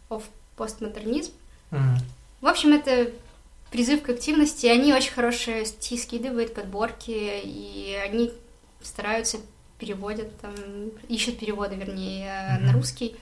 [0.09, 0.23] of
[0.57, 1.33] Postmodernism.
[1.73, 1.99] Mm-hmm.
[2.43, 3.11] В общем, это
[3.71, 4.67] призыв к активности.
[4.67, 8.33] Они очень хорошие статьи скидывают, подборки, и они
[8.83, 9.39] стараются,
[9.79, 10.55] переводят там,
[11.09, 12.65] ищут переводы, вернее, mm-hmm.
[12.65, 13.17] на русский.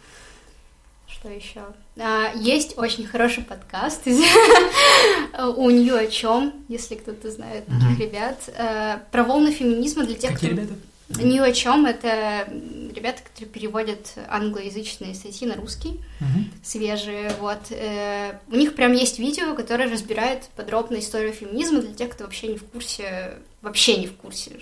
[1.09, 1.63] Что еще?
[1.99, 4.07] А, есть очень хороший подкаст
[5.57, 10.37] у нее о чем, если кто-то знает таких ребят, а, про волны феминизма для тех,
[10.37, 10.47] кто...
[10.47, 10.75] ребята?
[11.09, 11.87] Ни о чем.
[11.87, 12.49] Это
[12.95, 16.45] ребята, которые переводят англоязычные статьи на русский, угу.
[16.63, 17.31] свежие.
[17.39, 17.71] Вот.
[17.71, 22.49] Э, у них прям есть видео, которое разбирает подробно историю феминизма для тех, кто вообще
[22.49, 24.59] не в курсе, вообще не в курсе,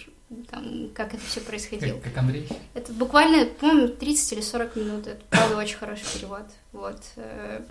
[0.50, 1.98] там, как это все происходило.
[1.98, 2.48] Как, как Андрей?
[2.74, 5.06] Это буквально, по-моему, 30 или 40 минут.
[5.06, 6.46] Это, правда, очень хороший перевод.
[6.72, 7.00] Вот.
[7.16, 7.62] Э,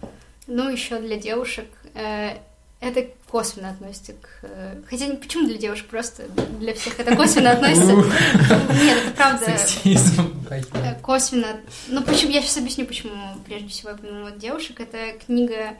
[0.48, 2.38] ну, еще для девушек э,
[2.84, 4.28] это косвенно относится к...
[4.44, 6.28] Э, хотя почему для девушек, просто
[6.60, 7.94] для всех это косвенно относится.
[7.94, 9.58] Нет, это правда
[10.74, 11.62] э, косвенно.
[11.88, 14.80] Ну, почему, я сейчас объясню, почему прежде всего я упомянула девушек.
[14.80, 15.78] Это книга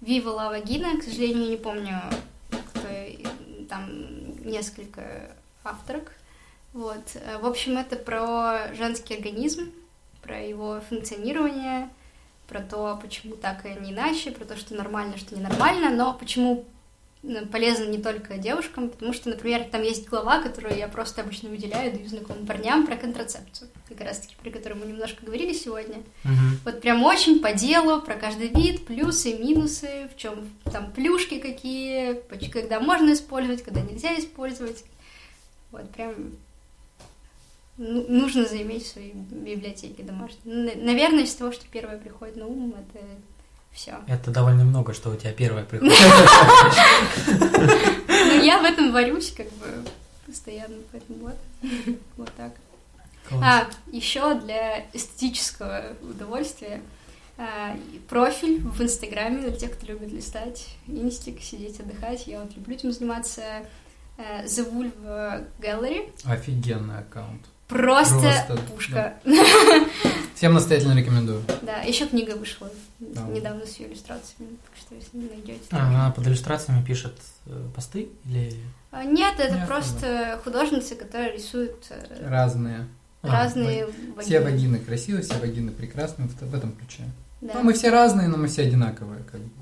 [0.00, 2.02] Вива Лава Гина, к сожалению, не помню,
[2.50, 2.88] кто
[3.68, 5.30] там несколько
[5.64, 6.12] авторок.
[6.72, 7.02] Вот.
[7.14, 9.72] Э, в общем, это про женский организм,
[10.22, 11.88] про его функционирование,
[12.50, 16.66] про то, почему так и не иначе, про то, что нормально, что ненормально, но почему
[17.52, 21.92] полезно не только девушкам, потому что, например, там есть глава, которую я просто обычно выделяю,
[21.92, 25.98] даю знакомым парням про контрацепцию, как раз-таки, про которую мы немножко говорили сегодня.
[26.24, 26.32] Угу.
[26.64, 32.20] Вот прям очень по делу, про каждый вид, плюсы, минусы, в чем там плюшки какие,
[32.50, 34.84] когда можно использовать, когда нельзя использовать.
[35.70, 36.32] Вот прям
[37.76, 40.40] нужно заиметь в своей библиотеке домашней.
[40.44, 43.04] Наверное, из того, что первое приходит на ум, это
[43.72, 43.96] все.
[44.06, 45.96] Это довольно много, что у тебя первое приходит.
[48.08, 49.66] Ну, я в этом варюсь, как бы,
[50.26, 51.36] постоянно, поэтому вот.
[52.16, 52.52] Вот так.
[53.32, 56.82] А, еще для эстетического удовольствия
[57.38, 57.76] а,
[58.08, 62.26] профиль в Инстаграме для тех, кто любит листать инстик, сидеть, отдыхать.
[62.26, 63.42] Я вот люблю этим заниматься.
[64.18, 66.12] The Wolf Gallery.
[66.24, 67.46] Офигенный аккаунт.
[67.70, 69.14] Просто, Просто пушка.
[69.24, 69.44] Да.
[70.34, 71.42] Всем настоятельно рекомендую.
[71.62, 72.68] Да, еще книга вышла
[72.98, 73.22] да.
[73.28, 75.60] недавно с ее иллюстрациями, так что если не найдете.
[75.70, 77.14] А, она под иллюстрациями пишет
[77.46, 78.54] э, посты или?
[78.90, 80.38] А, нет, это Нет, просто да.
[80.38, 82.88] художницы, которые рисуют э, разные.
[83.22, 84.22] Разные а, вагины.
[84.22, 87.04] Все вагины красивые, все вагины прекрасные в, в этом ключе.
[87.40, 87.52] Да.
[87.54, 89.59] Ну, мы все разные, но мы все одинаковые, как бы.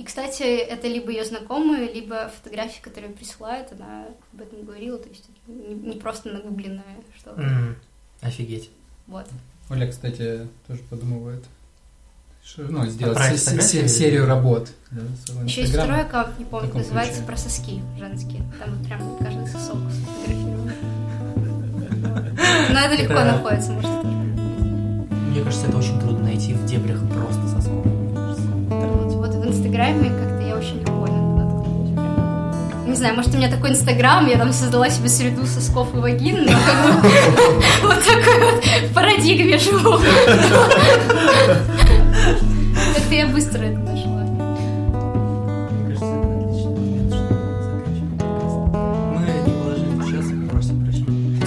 [0.00, 5.10] И, кстати, это либо ее знакомые, либо фотографии, которые присылают, она об этом говорила, то
[5.10, 7.38] есть это не, просто нагубленное что-то.
[7.38, 7.74] Mm,
[8.22, 8.70] офигеть.
[9.06, 9.26] Вот.
[9.68, 11.44] Оля, кстати, тоже подумывает
[12.56, 14.70] ну, сделать с- с- серию работ.
[14.90, 15.02] Да,
[15.44, 17.26] Еще есть второй аккаунт, не помню, называется ключе.
[17.26, 18.42] про соски женские.
[18.58, 20.72] Там прям каждый сосок сфотографирован.
[22.72, 27.99] Но это легко находится, может, Мне кажется, это очень трудно найти в дебрях просто сосков.
[29.50, 31.90] Инстаграме как-то я очень легко наткнулась.
[32.86, 36.44] Не знаю, может, у меня такой инстаграм, я там создала себе среду сосков и вагин,
[36.44, 36.52] но
[37.82, 39.98] вот такой вот в парадигме живу.
[42.94, 44.22] Как-то я быстро это нашла.
[49.16, 51.40] Мы не положили сейчас и просим прощения.